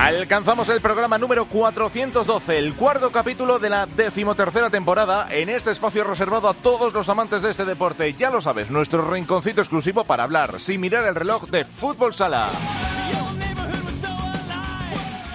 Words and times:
Alcanzamos 0.00 0.70
el 0.70 0.80
programa 0.80 1.18
número 1.18 1.44
412, 1.44 2.56
el 2.56 2.74
cuarto 2.74 3.12
capítulo 3.12 3.58
de 3.58 3.68
la 3.68 3.84
decimotercera 3.84 4.70
temporada, 4.70 5.26
en 5.30 5.50
este 5.50 5.72
espacio 5.72 6.04
reservado 6.04 6.48
a 6.48 6.54
todos 6.54 6.94
los 6.94 7.10
amantes 7.10 7.42
de 7.42 7.50
este 7.50 7.66
deporte. 7.66 8.14
Ya 8.14 8.30
lo 8.30 8.40
sabes, 8.40 8.70
nuestro 8.70 9.10
rinconcito 9.10 9.60
exclusivo 9.60 10.04
para 10.04 10.22
hablar, 10.22 10.58
sin 10.58 10.80
mirar 10.80 11.06
el 11.06 11.14
reloj, 11.14 11.50
de 11.50 11.66
fútbol 11.66 12.14
sala. 12.14 12.50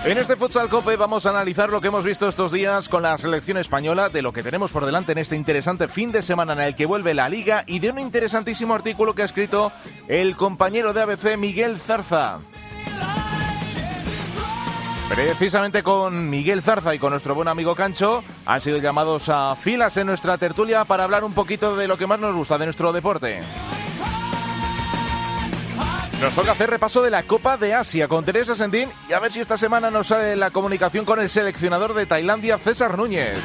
En 0.04 0.18
este 0.18 0.36
Futsal 0.36 0.68
Cope 0.68 0.96
vamos 0.96 1.28
a 1.28 1.30
analizar 1.30 1.70
lo 1.70 1.80
que 1.80 1.90
hemos 1.90 2.04
visto 2.04 2.28
estos 2.28 2.52
días 2.52 2.90
con 2.90 3.04
la 3.04 3.20
selección 3.20 3.60
española, 3.60 4.10
de 4.10 4.24
lo 4.24 4.34
que 4.34 4.42
tenemos 4.42 4.72
por 4.72 4.88
delante 4.88 5.12
en 5.12 5.20
este 5.20 5.36
interesante 5.36 5.88
fin 5.88 6.12
de 6.12 6.24
semana 6.24 6.54
en 6.54 6.62
el 6.62 6.74
que 6.74 6.88
vuelve 6.88 7.14
la 7.14 7.30
liga 7.30 7.66
y 7.68 7.78
de 7.78 7.92
un 7.92 8.00
interesantísimo 8.00 8.74
artículo 8.74 9.14
que 9.14 9.22
ha 9.22 9.26
escrito 9.26 9.72
el 10.08 10.36
compañero 10.36 10.92
de 10.92 11.04
ABC 11.04 11.38
Miguel 11.38 11.78
Zarza. 11.78 12.40
Precisamente 15.10 15.84
con 15.84 16.30
Miguel 16.30 16.64
Zarza 16.64 16.96
y 16.96 17.00
con 17.00 17.12
nuestro 17.12 17.36
buen 17.36 17.48
amigo 17.48 17.76
Cancho 17.76 18.24
han 18.46 18.60
sido 18.60 18.80
llamados 18.80 19.30
a 19.30 19.56
filas 19.56 19.96
en 19.98 20.08
nuestra 20.08 20.38
tertulia 20.38 20.84
para 20.86 21.04
hablar 21.04 21.24
un 21.24 21.34
poquito 21.34 21.76
de 21.76 21.88
lo 21.88 21.98
que 21.98 22.08
más 22.08 22.20
nos 22.20 22.36
gusta 22.36 22.58
de 22.58 22.66
nuestro 22.66 22.92
deporte. 22.92 23.42
Nos 26.20 26.34
toca 26.34 26.54
hacer 26.54 26.70
repaso 26.70 27.04
de 27.04 27.12
la 27.12 27.24
Copa 27.24 27.56
de 27.56 27.76
Asia 27.76 28.08
con 28.08 28.26
Teresa 28.26 28.56
Sendín 28.56 28.90
y 29.08 29.14
a 29.14 29.20
ver 29.20 29.32
si 29.32 29.42
esta 29.42 29.58
semana 29.58 29.92
nos 29.92 30.08
sale 30.08 30.36
la 30.36 30.50
comunicación 30.50 31.06
con 31.06 31.22
el 31.22 31.30
seleccionador 31.30 31.94
de 31.94 32.08
Tailandia, 32.08 32.58
César 32.58 32.98
Núñez. 32.98 33.38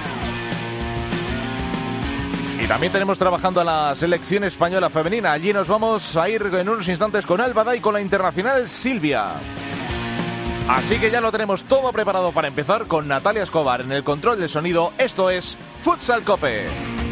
Y 2.62 2.66
también 2.66 2.92
tenemos 2.92 3.18
trabajando 3.18 3.60
a 3.60 3.64
la 3.64 3.96
selección 3.96 4.44
española 4.44 4.88
femenina. 4.88 5.32
Allí 5.32 5.52
nos 5.52 5.68
vamos 5.68 6.16
a 6.16 6.28
ir 6.28 6.42
en 6.42 6.68
unos 6.68 6.88
instantes 6.88 7.26
con 7.26 7.40
Albada 7.40 7.76
y 7.76 7.80
con 7.80 7.92
la 7.92 8.00
internacional 8.00 8.68
Silvia. 8.68 9.28
Así 10.70 11.00
que 11.00 11.10
ya 11.10 11.20
lo 11.20 11.32
tenemos 11.32 11.64
todo 11.64 11.90
preparado 11.90 12.30
para 12.30 12.46
empezar 12.46 12.86
con 12.86 13.08
Natalia 13.08 13.42
Escobar 13.42 13.80
en 13.80 13.90
el 13.90 14.04
control 14.04 14.38
del 14.38 14.48
sonido. 14.48 14.92
Esto 14.98 15.28
es 15.28 15.58
Futsal 15.82 16.22
Cope. 16.22 17.09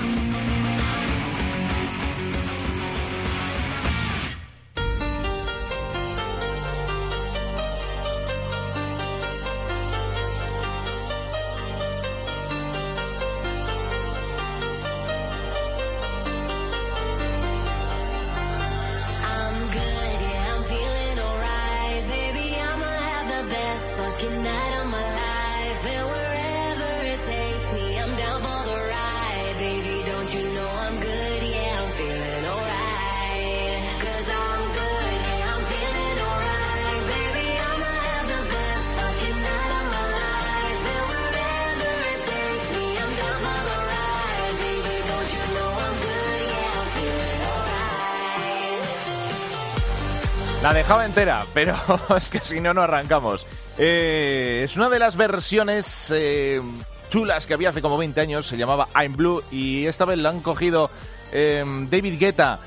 La 50.68 50.74
dejaba 50.74 51.06
entera, 51.06 51.46
pero 51.54 51.74
es 52.18 52.28
que 52.28 52.40
si 52.40 52.60
no, 52.60 52.74
no 52.74 52.82
arrancamos. 52.82 53.46
Eh, 53.78 54.60
es 54.66 54.76
una 54.76 54.90
de 54.90 54.98
las 54.98 55.16
versiones 55.16 56.12
eh, 56.14 56.60
chulas 57.08 57.46
que 57.46 57.54
había 57.54 57.70
hace 57.70 57.80
como 57.80 57.96
20 57.96 58.20
años, 58.20 58.46
se 58.46 58.58
llamaba 58.58 58.86
I'm 58.94 59.16
Blue, 59.16 59.42
y 59.50 59.86
esta 59.86 60.04
vez 60.04 60.18
la 60.18 60.28
han 60.28 60.40
cogido 60.40 60.90
eh, 61.32 61.64
David 61.90 62.18
Guetta 62.20 62.58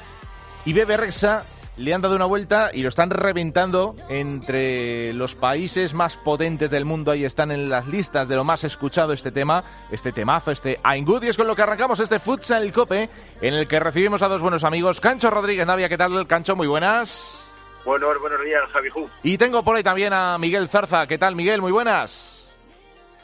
y 0.65 0.73
Bebe 0.73 0.97
Rexha, 0.97 1.43
le 1.77 1.93
han 1.93 2.01
dado 2.01 2.15
una 2.15 2.25
vuelta 2.25 2.71
y 2.73 2.81
lo 2.81 2.89
están 2.89 3.11
reventando 3.11 3.95
entre 4.09 5.13
los 5.13 5.35
países 5.35 5.93
más 5.93 6.17
potentes 6.17 6.71
del 6.71 6.85
mundo. 6.85 7.11
Ahí 7.11 7.23
están 7.23 7.51
en 7.51 7.69
las 7.69 7.85
listas 7.85 8.27
de 8.27 8.35
lo 8.35 8.43
más 8.43 8.63
escuchado 8.63 9.13
este 9.13 9.31
tema, 9.31 9.63
este 9.91 10.11
temazo, 10.11 10.49
este 10.49 10.79
I'm 10.83 11.05
Good. 11.05 11.21
Y 11.21 11.27
es 11.27 11.37
con 11.37 11.45
lo 11.45 11.55
que 11.55 11.61
arrancamos 11.61 11.99
este 11.99 12.17
Futsal 12.17 12.71
Cope, 12.71 13.11
en 13.43 13.53
el 13.53 13.67
que 13.67 13.79
recibimos 13.79 14.23
a 14.23 14.27
dos 14.27 14.41
buenos 14.41 14.63
amigos. 14.63 14.99
Cancho 14.99 15.29
Rodríguez 15.29 15.67
Navia, 15.67 15.87
¿qué 15.87 15.99
tal, 15.99 16.25
Cancho? 16.25 16.55
Muy 16.55 16.65
buenas. 16.65 17.50
Buenos, 17.85 18.19
buenos 18.19 18.43
días, 18.43 18.61
Javi 18.71 18.89
Ju. 18.89 19.09
Y 19.23 19.37
tengo 19.37 19.63
por 19.63 19.75
ahí 19.75 19.83
también 19.83 20.13
a 20.13 20.37
Miguel 20.37 20.67
Zarza. 20.67 21.07
¿Qué 21.07 21.17
tal, 21.17 21.35
Miguel? 21.35 21.61
Muy 21.61 21.71
buenas. 21.71 22.37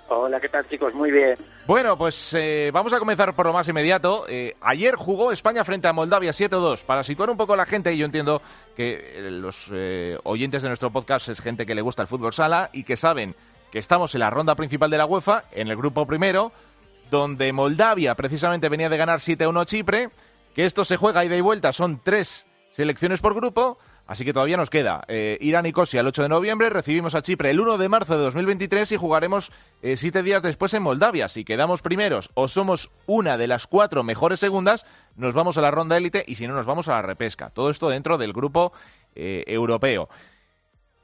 Hola, 0.09 0.39
¿qué 0.39 0.47
tal, 0.47 0.67
chicos? 0.69 0.93
Muy 0.93 1.11
bien. 1.11 1.35
Bueno, 1.67 1.97
pues 1.97 2.33
eh, 2.33 2.71
vamos 2.73 2.93
a 2.93 2.99
comenzar 2.99 3.35
por 3.35 3.45
lo 3.45 3.53
más 3.53 3.67
inmediato. 3.67 4.25
Eh, 4.29 4.55
ayer 4.61 4.95
jugó 4.95 5.33
España 5.33 5.65
frente 5.65 5.87
a 5.87 5.93
Moldavia 5.93 6.31
7-2. 6.31 6.85
Para 6.85 7.03
situar 7.03 7.29
un 7.29 7.35
poco 7.35 7.53
a 7.53 7.57
la 7.57 7.65
gente, 7.65 7.93
y 7.93 7.97
yo 7.97 8.05
entiendo 8.05 8.41
que 8.75 9.17
eh, 9.17 9.31
los 9.31 9.69
eh, 9.73 10.17
oyentes 10.23 10.63
de 10.63 10.69
nuestro 10.69 10.91
podcast 10.91 11.27
es 11.27 11.41
gente 11.41 11.65
que 11.65 11.75
le 11.75 11.81
gusta 11.81 12.03
el 12.03 12.07
fútbol 12.07 12.31
sala 12.31 12.69
y 12.71 12.83
que 12.83 12.95
saben 12.95 13.35
que 13.71 13.79
estamos 13.79 14.15
en 14.15 14.21
la 14.21 14.29
ronda 14.29 14.55
principal 14.55 14.89
de 14.89 14.97
la 14.97 15.05
UEFA, 15.05 15.43
en 15.51 15.67
el 15.67 15.75
grupo 15.75 16.07
primero, 16.07 16.53
donde 17.11 17.51
Moldavia 17.51 18.15
precisamente 18.15 18.69
venía 18.69 18.87
de 18.87 18.97
ganar 18.97 19.19
7-1 19.19 19.61
a 19.61 19.65
Chipre, 19.65 20.09
que 20.55 20.63
esto 20.63 20.85
se 20.85 20.95
juega 20.95 21.25
ida 21.25 21.35
y 21.35 21.41
vuelta, 21.41 21.73
son 21.73 21.99
tres 22.01 22.45
selecciones 22.69 23.19
por 23.19 23.35
grupo. 23.35 23.77
Así 24.07 24.23
que 24.23 24.31
todavía 24.31 24.55
nos 24.55 24.69
queda 24.69 25.03
eh, 25.09 25.37
Irán 25.41 25.65
y 25.65 25.69
Nicosia 25.69 25.99
el 25.99 26.07
8 26.07 26.23
de 26.23 26.29
noviembre, 26.29 26.69
recibimos 26.69 27.13
a 27.13 27.21
Chipre 27.21 27.51
el 27.51 27.59
1 27.59 27.77
de 27.77 27.89
marzo 27.89 28.17
de 28.17 28.23
2023 28.23 28.93
y 28.93 28.97
jugaremos 28.97 29.51
eh, 29.81 29.97
siete 29.97 30.23
días 30.23 30.41
después 30.41 30.73
en 30.73 30.81
Moldavia. 30.81 31.27
Si 31.27 31.43
quedamos 31.43 31.81
primeros 31.81 32.29
o 32.33 32.47
somos 32.47 32.89
una 33.05 33.37
de 33.37 33.47
las 33.47 33.67
cuatro 33.67 34.03
mejores 34.03 34.39
segundas, 34.39 34.85
nos 35.17 35.33
vamos 35.33 35.57
a 35.57 35.61
la 35.61 35.71
ronda 35.71 35.97
élite 35.97 36.23
y 36.25 36.35
si 36.35 36.47
no, 36.47 36.53
nos 36.53 36.65
vamos 36.65 36.87
a 36.87 36.93
la 36.93 37.01
repesca. 37.01 37.49
Todo 37.49 37.69
esto 37.69 37.89
dentro 37.89 38.17
del 38.17 38.31
grupo 38.31 38.71
eh, 39.13 39.43
europeo. 39.45 40.07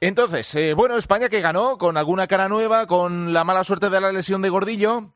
Entonces, 0.00 0.74
bueno, 0.74 0.96
España 0.96 1.28
que 1.28 1.40
ganó 1.40 1.78
con 1.78 1.96
alguna 1.96 2.26
cara 2.26 2.48
nueva, 2.48 2.86
con 2.86 3.32
la 3.32 3.44
mala 3.44 3.64
suerte 3.64 3.90
de 3.90 4.00
la 4.00 4.12
lesión 4.12 4.42
de 4.42 4.50
Gordillo, 4.50 5.12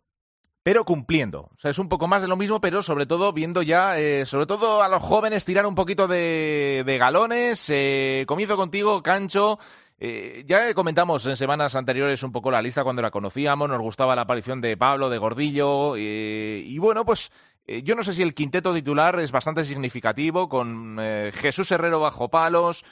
pero 0.69 0.85
cumpliendo. 0.85 1.49
O 1.55 1.59
sea, 1.59 1.71
es 1.71 1.79
un 1.79 1.89
poco 1.89 2.09
más 2.09 2.21
de 2.21 2.29
lo 2.29 2.37
mismo, 2.37 2.61
pero 2.61 2.83
sobre 2.83 3.07
todo 3.07 3.33
viendo 3.33 3.63
ya, 3.63 3.99
eh, 3.99 4.27
sobre 4.27 4.45
todo 4.45 4.83
a 4.83 4.89
los 4.91 5.03
jóvenes 5.03 5.47
tirar 5.47 5.65
un 5.65 5.75
poquito 5.75 6.07
de, 6.07 6.83
de 6.85 6.99
galones. 6.99 7.71
Eh, 7.71 8.27
comienzo 8.29 8.59
contigo, 8.59 9.03
Cancho. 9.03 9.59
Eh, 9.99 10.45
ya 10.47 10.75
comentamos 10.75 11.25
en 11.25 11.37
semanas 11.37 11.75
anteriores 11.75 12.23
un 12.23 12.33
poco 12.33 12.51
la 12.51 12.61
lista 12.61 12.85
cuando 12.85 13.01
la 13.01 13.11
conocíamos, 13.11 13.67
nos 13.67 13.81
gustaba 13.81 14.15
la 14.15 14.21
aparición 14.21 14.61
de 14.61 14.77
Pablo, 14.77 15.09
de 15.09 15.17
Gordillo, 15.17 15.95
eh, 15.97 16.63
y 16.63 16.77
bueno, 16.77 17.07
pues 17.07 17.33
yo 17.67 17.95
no 17.95 18.03
sé 18.03 18.13
si 18.13 18.23
el 18.23 18.35
quinteto 18.35 18.75
titular 18.75 19.19
es 19.21 19.33
bastante 19.33 19.65
significativo, 19.65 20.51
con 20.51 20.99
Jesús 21.33 21.71
Herrero 21.71 22.01
bajo 22.01 22.29
palos, 22.29 22.85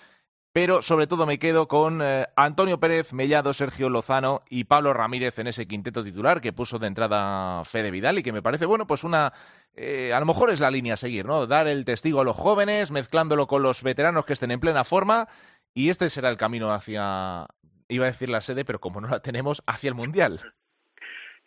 pero 0.57 0.81
sobre 0.81 1.07
todo 1.07 1.27
me 1.27 1.39
quedo 1.39 1.69
con 1.69 2.01
eh, 2.01 2.25
Antonio 2.35 2.81
Pérez, 2.81 3.13
Mellado, 3.13 3.53
Sergio 3.53 3.91
Lozano 3.91 4.41
y 4.49 4.65
Pablo 4.65 4.95
Ramírez 4.95 5.39
en 5.39 5.49
ese 5.49 5.69
quinteto 5.69 6.03
titular 6.03 6.41
que 6.41 6.55
puso 6.55 6.79
de 6.79 6.87
entrada 6.87 7.63
Fede 7.67 7.91
Vidal 7.91 8.17
y 8.17 8.23
que 8.23 8.33
me 8.33 8.41
parece, 8.41 8.65
bueno, 8.65 8.87
pues 8.87 9.05
una... 9.05 9.35
eh, 9.75 10.15
a 10.15 10.19
lo 10.19 10.25
mejor 10.25 10.49
es 10.49 10.61
la 10.61 10.71
línea 10.71 10.95
a 10.95 10.97
seguir, 10.97 11.27
¿no? 11.27 11.47
Dar 11.47 11.69
el 11.69 11.85
testigo 11.85 12.23
a 12.23 12.25
los 12.25 12.39
jóvenes, 12.39 12.91
mezclándolo 12.91 13.47
con 13.47 13.63
los 13.63 13.83
veteranos 13.83 14.25
que 14.25 14.33
estén 14.33 14.51
en 14.51 14.59
plena 14.59 14.83
forma 14.85 15.29
y 15.75 15.91
este 15.91 16.09
será 16.09 16.31
el 16.31 16.39
camino 16.39 16.73
hacia, 16.73 17.49
iba 17.89 18.07
a 18.07 18.11
decir 18.11 18.31
la 18.31 18.41
sede, 18.41 18.65
pero 18.65 18.81
como 18.81 19.03
no 19.03 19.09
la 19.09 19.21
tenemos, 19.21 19.63
hacia 19.67 19.89
el 19.89 19.95
Mundial. 19.95 20.55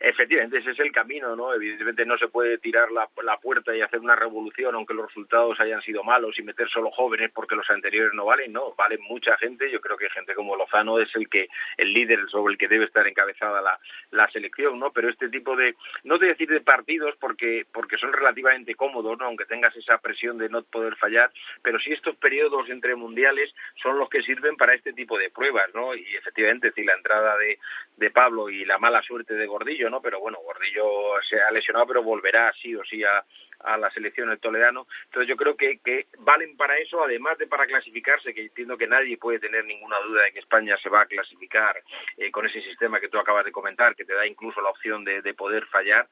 Efectivamente, 0.02 0.60
ese 0.60 0.72
es 0.72 0.80
el 0.80 0.94
camino, 0.94 1.36
¿no? 1.36 1.54
Evidentemente 1.54 2.06
no 2.06 2.18
se 2.18 2.30
puede 2.30 2.58
tirar 2.58 2.90
la, 2.90 3.10
la, 3.22 3.38
puerta 3.38 3.76
y 3.76 3.82
hacer 3.82 4.00
una 4.00 4.16
revolución 4.16 4.74
aunque 4.74 4.94
los 4.94 5.08
resultados 5.08 5.60
hayan 5.60 5.82
sido 5.82 6.06
malos 6.06 6.40
y 6.40 6.42
meter 6.42 6.70
solo 6.70 6.90
jóvenes 6.92 7.32
porque 7.34 7.56
los 7.56 7.70
anteriores 7.70 8.14
no 8.14 8.24
valen, 8.24 8.54
no, 8.54 8.74
valen 8.78 9.02
mucha 9.10 9.36
gente, 9.38 9.70
yo 9.70 9.82
creo 9.82 9.98
que 9.98 10.10
gente 10.10 10.36
como 10.36 10.56
Lozano 10.56 11.00
es 11.00 11.14
el 11.16 11.28
que 11.28 11.50
el 11.76 11.92
líder 11.92 12.30
sobre 12.30 12.54
el 12.54 12.58
que 12.58 12.70
debe 12.70 12.86
estar 12.86 13.06
encabezada 13.08 13.62
la, 13.62 13.78
la 14.12 14.30
selección, 14.32 14.80
¿no? 14.80 14.92
Pero 14.94 15.10
este 15.10 15.28
tipo 15.28 15.58
de 15.58 15.76
no 16.06 16.18
te 16.18 16.28
decir 16.28 16.48
de 16.48 16.62
partidos 16.62 17.16
porque 17.20 17.66
porque 17.74 17.98
son 17.98 18.14
relativamente 18.14 18.76
cómodos, 18.76 19.18
¿no? 19.20 19.26
Aunque 19.26 19.46
tengas 19.46 19.76
esa 19.76 19.98
presión 19.98 20.38
de 20.38 20.48
no 20.48 20.64
poder 20.64 20.96
fallar, 20.96 21.30
pero 21.62 21.78
sí 21.78 21.92
estos 21.92 22.16
periodos 22.16 22.70
entre 22.70 22.96
mundiales 22.96 23.54
son 23.84 24.00
los 24.00 24.10
que 24.10 24.22
sirven 24.22 24.56
para 24.56 24.76
este 24.76 24.94
tipo 24.94 25.18
de 25.18 25.30
pruebas, 25.30 25.76
¿no? 25.76 25.94
Y 25.94 26.06
efectivamente 26.16 26.72
si 26.72 26.86
la 26.86 26.94
entrada 26.94 27.38
de 27.38 27.60
de 27.98 28.12
Pablo 28.12 28.50
y 28.50 28.64
la 28.64 28.78
mala 28.78 29.02
suerte 29.02 29.34
de 29.34 29.46
Gordillo 29.46 29.89
¿no? 29.90 30.02
Pero 30.02 30.20
bueno, 30.20 30.40
Gordillo 30.44 31.22
se 31.30 31.40
ha 31.42 31.52
lesionado, 31.52 31.88
pero 31.88 32.04
volverá 32.04 32.52
sí 32.62 32.76
o 32.76 32.84
sí 32.84 33.04
a, 33.04 33.24
a 33.60 33.78
la 33.78 33.90
selección 33.92 34.30
del 34.30 34.40
Toledano. 34.40 34.88
Entonces 35.06 35.28
yo 35.28 35.36
creo 35.36 35.56
que, 35.56 35.80
que 35.80 36.08
valen 36.20 36.56
para 36.58 36.78
eso, 36.78 37.04
además 37.04 37.38
de 37.38 37.48
para 37.48 37.66
clasificarse, 37.66 38.34
que 38.34 38.44
entiendo 38.44 38.78
que 38.78 38.88
nadie 38.88 39.18
puede 39.18 39.40
tener 39.40 39.66
ninguna 39.66 40.00
duda 40.00 40.24
de 40.24 40.32
que 40.32 40.40
España 40.40 40.78
se 40.78 40.90
va 40.90 41.02
a 41.02 41.06
clasificar 41.06 41.82
eh, 42.18 42.32
con 42.32 42.46
ese 42.46 42.62
sistema 42.62 43.00
que 43.00 43.10
tú 43.10 43.18
acabas 43.20 43.46
de 43.46 43.52
comentar, 43.52 43.96
que 43.96 44.06
te 44.06 44.14
da 44.14 44.26
incluso 44.26 44.62
la 44.62 44.70
opción 44.70 45.04
de, 45.04 45.22
de 45.22 45.34
poder 45.34 45.66
fallar 45.68 46.08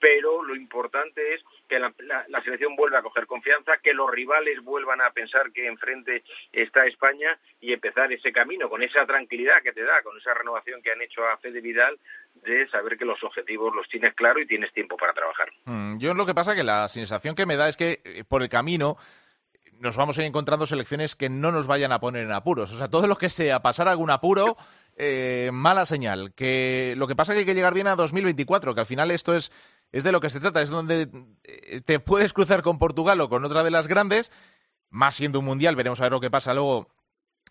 pero 0.00 0.42
lo 0.42 0.56
importante 0.56 1.34
es 1.34 1.42
que 1.68 1.78
la, 1.78 1.92
selección 2.42 2.74
vuelva 2.74 2.98
a 2.98 3.02
coger 3.02 3.26
confianza, 3.26 3.76
que 3.82 3.92
los 3.92 4.10
rivales 4.10 4.60
vuelvan 4.62 5.00
a 5.00 5.10
pensar 5.10 5.52
que 5.52 5.66
enfrente 5.66 6.24
está 6.52 6.86
España 6.86 7.38
y 7.60 7.72
empezar 7.72 8.12
ese 8.12 8.32
camino 8.32 8.68
con 8.68 8.82
esa 8.82 9.06
tranquilidad 9.06 9.62
que 9.62 9.72
te 9.72 9.82
da, 9.82 10.02
con 10.02 10.16
esa 10.16 10.34
renovación 10.34 10.82
que 10.82 10.90
han 10.90 11.02
hecho 11.02 11.26
a 11.26 11.36
Fede 11.36 11.60
Vidal 11.60 11.98
de 12.34 12.66
saber 12.68 12.96
que 12.96 13.04
los 13.04 13.22
objetivos 13.22 13.74
los 13.74 13.88
tienes 13.88 14.14
claro 14.14 14.40
y 14.40 14.46
tienes 14.46 14.72
tiempo 14.72 14.96
para 14.96 15.12
trabajar. 15.12 15.50
Mm, 15.66 15.98
yo 15.98 16.14
lo 16.14 16.26
que 16.26 16.34
pasa 16.34 16.54
que 16.54 16.64
la 16.64 16.88
sensación 16.88 17.34
que 17.34 17.46
me 17.46 17.56
da 17.56 17.68
es 17.68 17.76
que 17.76 18.00
eh, 18.04 18.24
por 18.26 18.42
el 18.42 18.48
camino 18.48 18.96
nos 19.80 19.96
vamos 19.96 20.18
a 20.18 20.20
ir 20.20 20.26
encontrando 20.26 20.66
selecciones 20.66 21.16
que 21.16 21.28
no 21.28 21.52
nos 21.52 21.66
vayan 21.66 21.90
a 21.92 22.00
poner 22.00 22.24
en 22.24 22.32
apuros. 22.32 22.70
O 22.70 22.76
sea, 22.76 22.88
todo 22.88 23.06
lo 23.06 23.16
que 23.16 23.30
sea 23.30 23.60
pasar 23.60 23.88
algún 23.88 24.10
apuro, 24.10 24.56
eh, 24.96 25.50
mala 25.52 25.86
señal. 25.86 26.34
Que 26.34 26.94
lo 26.98 27.08
que 27.08 27.16
pasa 27.16 27.32
es 27.32 27.36
que 27.36 27.40
hay 27.40 27.46
que 27.46 27.54
llegar 27.54 27.72
bien 27.72 27.86
a 27.86 27.96
2024, 27.96 28.74
que 28.74 28.80
al 28.80 28.86
final 28.86 29.10
esto 29.10 29.34
es 29.34 29.50
es 29.92 30.04
de 30.04 30.12
lo 30.12 30.20
que 30.20 30.30
se 30.30 30.40
trata, 30.40 30.62
es 30.62 30.70
donde 30.70 31.08
eh, 31.44 31.80
te 31.80 32.00
puedes 32.00 32.32
cruzar 32.32 32.62
con 32.62 32.78
Portugal 32.78 33.20
o 33.20 33.28
con 33.28 33.44
otra 33.44 33.62
de 33.62 33.70
las 33.70 33.86
grandes, 33.86 34.30
más 34.88 35.14
siendo 35.14 35.40
un 35.40 35.44
mundial, 35.44 35.76
veremos 35.76 36.00
a 36.00 36.04
ver 36.04 36.12
lo 36.12 36.20
que 36.20 36.30
pasa 36.30 36.54
luego 36.54 36.88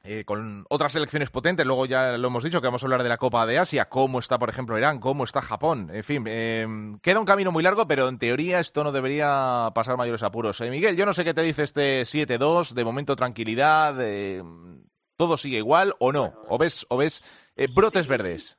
eh, 0.03 0.23
con 0.23 0.65
otras 0.69 0.93
selecciones 0.93 1.29
potentes, 1.29 1.65
luego 1.65 1.85
ya 1.85 2.17
lo 2.17 2.29
hemos 2.29 2.43
dicho 2.43 2.61
que 2.61 2.67
vamos 2.67 2.81
a 2.81 2.85
hablar 2.85 3.03
de 3.03 3.09
la 3.09 3.17
Copa 3.17 3.45
de 3.45 3.59
Asia, 3.59 3.89
cómo 3.89 4.19
está, 4.19 4.39
por 4.39 4.49
ejemplo, 4.49 4.77
Irán, 4.77 4.99
cómo 4.99 5.25
está 5.25 5.41
Japón, 5.41 5.89
en 5.93 6.03
fin, 6.03 6.23
eh, 6.27 6.65
queda 7.01 7.19
un 7.19 7.25
camino 7.25 7.51
muy 7.51 7.63
largo, 7.63 7.87
pero 7.87 8.07
en 8.07 8.19
teoría 8.19 8.61
esto 8.61 8.83
no 8.83 8.93
debería 8.93 9.69
pasar 9.75 9.97
mayores 9.97 10.23
apuros. 10.23 10.61
Miguel, 10.61 10.95
yo 10.95 11.05
no 11.05 11.13
sé 11.13 11.25
qué 11.25 11.33
te 11.33 11.41
dice 11.41 11.63
este 11.63 12.03
7-2, 12.03 12.71
de 12.71 12.85
momento 12.85 13.17
tranquilidad, 13.17 13.95
todo 15.17 15.35
sigue 15.35 15.57
igual 15.57 15.93
o 15.99 16.13
no, 16.13 16.33
o 16.47 16.57
ves, 16.57 16.85
o 16.89 16.95
ves 16.95 17.21
brotes 17.73 18.07
verdes. 18.07 18.58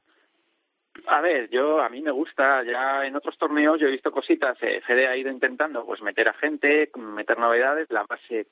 A 1.07 1.21
ver, 1.21 1.49
yo 1.51 1.81
a 1.81 1.89
mí 1.89 2.03
me 2.03 2.11
gusta, 2.11 2.63
ya 2.65 3.07
en 3.07 3.17
otros 3.17 3.39
torneos 3.39 3.81
yo 3.81 3.87
he 3.87 3.93
visto 3.93 4.11
cositas, 4.11 4.59
eh, 4.63 4.81
Fede 4.87 5.07
ha 5.07 5.17
ido 5.17 5.31
intentando 5.31 5.85
pues 5.85 6.03
meter 6.03 6.29
a 6.29 6.35
gente, 6.35 6.91
meter 6.97 7.39
novedades, 7.39 7.91
la 7.91 8.05
base 8.09 8.47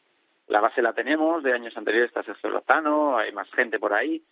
la 0.49 0.61
base 0.61 0.81
la 0.81 0.95
tenemos, 0.95 1.43
de 1.43 1.53
años 1.53 1.77
anteriores 1.77 2.09
está 2.09 2.23
Sergio 2.23 2.51
Lozano, 2.51 3.19
hay 3.19 3.33
más 3.33 3.51
gente 3.51 3.79
por 3.79 3.93
ahí, 3.93 4.23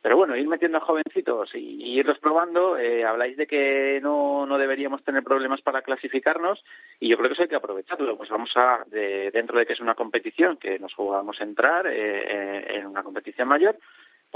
pero 0.00 0.16
bueno, 0.16 0.36
ir 0.36 0.46
metiendo 0.48 0.78
a 0.78 0.82
jovencitos 0.82 1.54
y, 1.54 1.98
irlos 1.98 2.18
probando, 2.18 2.78
eh, 2.78 3.04
habláis 3.04 3.36
de 3.36 3.46
que 3.46 4.00
no, 4.02 4.46
no 4.46 4.56
deberíamos 4.56 5.04
tener 5.04 5.22
problemas 5.22 5.60
para 5.62 5.82
clasificarnos 5.82 6.64
y 7.00 7.08
yo 7.08 7.16
creo 7.16 7.28
que 7.28 7.34
eso 7.34 7.42
hay 7.42 7.48
que 7.48 7.56
aprovecharlo, 7.56 8.16
pues 8.16 8.30
vamos 8.30 8.50
a, 8.56 8.84
de, 8.86 9.30
dentro 9.32 9.58
de 9.58 9.66
que 9.66 9.74
es 9.74 9.80
una 9.80 9.94
competición, 9.94 10.56
que 10.56 10.78
nos 10.78 10.94
jugamos 10.94 11.40
entrar 11.40 11.86
eh, 11.86 11.92
eh 11.94 12.76
en 12.76 12.86
una 12.86 13.02
competición 13.02 13.48
mayor, 13.48 13.76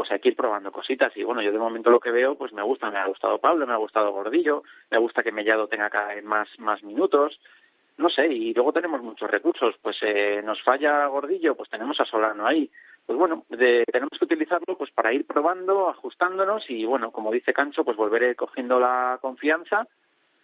pues 0.00 0.11
hay 0.12 0.19
que 0.19 0.31
ir 0.31 0.35
probando 0.35 0.73
cositas. 0.73 1.14
Y 1.14 1.25
bueno, 1.25 1.43
yo 1.43 1.52
de 1.52 1.58
momento 1.58 1.91
lo 1.91 2.00
que 2.00 2.11
veo 2.11 2.35
pues 2.35 2.55
me 2.55 2.62
gusta, 2.62 2.91
me 2.91 2.97
ha 2.97 3.05
gustado 3.05 3.37
Pablo, 3.37 3.67
me 3.67 3.75
ha 3.75 3.76
gustado 3.76 4.12
Gordillo, 4.12 4.62
me 4.91 4.97
gusta 4.97 5.23
que 5.23 5.31
Mellado 5.31 5.67
tenga 5.69 5.91
cada 5.91 6.14
vez 6.14 6.25
más, 6.25 6.49
más 6.58 6.82
minutos, 6.82 7.38
no 7.99 8.08
sé, 8.08 8.26
y 8.29 8.55
luego 8.55 8.73
tenemos 8.73 9.02
muchos 9.02 9.31
recursos, 9.31 9.75
pues 9.82 9.99
eh, 10.00 10.41
nos 10.43 10.62
falla 10.62 11.05
Gordillo, 11.08 11.55
pues 11.55 11.69
tenemos 11.69 12.00
a 12.00 12.06
Solano 12.06 12.47
ahí, 12.47 12.70
pues 13.05 13.19
bueno, 13.19 13.44
de, 13.50 13.85
tenemos 13.93 14.19
que 14.19 14.25
utilizarlo 14.25 14.75
pues 14.79 14.91
para 14.91 15.12
ir 15.12 15.26
probando, 15.26 15.91
ajustándonos 15.91 16.64
y 16.70 16.87
bueno, 16.87 17.11
como 17.11 17.31
dice 17.31 17.53
Cancho, 17.53 17.85
pues 17.85 17.99
volver 17.99 18.35
cogiendo 18.37 18.81
la 18.81 19.19
confianza 19.20 19.87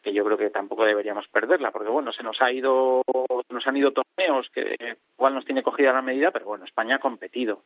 que 0.03 0.13
yo 0.13 0.23
creo 0.23 0.37
que 0.37 0.51
tampoco 0.51 0.85
deberíamos 0.85 1.27
perderla, 1.29 1.71
porque 1.71 1.89
bueno, 1.89 2.13
se 2.13 2.23
nos 2.23 2.43
ha 2.43 2.53
ido, 2.53 3.01
nos 3.49 3.67
han 3.67 3.77
ido 3.79 3.93
torneos 3.93 4.51
que 4.51 4.99
igual 5.19 5.35
nos 5.35 5.47
tiene 5.47 5.63
cogida 5.63 5.95
la 5.95 6.03
medida, 6.03 6.31
pero 6.31 6.45
bueno, 6.45 6.67
España 6.67 6.97
ha 6.97 7.01
competido. 7.01 7.63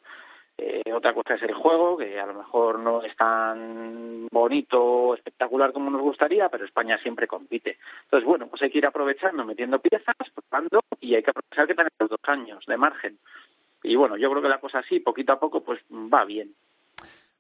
Eh, 0.62 0.93
otra 0.93 1.15
cosa 1.15 1.37
es 1.37 1.43
el 1.43 1.55
juego, 1.55 1.97
que 1.97 2.21
a 2.21 2.27
lo 2.27 2.35
mejor 2.35 2.81
no 2.81 3.03
es 3.03 3.17
tan 3.17 4.27
bonito 4.31 4.79
o 4.85 5.15
espectacular 5.15 5.73
como 5.73 5.89
nos 5.89 6.03
gustaría, 6.03 6.51
pero 6.51 6.67
España 6.67 6.99
siempre 6.99 7.27
compite. 7.27 7.79
Entonces, 8.05 8.27
bueno, 8.29 8.47
pues 8.47 8.61
hay 8.61 8.71
que 8.71 8.77
ir 8.77 8.85
aprovechando, 8.85 9.43
metiendo 9.43 9.79
piezas, 9.79 10.15
probando, 10.35 10.81
y 11.01 11.15
hay 11.15 11.23
que 11.23 11.31
aprovechar 11.31 11.67
que 11.67 11.75
tenemos 11.75 12.11
dos 12.11 12.21
años 12.25 12.62
de 12.67 12.77
margen. 12.77 13.19
Y 13.83 13.97
bueno, 13.97 14.19
yo 14.19 14.29
creo 14.29 14.43
que 14.43 14.51
la 14.51 14.61
cosa 14.61 14.81
así, 14.81 15.01
poquito 15.01 15.33
a 15.33 15.41
poco, 15.41 15.62
pues 15.62 15.81
va 15.91 16.27
bien. 16.27 16.55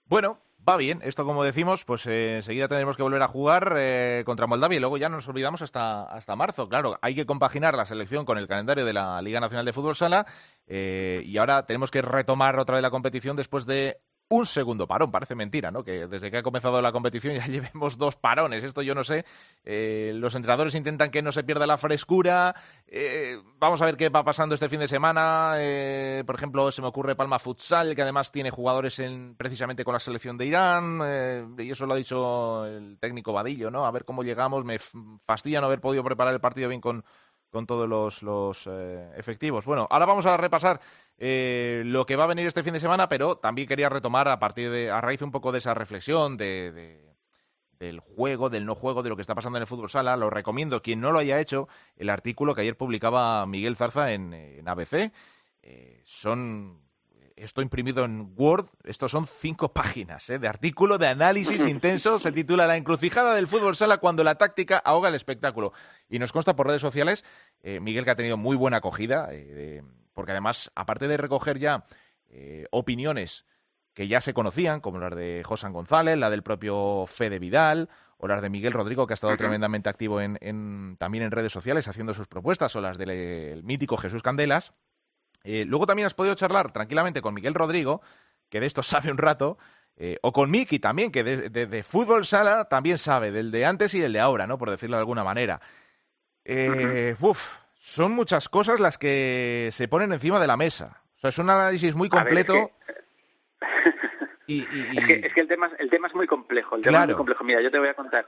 Bueno, 0.06 0.38
va 0.68 0.76
bien. 0.76 1.00
Esto, 1.02 1.24
como 1.24 1.44
decimos, 1.44 1.84
pues 1.84 2.06
eh, 2.06 2.36
enseguida 2.36 2.68
tendremos 2.68 2.96
que 2.96 3.02
volver 3.02 3.22
a 3.22 3.28
jugar 3.28 3.74
eh, 3.76 4.22
contra 4.26 4.46
Moldavia 4.46 4.76
y 4.76 4.80
luego 4.80 4.96
ya 4.96 5.08
nos 5.08 5.28
olvidamos 5.28 5.62
hasta, 5.62 6.04
hasta 6.04 6.36
marzo. 6.36 6.68
Claro, 6.68 6.98
hay 7.02 7.14
que 7.14 7.26
compaginar 7.26 7.76
la 7.76 7.84
selección 7.84 8.24
con 8.24 8.38
el 8.38 8.48
calendario 8.48 8.84
de 8.84 8.92
la 8.92 9.20
Liga 9.22 9.40
Nacional 9.40 9.66
de 9.66 9.72
Fútbol 9.72 9.96
Sala 9.96 10.26
eh, 10.66 11.22
y 11.24 11.36
ahora 11.38 11.66
tenemos 11.66 11.90
que 11.90 12.02
retomar 12.02 12.58
otra 12.58 12.76
vez 12.76 12.82
la 12.82 12.90
competición 12.90 13.36
después 13.36 13.66
de 13.66 14.00
un 14.30 14.46
segundo 14.46 14.86
parón. 14.86 15.10
Parece 15.10 15.34
mentira, 15.34 15.70
¿no? 15.70 15.84
Que 15.84 16.06
desde 16.06 16.30
que 16.30 16.38
ha 16.38 16.42
comenzado 16.42 16.80
la 16.80 16.92
competición 16.92 17.34
ya 17.34 17.46
llevemos 17.48 17.98
dos 17.98 18.16
parones. 18.16 18.64
Esto 18.64 18.80
yo 18.80 18.94
no 18.94 19.04
sé. 19.04 19.24
Eh, 19.64 20.12
los 20.14 20.34
entrenadores 20.34 20.74
intentan 20.74 21.10
que 21.10 21.20
no 21.20 21.32
se 21.32 21.44
pierda 21.44 21.66
la 21.66 21.76
frescura. 21.76 22.54
Eh, 22.86 23.36
vamos 23.58 23.82
a 23.82 23.86
ver 23.86 23.96
qué 23.96 24.08
va 24.08 24.24
pasando 24.24 24.54
este 24.54 24.68
fin 24.68 24.80
de 24.80 24.88
semana. 24.88 25.54
Eh, 25.56 26.22
por 26.24 26.36
ejemplo, 26.36 26.70
se 26.70 26.80
me 26.80 26.88
ocurre 26.88 27.16
Palma 27.16 27.38
Futsal, 27.38 27.94
que 27.94 28.02
además 28.02 28.32
tiene 28.32 28.50
jugadores 28.50 28.98
en, 29.00 29.34
precisamente 29.34 29.84
con 29.84 29.94
la 29.94 30.00
selección 30.00 30.38
de 30.38 30.46
Irán. 30.46 31.54
y 31.58 31.70
eso 31.70 31.86
lo 31.86 31.94
ha 31.94 31.96
dicho 31.96 32.66
el 32.66 32.98
técnico 32.98 33.32
Vadillo, 33.32 33.70
¿no? 33.70 33.84
A 33.84 33.90
ver 33.90 34.04
cómo 34.04 34.22
llegamos. 34.22 34.64
Me 34.64 34.78
fastidia 35.26 35.60
no 35.60 35.66
haber 35.66 35.80
podido 35.80 36.04
preparar 36.04 36.32
el 36.32 36.40
partido 36.40 36.68
bien 36.68 36.80
con 36.80 37.04
con 37.50 37.66
todos 37.66 38.22
los, 38.22 38.68
efectivos. 39.16 39.64
Bueno, 39.64 39.88
ahora 39.90 40.06
vamos 40.06 40.24
a 40.24 40.36
repasar 40.36 40.80
eh, 41.22 41.82
lo 41.84 42.06
que 42.06 42.16
va 42.16 42.24
a 42.24 42.28
venir 42.28 42.46
este 42.46 42.62
fin 42.62 42.72
de 42.72 42.80
semana, 42.80 43.08
pero 43.10 43.36
también 43.36 43.68
quería 43.68 43.90
retomar 43.90 44.26
a 44.26 44.38
partir 44.38 44.70
de, 44.70 44.90
a 44.90 45.02
raíz 45.02 45.20
un 45.20 45.30
poco 45.30 45.52
de 45.52 45.58
esa 45.58 45.74
reflexión 45.74 46.38
de, 46.38 47.14
del 47.78 48.00
juego, 48.00 48.48
del 48.48 48.64
no 48.64 48.74
juego, 48.74 49.02
de 49.02 49.10
lo 49.10 49.16
que 49.16 49.22
está 49.22 49.34
pasando 49.34 49.58
en 49.58 49.62
el 49.62 49.66
fútbol 49.66 49.90
sala. 49.90 50.16
Lo 50.16 50.30
recomiendo, 50.30 50.80
quien 50.80 51.00
no 51.00 51.12
lo 51.12 51.18
haya 51.18 51.38
hecho, 51.38 51.68
el 51.96 52.08
artículo 52.08 52.54
que 52.54 52.62
ayer 52.62 52.74
publicaba 52.74 53.44
Miguel 53.44 53.76
Zarza 53.76 54.12
en, 54.12 54.32
en 54.32 54.66
ABC. 54.66 55.12
Eh, 55.62 56.00
son 56.06 56.80
esto 57.40 57.62
imprimido 57.62 58.04
en 58.04 58.32
Word, 58.36 58.66
estos 58.84 59.10
son 59.12 59.26
cinco 59.26 59.72
páginas 59.72 60.28
¿eh? 60.30 60.38
de 60.38 60.46
artículo 60.46 60.98
de 60.98 61.08
análisis 61.08 61.60
intenso, 61.66 62.18
se 62.18 62.32
titula 62.32 62.66
La 62.66 62.76
encrucijada 62.76 63.34
del 63.34 63.46
fútbol 63.46 63.76
sala 63.76 63.98
cuando 63.98 64.22
la 64.22 64.36
táctica 64.36 64.78
ahoga 64.78 65.08
el 65.08 65.14
espectáculo. 65.14 65.72
Y 66.08 66.18
nos 66.18 66.32
consta 66.32 66.54
por 66.54 66.66
redes 66.66 66.82
sociales, 66.82 67.24
eh, 67.62 67.80
Miguel 67.80 68.04
que 68.04 68.10
ha 68.10 68.16
tenido 68.16 68.36
muy 68.36 68.56
buena 68.56 68.78
acogida, 68.78 69.28
eh, 69.30 69.82
porque 70.12 70.32
además, 70.32 70.70
aparte 70.74 71.08
de 71.08 71.16
recoger 71.16 71.58
ya 71.58 71.84
opiniones 72.70 73.44
que 73.92 74.06
ya 74.06 74.20
se 74.20 74.32
conocían, 74.32 74.80
como 74.80 74.98
las 74.98 75.16
de 75.16 75.42
José 75.44 75.68
González, 75.68 76.16
la 76.16 76.30
del 76.30 76.44
propio 76.44 77.06
Fede 77.08 77.40
Vidal, 77.40 77.88
o 78.18 78.28
las 78.28 78.40
de 78.40 78.50
Miguel 78.50 78.72
Rodrigo, 78.72 79.06
que 79.06 79.14
ha 79.14 79.14
estado 79.14 79.36
tremendamente 79.36 79.88
activo 79.88 80.20
en, 80.20 80.96
también 80.98 81.24
en 81.24 81.30
redes 81.32 81.52
sociales 81.52 81.88
haciendo 81.88 82.14
sus 82.14 82.28
propuestas, 82.28 82.76
o 82.76 82.80
las 82.80 82.98
del 82.98 83.64
mítico 83.64 83.96
Jesús 83.96 84.22
Candelas, 84.22 84.74
eh, 85.44 85.64
luego 85.66 85.86
también 85.86 86.06
has 86.06 86.14
podido 86.14 86.34
charlar 86.34 86.72
tranquilamente 86.72 87.22
con 87.22 87.34
Miguel 87.34 87.54
Rodrigo, 87.54 88.02
que 88.48 88.60
de 88.60 88.66
esto 88.66 88.82
sabe 88.82 89.10
un 89.10 89.18
rato, 89.18 89.58
eh, 89.96 90.18
o 90.22 90.32
con 90.32 90.50
Miki 90.50 90.78
también, 90.78 91.10
que 91.12 91.22
de, 91.22 91.82
fútbol 91.82 92.24
sala 92.24 92.66
también 92.66 92.98
sabe, 92.98 93.30
del 93.30 93.50
de 93.50 93.66
antes 93.66 93.94
y 93.94 94.00
del 94.00 94.12
de 94.12 94.20
ahora, 94.20 94.46
¿no? 94.46 94.58
Por 94.58 94.70
decirlo 94.70 94.96
de 94.96 95.00
alguna 95.00 95.24
manera. 95.24 95.60
Eh, 96.44 97.14
uf, 97.20 97.56
son 97.74 98.12
muchas 98.12 98.48
cosas 98.48 98.80
las 98.80 98.96
que 98.96 99.68
se 99.72 99.88
ponen 99.88 100.12
encima 100.12 100.40
de 100.40 100.46
la 100.46 100.56
mesa. 100.56 101.02
O 101.16 101.18
sea, 101.20 101.28
es 101.28 101.38
un 101.38 101.50
análisis 101.50 101.94
muy 101.94 102.08
completo. 102.08 102.70
y, 104.46 104.62
Es, 104.62 105.34
que, 105.34 105.40
el 105.40 105.48
tema, 105.48 105.70
el 105.78 105.90
tema 105.90 106.08
es 106.08 106.14
muy 106.14 106.26
complejo. 106.26 106.76
El 106.76 106.82
tema 106.82 107.02
es 107.02 107.08
muy 107.08 107.16
complejo. 107.16 107.44
Mira, 107.44 107.60
yo 107.60 107.70
te 107.70 107.78
voy 107.78 107.88
a 107.88 107.94
contar. 107.94 108.26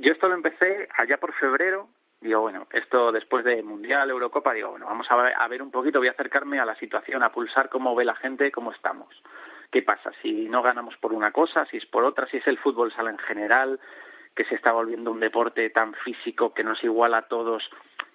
yo 0.00 0.12
esto 0.12 0.28
lo 0.28 0.34
empecé 0.34 0.88
allá 0.96 1.18
por 1.18 1.34
febrero 1.34 1.90
digo, 2.22 2.40
bueno, 2.40 2.66
esto 2.72 3.12
después 3.12 3.44
de 3.44 3.62
Mundial, 3.62 4.10
Eurocopa, 4.10 4.52
digo, 4.52 4.70
bueno, 4.70 4.86
vamos 4.86 5.06
a 5.10 5.48
ver, 5.48 5.62
un 5.62 5.70
poquito, 5.70 5.98
voy 5.98 6.08
a 6.08 6.12
acercarme 6.12 6.60
a 6.60 6.64
la 6.64 6.76
situación, 6.76 7.22
a 7.22 7.32
pulsar 7.32 7.68
cómo 7.68 7.94
ve 7.94 8.04
la 8.04 8.14
gente, 8.14 8.50
cómo 8.50 8.72
estamos. 8.72 9.08
¿Qué 9.70 9.82
pasa? 9.82 10.12
Si 10.22 10.48
no 10.48 10.62
ganamos 10.62 10.96
por 10.98 11.12
una 11.12 11.32
cosa, 11.32 11.66
si 11.66 11.78
es 11.78 11.86
por 11.86 12.04
otra, 12.04 12.26
si 12.26 12.36
es 12.36 12.46
el 12.46 12.58
fútbol 12.58 12.92
sala 12.92 13.10
en 13.10 13.18
general, 13.18 13.80
que 14.34 14.44
se 14.44 14.54
está 14.54 14.72
volviendo 14.72 15.10
un 15.10 15.20
deporte 15.20 15.68
tan 15.70 15.94
físico 15.94 16.54
que 16.54 16.64
nos 16.64 16.82
iguala 16.84 17.18
a 17.18 17.28
todos 17.28 17.62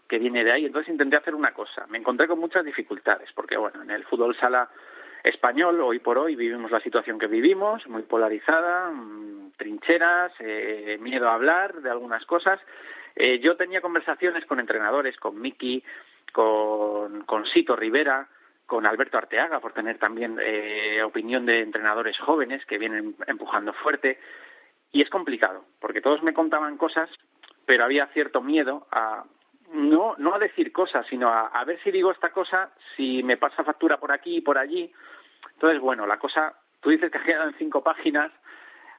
que 0.08 0.20
viene 0.20 0.44
de 0.44 0.52
ahí. 0.52 0.66
Entonces 0.66 0.92
intenté 0.92 1.18
hacer 1.18 1.36
una 1.36 1.54
cosa. 1.54 1.86
Me 1.88 1.98
encontré 1.98 2.28
con 2.28 2.40
muchas 2.40 2.64
dificultades, 2.64 3.30
porque 3.34 3.58
bueno, 3.58 3.84
en 3.84 3.92
el 3.92 4.06
fútbol 4.06 4.36
sala 4.38 4.70
español, 5.24 5.82
hoy 5.82 6.00
por 6.00 6.18
hoy 6.18 6.36
vivimos 6.36 6.72
la 6.72 6.80
situación 6.80 7.20
que 7.20 7.28
vivimos, 7.28 7.86
muy 7.88 8.04
polarizada, 8.04 8.90
mm, 8.92 9.52
trincheras, 9.58 10.32
eh, 10.40 10.98
miedo 11.02 11.28
a 11.30 11.34
hablar 11.34 11.82
de 11.82 11.90
algunas 11.90 12.26
cosas. 12.26 12.60
Eh, 13.20 13.40
yo 13.40 13.58
tenía 13.58 13.82
conversaciones 13.82 14.46
con 14.46 14.60
entrenadores, 14.60 15.18
con 15.18 15.42
Miki, 15.42 15.84
con, 16.32 17.24
con 17.24 17.46
Sito 17.48 17.76
Rivera, 17.76 18.28
con 18.68 18.86
Alberto 18.86 19.18
Arteaga, 19.18 19.60
por 19.60 19.74
tener 19.74 19.98
también 19.98 20.38
eh, 20.40 21.02
opinión 21.02 21.46
de 21.46 21.62
entrenadores 21.62 22.18
jóvenes 22.20 22.64
que 22.66 22.78
vienen 22.78 23.16
empujando 23.26 23.74
fuerte. 23.74 24.20
Y 24.92 25.02
es 25.02 25.10
complicado, 25.10 25.66
porque 25.80 26.02
todos 26.02 26.22
me 26.22 26.34
contaban 26.34 26.78
cosas, 26.78 27.10
pero 27.66 27.86
había 27.86 28.06
cierto 28.08 28.42
miedo 28.42 28.86
a, 28.92 29.24
no, 29.74 30.14
no 30.20 30.36
a 30.36 30.40
decir 30.40 30.72
cosas, 30.72 31.06
sino 31.10 31.30
a, 31.30 31.48
a 31.48 31.66
ver 31.66 31.82
si 31.84 31.90
digo 31.90 32.12
esta 32.12 32.30
cosa, 32.30 32.72
si 32.96 33.24
me 33.24 33.38
pasa 33.38 33.64
factura 33.64 33.98
por 33.98 34.12
aquí 34.12 34.38
y 34.38 34.42
por 34.42 34.60
allí. 34.60 34.92
Entonces, 35.54 35.82
bueno, 35.82 36.06
la 36.06 36.20
cosa, 36.20 36.54
tú 36.82 36.92
dices 36.92 37.12
que 37.12 37.18
ha 37.18 37.24
quedado 37.24 37.50
en 37.50 37.58
cinco 37.58 37.82
páginas, 37.82 38.32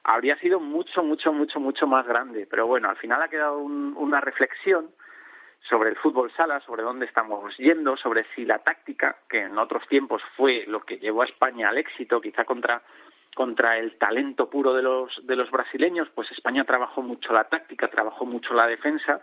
habría 0.03 0.37
sido 0.37 0.59
mucho, 0.59 1.03
mucho, 1.03 1.33
mucho, 1.33 1.59
mucho 1.59 1.87
más 1.87 2.07
grande. 2.07 2.47
Pero 2.49 2.67
bueno, 2.67 2.89
al 2.89 2.97
final 2.97 3.21
ha 3.21 3.29
quedado 3.29 3.59
una 3.59 4.21
reflexión 4.21 4.91
sobre 5.69 5.89
el 5.89 5.97
fútbol 5.97 6.31
sala, 6.33 6.59
sobre 6.61 6.83
dónde 6.83 7.05
estamos 7.05 7.55
yendo, 7.57 7.97
sobre 7.97 8.25
si 8.35 8.45
la 8.45 8.59
táctica, 8.59 9.17
que 9.29 9.41
en 9.41 9.57
otros 9.57 9.87
tiempos 9.87 10.21
fue 10.35 10.65
lo 10.67 10.81
que 10.81 10.97
llevó 10.97 11.21
a 11.21 11.25
España 11.25 11.69
al 11.69 11.77
éxito, 11.77 12.21
quizá 12.21 12.45
contra 12.45 12.81
contra 13.35 13.77
el 13.77 13.97
talento 13.97 14.49
puro 14.49 14.73
de 14.73 14.81
los 14.81 15.25
de 15.25 15.35
los 15.35 15.51
brasileños, 15.51 16.09
pues 16.15 16.31
España 16.31 16.65
trabajó 16.65 17.01
mucho 17.01 17.31
la 17.31 17.43
táctica, 17.43 17.87
trabajó 17.87 18.25
mucho 18.25 18.53
la 18.53 18.67
defensa 18.67 19.21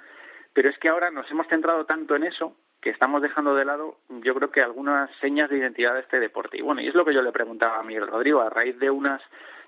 pero 0.56 0.70
es 0.70 0.78
que 0.78 0.88
ahora 0.88 1.10
nos 1.10 1.30
hemos 1.30 1.46
centrado 1.48 1.84
tanto 1.84 2.16
en 2.16 2.24
eso 2.24 2.56
que 2.80 2.88
estamos 2.88 3.20
dejando 3.20 3.54
de 3.54 3.66
lado, 3.66 3.98
yo 4.08 4.34
creo 4.34 4.50
que 4.50 4.62
algunas 4.62 5.10
señas 5.20 5.50
de 5.50 5.58
identidad 5.58 5.92
de 5.92 6.00
este 6.00 6.18
deporte. 6.18 6.56
Y 6.56 6.62
bueno, 6.62 6.80
y 6.80 6.88
es 6.88 6.94
lo 6.94 7.04
que 7.04 7.12
yo 7.12 7.20
le 7.20 7.30
preguntaba 7.30 7.78
a 7.78 7.82
Miguel 7.82 8.06
Rodrigo 8.06 8.40
a 8.40 8.48
raíz 8.48 8.78
de 8.78 8.88
unas 8.88 9.20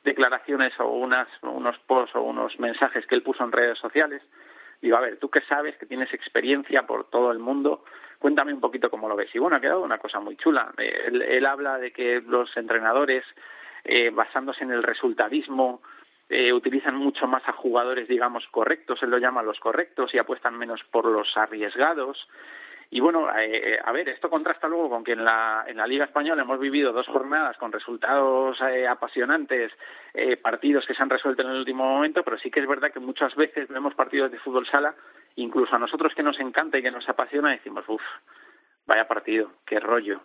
declaraciones 0.05 0.73
o 0.81 0.89
unas, 0.89 1.29
unos 1.43 1.79
posts 1.81 2.17
o 2.17 2.23
unos 2.23 2.59
mensajes 2.59 3.07
que 3.07 3.15
él 3.15 3.23
puso 3.23 3.45
en 3.45 3.53
redes 3.53 3.79
sociales. 3.79 4.23
Digo, 4.81 4.97
a 4.97 5.01
ver, 5.01 5.19
tú 5.19 5.29
que 5.29 5.41
sabes, 5.43 5.77
que 5.77 5.87
tienes 5.87 6.13
experiencia 6.15 6.87
por 6.87 7.11
todo 7.11 7.33
el 7.33 7.39
mundo, 7.39 7.85
cuéntame 8.19 8.53
un 8.53 8.61
poquito 8.61 8.91
cómo 8.91 9.09
lo 9.09 9.17
ves. 9.17 9.35
Y 9.35 9.39
bueno, 9.39 9.57
ha 9.57 9.61
quedado 9.61 9.83
una 9.83 9.99
cosa 9.99 10.21
muy 10.21 10.37
chula. 10.37 10.73
Él, 10.77 11.23
él 11.23 11.47
habla 11.47 11.79
de 11.79 11.93
que 11.93 12.21
los 12.21 12.57
entrenadores, 12.57 13.25
eh, 13.85 14.11
basándose 14.11 14.65
en 14.65 14.71
el 14.71 14.83
resultadismo, 14.83 15.81
eh, 16.29 16.53
utilizan 16.53 16.95
mucho 16.95 17.27
más 17.27 17.43
a 17.49 17.53
jugadores, 17.53 18.07
digamos, 18.07 18.47
correctos, 18.51 19.03
él 19.03 19.11
lo 19.11 19.19
llama 19.19 19.43
los 19.43 19.59
correctos, 19.61 20.13
y 20.13 20.19
apuestan 20.19 20.59
menos 20.59 20.83
por 20.91 21.07
los 21.07 21.35
arriesgados. 21.37 22.29
Y 22.91 23.01
bueno, 23.01 23.29
eh, 23.37 23.75
eh, 23.75 23.79
a 23.85 23.93
ver, 23.93 24.09
esto 24.09 24.31
contrasta 24.31 24.67
luego 24.67 24.89
con 24.89 25.05
que 25.05 25.13
en 25.13 25.25
la, 25.25 25.65
en 25.67 25.77
la 25.77 25.87
Liga 25.87 26.07
Española 26.07 26.43
hemos 26.43 26.59
vivido 26.59 26.93
dos 26.93 27.07
jornadas 27.07 27.57
con 27.59 27.71
resultados 27.71 28.59
apasionantes, 28.89 29.73
partidos 30.43 30.87
que 30.87 30.95
se 30.95 31.03
han 31.03 31.11
resuelto 31.11 31.43
en 31.43 31.51
el 31.51 31.59
último 31.59 31.85
momento, 31.85 32.23
pero 32.23 32.39
sí 32.39 32.51
que 32.51 32.61
es 32.61 32.67
verdad 32.67 32.91
que 32.91 33.01
muchas 33.01 33.35
veces 33.37 33.69
vemos 33.69 33.95
partidos 33.95 34.33
de 34.33 34.39
fútbol 34.39 34.67
sala, 34.67 34.95
incluso 35.37 35.77
a 35.77 35.79
nosotros 35.79 36.15
que 36.15 36.23
nos 36.23 36.41
encanta 36.41 36.79
y 36.79 36.83
que 36.83 36.91
nos 36.91 37.09
apasiona, 37.09 37.51
decimos, 37.51 37.85
uff, 37.89 38.03
vaya 38.87 39.07
partido, 39.07 39.53
qué 39.67 39.79
rollo. 39.81 40.23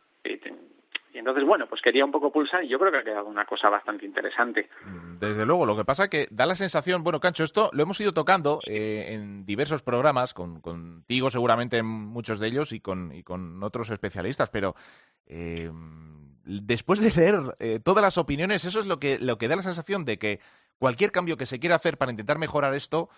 Y 1.14 1.20
entonces, 1.20 1.46
bueno, 1.46 1.68
pues 1.68 1.80
quería 1.82 2.04
un 2.04 2.12
poco 2.12 2.32
pulsar 2.32 2.64
y 2.64 2.70
yo 2.70 2.80
creo 2.80 2.92
que 2.92 2.98
ha 2.98 3.04
quedado 3.04 3.28
una 3.28 3.46
cosa 3.46 3.70
bastante 3.70 4.04
interesante. 4.04 4.68
Mm, 4.84 5.20
desde 5.20 5.46
luego, 5.46 5.68
lo 5.68 5.78
que 5.78 5.86
pasa 5.86 6.10
que 6.10 6.28
da 6.32 6.48
la 6.48 6.56
sensación, 6.56 7.04
bueno, 7.04 7.20
Cancho, 7.20 7.44
esto 7.44 7.70
lo 7.72 7.84
hemos 7.84 8.02
ido 8.02 8.14
tocando 8.14 8.60
eh, 8.66 9.10
en 9.10 9.46
diversos 9.46 9.84
programas, 9.84 10.34
con, 10.34 10.60
contigo 10.60 11.30
seguramente 11.30 11.78
en 11.78 11.86
muchos 11.86 12.40
de 12.40 12.48
ellos 12.48 12.72
y 12.72 12.80
con, 12.80 13.12
y 13.14 13.22
con 13.22 13.62
otros 13.62 13.92
especialistas, 13.92 14.50
pero 14.50 14.76
eh, 15.28 15.72
después 16.46 17.00
de 17.00 17.12
leer 17.12 17.56
eh, 17.60 17.80
todas 17.84 18.02
las 18.02 18.18
opiniones, 18.18 18.66
eso 18.66 18.80
es 18.80 18.88
lo 18.88 19.00
que, 19.00 19.20
lo 19.20 19.38
que 19.38 19.48
da 19.48 19.56
la 19.56 19.62
sensación 19.62 20.06
de 20.06 20.18
que 20.18 20.40
cualquier 20.80 21.12
cambio 21.12 21.38
que 21.38 21.46
se 21.46 21.60
quiera 21.60 21.76
hacer 21.76 22.00
para 22.00 22.12
intentar 22.12 22.40
mejorar 22.40 22.74
esto, 22.74 23.10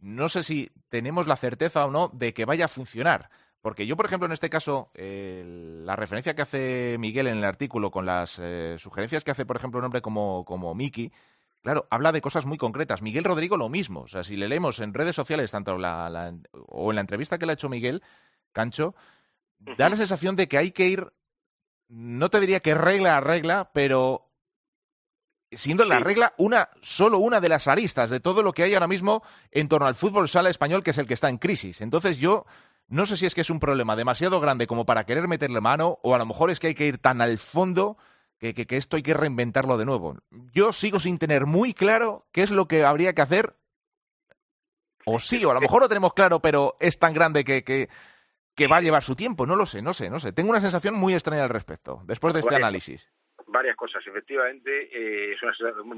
no 0.00 0.28
sé 0.28 0.42
si 0.42 0.70
tenemos 0.90 1.26
la 1.26 1.36
certeza 1.36 1.86
o 1.86 1.90
no 1.90 2.10
de 2.12 2.34
que 2.34 2.44
vaya 2.44 2.66
a 2.66 2.68
funcionar. 2.68 3.30
Porque 3.60 3.86
yo, 3.86 3.96
por 3.96 4.06
ejemplo, 4.06 4.26
en 4.26 4.32
este 4.32 4.50
caso, 4.50 4.90
la 4.94 5.96
referencia 5.96 6.34
que 6.34 6.42
hace 6.42 6.96
Miguel 6.98 7.26
en 7.26 7.38
el 7.38 7.44
artículo 7.44 7.90
con 7.90 8.06
las 8.06 8.38
eh, 8.40 8.76
sugerencias 8.78 9.24
que 9.24 9.32
hace, 9.32 9.46
por 9.46 9.56
ejemplo, 9.56 9.78
un 9.78 9.84
hombre 9.84 10.00
como, 10.00 10.44
como 10.44 10.74
Miki, 10.74 11.12
claro, 11.62 11.86
habla 11.90 12.12
de 12.12 12.20
cosas 12.20 12.46
muy 12.46 12.56
concretas. 12.56 13.02
Miguel 13.02 13.24
Rodrigo 13.24 13.56
lo 13.56 13.68
mismo. 13.68 14.02
O 14.02 14.08
sea, 14.08 14.22
si 14.22 14.36
le 14.36 14.48
leemos 14.48 14.78
en 14.78 14.94
redes 14.94 15.16
sociales, 15.16 15.50
tanto 15.50 15.76
la, 15.76 16.32
o 16.68 16.90
en 16.90 16.94
la 16.94 17.00
entrevista 17.00 17.38
que 17.38 17.46
le 17.46 17.52
ha 17.52 17.54
hecho 17.54 17.68
Miguel 17.68 18.02
Cancho, 18.52 18.94
da 19.58 19.88
la 19.88 19.96
sensación 19.96 20.36
de 20.36 20.46
que 20.46 20.58
hay 20.58 20.70
que 20.70 20.86
ir, 20.86 21.12
no 21.88 22.30
te 22.30 22.40
diría 22.40 22.60
que 22.60 22.74
regla 22.74 23.16
a 23.16 23.20
regla, 23.20 23.70
pero 23.72 24.28
siendo 25.50 25.84
la 25.84 25.98
regla 25.98 26.34
una 26.36 26.68
solo 26.80 27.18
una 27.18 27.40
de 27.40 27.48
las 27.48 27.68
aristas 27.68 28.10
de 28.10 28.20
todo 28.20 28.42
lo 28.42 28.52
que 28.52 28.62
hay 28.62 28.74
ahora 28.74 28.86
mismo 28.86 29.22
en 29.50 29.68
torno 29.68 29.86
al 29.86 29.94
fútbol 29.94 30.28
sala 30.28 30.50
español 30.50 30.82
que 30.82 30.90
es 30.90 30.98
el 30.98 31.06
que 31.06 31.14
está 31.14 31.28
en 31.28 31.38
crisis. 31.38 31.80
Entonces 31.80 32.18
yo 32.18 32.44
no 32.88 33.06
sé 33.06 33.16
si 33.16 33.26
es 33.26 33.34
que 33.34 33.42
es 33.42 33.50
un 33.50 33.60
problema 33.60 33.96
demasiado 33.96 34.40
grande 34.40 34.66
como 34.66 34.86
para 34.86 35.04
querer 35.04 35.28
meterle 35.28 35.60
mano, 35.60 35.98
o 36.02 36.14
a 36.14 36.18
lo 36.18 36.26
mejor 36.26 36.50
es 36.50 36.58
que 36.58 36.68
hay 36.68 36.74
que 36.74 36.86
ir 36.86 36.98
tan 36.98 37.20
al 37.20 37.38
fondo 37.38 37.96
que, 38.38 38.54
que, 38.54 38.76
esto 38.76 38.96
hay 38.96 39.02
que 39.02 39.14
reinventarlo 39.14 39.76
de 39.76 39.84
nuevo. 39.84 40.16
Yo 40.52 40.72
sigo 40.72 41.00
sin 41.00 41.18
tener 41.18 41.46
muy 41.46 41.74
claro 41.74 42.26
qué 42.32 42.42
es 42.42 42.50
lo 42.50 42.66
que 42.68 42.84
habría 42.84 43.12
que 43.12 43.22
hacer. 43.22 43.56
O 45.04 45.18
sí, 45.20 45.44
o 45.44 45.50
a 45.50 45.54
lo 45.54 45.60
mejor 45.60 45.82
lo 45.82 45.88
tenemos 45.88 46.14
claro, 46.14 46.40
pero 46.40 46.76
es 46.80 46.98
tan 46.98 47.14
grande 47.14 47.44
que, 47.44 47.64
que, 47.64 47.88
que 48.54 48.66
va 48.68 48.76
a 48.76 48.80
llevar 48.80 49.02
su 49.02 49.16
tiempo. 49.16 49.46
No 49.46 49.56
lo 49.56 49.66
sé, 49.66 49.82
no 49.82 49.92
sé, 49.92 50.08
no 50.08 50.20
sé. 50.20 50.32
Tengo 50.32 50.50
una 50.50 50.60
sensación 50.60 50.94
muy 50.94 51.14
extraña 51.14 51.44
al 51.44 51.50
respecto, 51.50 52.02
después 52.06 52.34
de 52.34 52.40
este 52.40 52.54
análisis 52.54 53.08
varias 53.48 53.76
cosas. 53.76 54.06
Efectivamente, 54.06 54.88
eh, 54.92 55.32
es, 55.32 55.42
una, 55.42 55.52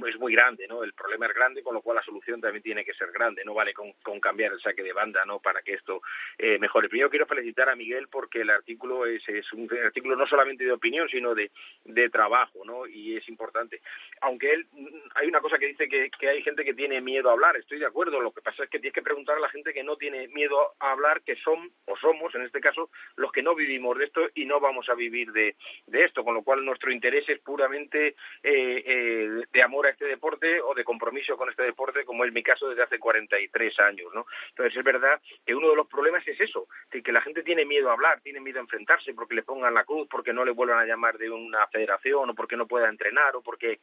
es 0.09 0.19
muy 0.19 0.33
grande, 0.33 0.66
¿no? 0.66 0.83
El 0.83 0.92
problema 0.92 1.26
es 1.26 1.35
grande, 1.35 1.62
con 1.62 1.75
lo 1.75 1.83
cual 1.83 1.97
la 1.97 2.02
solución 2.02 2.40
también 2.40 2.62
tiene 2.62 2.85
que 2.85 2.95
ser 2.95 3.11
grande. 3.12 3.45
No 3.45 3.54
vale 3.54 3.75
con, 3.75 3.92
con 4.02 4.21
cambiar 4.21 4.52
el 4.52 4.61
saque 4.61 4.83
de 4.83 4.92
banda, 4.92 5.25
¿no? 5.25 5.40
Para 5.40 5.62
que 5.62 5.75
esto 5.75 6.02
eh, 6.38 6.59
mejore. 6.59 6.88
Primero 6.88 7.11
quiero 7.11 7.26
felicitar 7.26 7.69
a 7.69 7.76
Miguel 7.76 8.09
porque 8.09 8.40
el 8.40 8.50
artículo 8.50 9.07
es, 9.07 9.28
es 9.28 9.52
un 9.52 9.69
artículo 9.85 10.16
no 10.16 10.26
solamente 10.26 10.64
de 10.64 10.73
opinión, 10.73 11.09
sino 11.09 11.35
de, 11.35 11.50
de 11.85 12.09
trabajo, 12.09 12.64
¿no? 12.64 12.87
Y 12.87 13.16
es 13.16 13.28
importante. 13.28 13.80
Aunque 14.21 14.52
él, 14.52 14.66
hay 15.14 15.28
una 15.28 15.40
cosa 15.40 15.59
que 15.59 15.66
dice 15.66 15.88
que, 15.88 16.11
que 16.19 16.28
hay 16.28 16.42
gente 16.42 16.64
que 16.64 16.75
tiene 16.75 17.00
miedo 17.00 17.28
a 17.28 17.33
hablar. 17.33 17.57
Estoy 17.57 17.78
de 17.78 17.87
acuerdo. 17.87 18.21
Lo 18.21 18.33
que 18.33 18.42
pasa 18.42 18.64
es 18.64 18.71
que 18.71 18.78
tienes 18.78 18.95
que 18.95 19.02
preguntar 19.02 19.37
a 19.37 19.40
la 19.40 19.49
gente 19.50 19.73
que 19.73 19.83
no 19.83 19.97
tiene 19.97 20.28
miedo 20.28 20.75
a 20.78 20.92
hablar, 20.92 21.23
que 21.23 21.37
son, 21.37 21.71
o 21.87 21.97
somos, 21.97 22.35
en 22.35 22.42
este 22.42 22.61
caso, 22.61 22.90
los 23.16 23.33
que 23.33 23.42
no 23.42 23.54
vivimos 23.54 23.99
de 23.99 24.04
esto 24.04 24.28
y 24.35 24.45
no 24.45 24.61
vamos 24.61 24.88
a 24.88 24.95
vivir 24.95 25.33
de, 25.33 25.57
de 25.87 26.04
esto. 26.04 26.25
Con 26.25 26.35
lo 26.35 26.42
cual 26.42 26.64
nuestro 26.64 26.92
interés 26.92 27.28
es 27.28 27.39
puramente 27.40 28.09
eh, 28.09 28.14
eh, 28.42 29.44
de 29.52 29.62
amor 29.62 29.87
a 29.87 29.90
este 29.90 30.04
deporte 30.04 30.61
o 30.61 30.75
de 30.75 30.85
compromiso 30.85 31.37
con 31.37 31.50
este 31.50 31.62
deporte, 31.62 32.04
como 32.04 32.25
es 32.25 32.32
mi 32.32 32.42
caso 32.42 32.68
desde 32.68 32.82
hace 32.82 32.99
43 32.99 33.80
años, 33.80 34.12
¿no? 34.14 34.26
Entonces 34.50 34.76
es 34.76 34.85
verdad 34.85 35.20
que 35.44 35.54
uno 35.54 35.70
de 35.70 35.76
los 35.76 35.88
problemas 35.88 36.26
es 36.26 36.40
eso, 36.40 36.66
que 36.90 37.12
la 37.12 37.23
gente 37.23 37.42
tiene 37.42 37.64
miedo 37.64 37.90
a 37.90 37.94
hablar, 37.94 38.20
tiene 38.20 38.40
miedo 38.40 38.59
a 38.59 38.62
enfrentarse 38.62 39.14
porque 39.14 39.35
le 39.35 39.42
pongan 39.42 39.75
la 39.75 39.85
cruz, 39.85 40.09
porque 40.11 40.32
no 40.32 40.44
le 40.44 40.52
vuelvan 40.52 40.78
a 40.78 40.87
llamar 40.87 41.18
de 41.18 41.30
una 41.30 41.66
federación 41.68 42.30
o 42.30 42.35
porque 42.35 42.56
no 42.56 42.66
pueda 42.66 42.88
entrenar 42.88 43.37
o 43.37 43.42
porque 43.42 43.80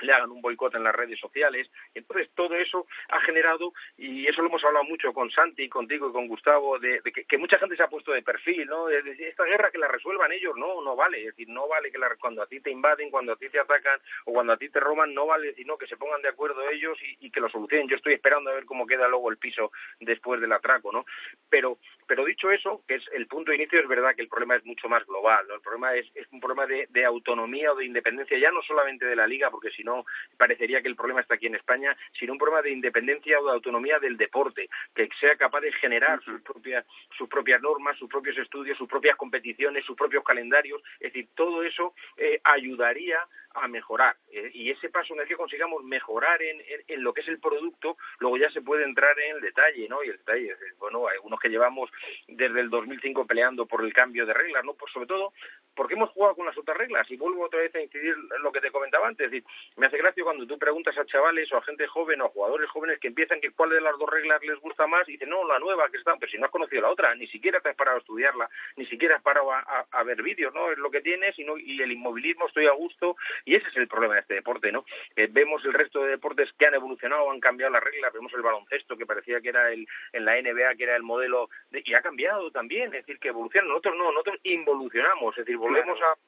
le 0.00 0.12
hagan 0.12 0.30
un 0.30 0.40
boicot 0.40 0.74
en 0.74 0.84
las 0.84 0.94
redes 0.94 1.18
sociales. 1.18 1.70
Entonces, 1.94 2.30
todo 2.34 2.54
eso 2.54 2.86
ha 3.08 3.20
generado, 3.20 3.72
y 3.96 4.26
eso 4.26 4.42
lo 4.42 4.48
hemos 4.48 4.64
hablado 4.64 4.84
mucho 4.84 5.12
con 5.12 5.30
Santi, 5.30 5.68
contigo 5.68 6.08
y 6.08 6.12
con 6.12 6.28
Gustavo, 6.28 6.78
de, 6.78 7.00
que, 7.02 7.38
mucha 7.38 7.58
gente 7.58 7.76
se 7.76 7.82
ha 7.82 7.88
puesto 7.88 8.12
de 8.12 8.22
perfil, 8.22 8.66
¿no? 8.66 8.86
De, 8.86 8.98
esta 9.28 9.44
guerra 9.44 9.70
que 9.70 9.78
la 9.78 9.88
resuelvan 9.88 10.32
ellos, 10.32 10.56
no, 10.56 10.82
no 10.82 10.96
vale. 10.96 11.18
Es 11.20 11.26
decir, 11.26 11.48
no 11.48 11.68
vale 11.68 11.90
que 11.90 11.98
la, 11.98 12.14
cuando 12.16 12.42
a 12.42 12.46
ti 12.46 12.60
te 12.60 12.70
invaden, 12.70 13.10
cuando 13.10 13.32
a 13.32 13.36
ti 13.36 13.48
te 13.48 13.60
atacan 13.60 14.00
o 14.24 14.32
cuando 14.32 14.52
a 14.52 14.56
ti 14.56 14.68
te 14.68 14.80
roban, 14.80 15.14
no 15.14 15.26
vale, 15.26 15.54
sino 15.54 15.76
que 15.76 15.86
se 15.86 15.96
pongan 15.96 16.22
de 16.22 16.28
acuerdo 16.28 16.68
ellos 16.70 16.98
y, 17.20 17.30
que 17.30 17.40
lo 17.40 17.48
solucionen. 17.48 17.88
Yo 17.88 17.96
estoy 17.96 18.14
esperando 18.14 18.50
a 18.50 18.54
ver 18.54 18.64
cómo 18.64 18.86
queda 18.86 19.08
luego 19.08 19.30
el 19.30 19.38
piso 19.38 19.70
después 20.00 20.40
del 20.40 20.52
atraco, 20.52 20.92
¿no? 20.92 21.04
Pero 21.48 21.78
pero 22.06 22.24
dicho 22.24 22.50
eso, 22.50 22.82
que 22.88 22.94
es 22.94 23.04
el 23.12 23.26
punto 23.26 23.50
de 23.50 23.58
inicio, 23.58 23.78
es 23.78 23.86
verdad 23.86 24.14
que 24.16 24.22
el 24.22 24.28
problema 24.28 24.56
es 24.56 24.64
mucho 24.64 24.88
más 24.88 25.04
global. 25.06 25.46
¿no? 25.46 25.56
El 25.56 25.60
problema 25.60 25.94
es, 25.94 26.06
es 26.14 26.26
un 26.32 26.40
problema 26.40 26.66
de, 26.66 26.88
de, 26.88 27.04
autonomía 27.04 27.70
o 27.70 27.76
de 27.76 27.84
independencia, 27.84 28.38
ya 28.38 28.50
no 28.50 28.62
solamente 28.62 29.04
de 29.04 29.14
la 29.14 29.26
Liga, 29.26 29.50
porque 29.50 29.70
si 29.70 29.84
no 29.88 30.04
parecería 30.36 30.82
que 30.82 30.88
el 30.88 30.96
problema 30.96 31.20
está 31.20 31.34
aquí 31.34 31.46
en 31.46 31.54
España, 31.54 31.96
sino 32.18 32.32
un 32.32 32.38
problema 32.38 32.62
de 32.62 32.70
independencia 32.70 33.40
o 33.40 33.46
de 33.46 33.52
autonomía 33.52 33.98
del 33.98 34.16
deporte, 34.16 34.68
que 34.94 35.08
sea 35.18 35.36
capaz 35.36 35.60
de 35.60 35.72
generar 35.72 36.22
sus, 36.22 36.40
propias, 36.42 36.84
sus 37.16 37.28
propias 37.28 37.60
normas, 37.62 37.96
sus 37.98 38.08
propios 38.08 38.36
estudios, 38.38 38.76
sus 38.78 38.88
propias 38.88 39.16
competiciones, 39.16 39.84
sus 39.84 39.96
propios 39.96 40.24
calendarios. 40.24 40.82
Es 41.00 41.12
decir, 41.12 41.28
todo 41.34 41.62
eso 41.62 41.94
eh, 42.16 42.40
ayudaría 42.44 43.18
a 43.54 43.66
mejorar. 43.66 44.16
Eh, 44.30 44.50
y 44.54 44.70
ese 44.70 44.88
paso, 44.90 45.14
una 45.14 45.22
vez 45.22 45.30
que 45.30 45.36
consigamos 45.36 45.82
mejorar 45.84 46.40
en, 46.42 46.62
en, 46.86 47.02
lo 47.02 47.12
que 47.12 47.22
es 47.22 47.28
el 47.28 47.40
producto, 47.40 47.96
luego 48.18 48.36
ya 48.36 48.50
se 48.50 48.60
puede 48.60 48.84
entrar 48.84 49.18
en 49.18 49.36
el 49.36 49.42
detalle, 49.42 49.88
¿no? 49.88 50.04
Y 50.04 50.08
el 50.08 50.18
detalle 50.18 50.52
es, 50.52 50.78
bueno, 50.78 51.08
hay 51.08 51.16
unos 51.22 51.40
que 51.40 51.48
llevamos 51.48 51.90
desde 52.28 52.60
el 52.60 52.70
2005 52.70 53.26
peleando 53.26 53.66
por 53.66 53.84
el 53.84 53.92
cambio 53.92 54.26
de 54.26 54.34
reglas, 54.34 54.64
¿no? 54.64 54.74
Por, 54.74 54.90
sobre 54.90 55.06
todo 55.06 55.32
porque 55.78 55.94
hemos 55.94 56.10
jugado 56.10 56.34
con 56.34 56.44
las 56.44 56.58
otras 56.58 56.76
reglas. 56.76 57.08
Y 57.08 57.16
vuelvo 57.16 57.44
otra 57.44 57.60
vez 57.60 57.72
a 57.76 57.80
incidir 57.80 58.12
en 58.36 58.42
lo 58.42 58.50
que 58.50 58.60
te 58.60 58.72
comentaba 58.72 59.06
antes. 59.06 59.26
Es 59.26 59.30
decir, 59.30 59.46
me 59.76 59.86
hace 59.86 59.96
gracia 59.96 60.24
cuando 60.24 60.44
tú 60.44 60.58
preguntas 60.58 60.98
a 60.98 61.06
chavales 61.06 61.52
o 61.52 61.56
a 61.56 61.62
gente 61.62 61.86
joven 61.86 62.20
o 62.20 62.24
a 62.24 62.30
jugadores 62.30 62.68
jóvenes 62.70 62.98
que 62.98 63.06
empiezan 63.06 63.40
que 63.40 63.52
cuál 63.52 63.70
de 63.70 63.80
las 63.80 63.96
dos 63.96 64.10
reglas 64.10 64.42
les 64.42 64.58
gusta 64.58 64.88
más 64.88 65.08
y 65.08 65.12
dicen, 65.12 65.30
no, 65.30 65.46
la 65.46 65.60
nueva 65.60 65.88
que 65.88 65.98
está, 65.98 66.16
pero 66.16 66.32
si 66.32 66.36
no 66.36 66.46
has 66.46 66.50
conocido 66.50 66.82
la 66.82 66.90
otra, 66.90 67.14
ni 67.14 67.28
siquiera 67.28 67.60
te 67.60 67.68
has 67.68 67.76
parado 67.76 67.98
a 67.98 68.00
estudiarla, 68.00 68.50
ni 68.76 68.86
siquiera 68.86 69.16
has 69.16 69.22
parado 69.22 69.52
a, 69.52 70.02
ver 70.02 70.20
vídeos, 70.20 70.52
¿no? 70.52 70.72
Es 70.72 70.78
lo 70.78 70.90
que 70.90 71.00
tienes 71.00 71.38
y, 71.38 71.44
no, 71.44 71.56
y 71.56 71.80
el 71.80 71.92
inmovilismo 71.92 72.48
estoy 72.48 72.66
a 72.66 72.72
gusto 72.72 73.16
y 73.44 73.54
ese 73.54 73.68
es 73.68 73.76
el 73.76 73.86
problema 73.86 74.14
de 74.14 74.20
este 74.20 74.34
deporte, 74.34 74.72
¿no? 74.72 74.84
Vemos 75.30 75.64
el 75.64 75.74
resto 75.74 76.02
de 76.02 76.10
deportes 76.10 76.50
que 76.58 76.66
han 76.66 76.74
evolucionado, 76.74 77.30
han 77.30 77.38
cambiado 77.38 77.72
las 77.72 77.84
reglas, 77.84 78.12
vemos 78.12 78.32
el 78.32 78.42
baloncesto 78.42 78.96
que 78.96 79.06
parecía 79.06 79.40
que 79.40 79.50
era 79.50 79.70
el, 79.70 79.86
en 80.12 80.24
la 80.24 80.40
NBA 80.40 80.74
que 80.76 80.84
era 80.84 80.96
el 80.96 81.02
modelo 81.04 81.50
y 81.70 81.94
ha 81.94 82.02
cambiado 82.02 82.50
también, 82.50 82.86
es 82.86 83.06
decir, 83.06 83.20
que 83.20 83.28
evoluciona. 83.28 83.68
Nosotros 83.68 83.96
no, 83.96 84.10
nosotros 84.10 84.40
involucionamos, 84.42 85.36
es 85.36 85.44
decir, 85.44 85.58
volvemos 85.68 86.00
a 86.02 86.27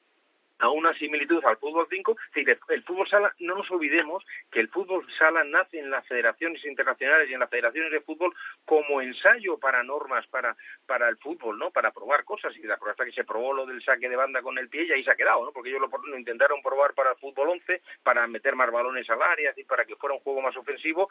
a 0.61 0.69
una 0.69 0.93
similitud 0.93 1.43
al 1.43 1.57
fútbol 1.57 1.87
5. 1.89 2.17
El 2.69 2.83
fútbol 2.83 3.09
sala, 3.09 3.33
no 3.39 3.55
nos 3.55 3.69
olvidemos 3.71 4.23
que 4.51 4.59
el 4.59 4.69
fútbol 4.69 5.05
sala 5.17 5.43
nace 5.43 5.79
en 5.79 5.89
las 5.89 6.07
federaciones 6.07 6.63
internacionales 6.65 7.29
y 7.29 7.33
en 7.33 7.39
las 7.39 7.49
federaciones 7.49 7.91
de 7.91 8.01
fútbol 8.01 8.33
como 8.63 9.01
ensayo 9.01 9.57
para 9.57 9.83
normas 9.83 10.25
para, 10.27 10.55
para 10.85 11.09
el 11.09 11.17
fútbol, 11.17 11.57
¿no? 11.57 11.71
Para 11.71 11.91
probar 11.91 12.23
cosas. 12.23 12.55
Y 12.55 12.69
hasta 12.69 13.05
que 13.05 13.11
se 13.11 13.23
probó 13.23 13.53
lo 13.53 13.65
del 13.65 13.83
saque 13.83 14.07
de 14.07 14.15
banda 14.15 14.41
con 14.41 14.57
el 14.59 14.69
pie 14.69 14.85
y 14.85 14.91
ahí 14.91 15.03
se 15.03 15.11
ha 15.11 15.15
quedado, 15.15 15.43
¿no? 15.43 15.51
Porque 15.51 15.69
ellos 15.69 15.81
lo, 15.81 16.17
intentaron 16.17 16.61
probar 16.61 16.93
para 16.93 17.11
el 17.11 17.17
fútbol 17.17 17.49
11, 17.49 17.81
para 18.03 18.27
meter 18.27 18.55
más 18.55 18.71
balones 18.71 19.09
al 19.09 19.21
área 19.21 19.53
y 19.57 19.63
para 19.63 19.85
que 19.85 19.95
fuera 19.95 20.15
un 20.15 20.21
juego 20.21 20.41
más 20.41 20.55
ofensivo. 20.55 21.09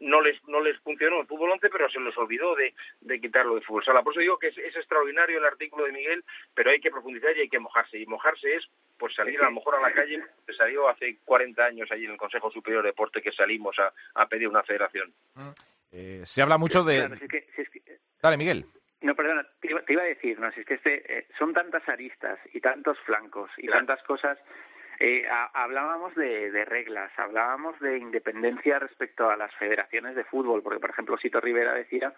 No 0.00 0.22
les, 0.22 0.42
no 0.48 0.60
les 0.60 0.78
funcionó 0.80 1.20
el 1.20 1.26
fútbol 1.26 1.50
11, 1.52 1.68
pero 1.68 1.90
se 1.90 2.00
les 2.00 2.16
olvidó 2.16 2.54
de, 2.54 2.74
de 3.02 3.20
quitarlo 3.20 3.56
de 3.56 3.60
fútbol 3.60 3.84
sala. 3.84 4.02
Por 4.02 4.14
eso 4.14 4.20
digo 4.20 4.38
que 4.38 4.48
es, 4.48 4.58
es 4.58 4.74
extraordinario 4.74 5.38
el 5.38 5.44
artículo 5.44 5.84
de 5.84 5.92
Miguel, 5.92 6.24
pero 6.54 6.70
hay 6.70 6.80
que 6.80 6.90
profundizar 6.90 7.36
y 7.36 7.42
hay 7.42 7.48
que 7.48 7.58
mojarse. 7.58 7.98
Y 7.98 8.06
mojarse 8.06 8.56
es 8.56 8.66
pues 8.98 9.14
salir 9.14 9.40
a 9.40 9.44
lo 9.44 9.52
mejor 9.52 9.76
a 9.76 9.80
la 9.80 9.92
calle, 9.92 10.22
que 10.46 10.52
salió 10.54 10.88
hace 10.88 11.18
40 11.24 11.64
años 11.64 11.90
allí 11.90 12.04
en 12.04 12.12
el 12.12 12.16
Consejo 12.16 12.50
Superior 12.50 12.82
de 12.82 12.90
Deporte 12.90 13.22
que 13.22 13.32
salimos 13.32 13.76
a, 13.78 13.92
a 14.14 14.26
pedir 14.26 14.48
una 14.48 14.62
federación. 14.62 15.12
Mm. 15.34 15.50
Eh, 15.92 16.22
se 16.24 16.42
habla 16.42 16.58
mucho 16.58 16.84
de... 16.84 17.08
Dale, 18.20 18.36
Miguel. 18.36 18.66
No, 19.02 19.14
perdona, 19.14 19.46
te 19.60 19.92
iba, 19.92 20.02
a 20.02 20.06
decir, 20.06 20.40
no, 20.40 20.50
si 20.52 20.60
es 20.60 20.66
que 20.66 20.74
este, 20.74 21.18
eh, 21.18 21.26
son 21.38 21.52
tantas 21.52 21.86
aristas 21.88 22.38
y 22.52 22.60
tantos 22.60 22.98
flancos 23.00 23.50
y 23.58 23.68
tantas 23.68 24.02
cosas. 24.02 24.38
Eh, 24.98 25.24
hablábamos 25.52 26.14
de, 26.14 26.50
de, 26.50 26.64
reglas, 26.64 27.12
hablábamos 27.18 27.78
de 27.80 27.98
independencia 27.98 28.78
respecto 28.78 29.28
a 29.30 29.36
las 29.36 29.54
federaciones 29.56 30.16
de 30.16 30.24
fútbol, 30.24 30.62
porque 30.62 30.80
por 30.80 30.90
ejemplo 30.90 31.18
Sito 31.18 31.40
Rivera 31.40 31.74
decía 31.74 32.14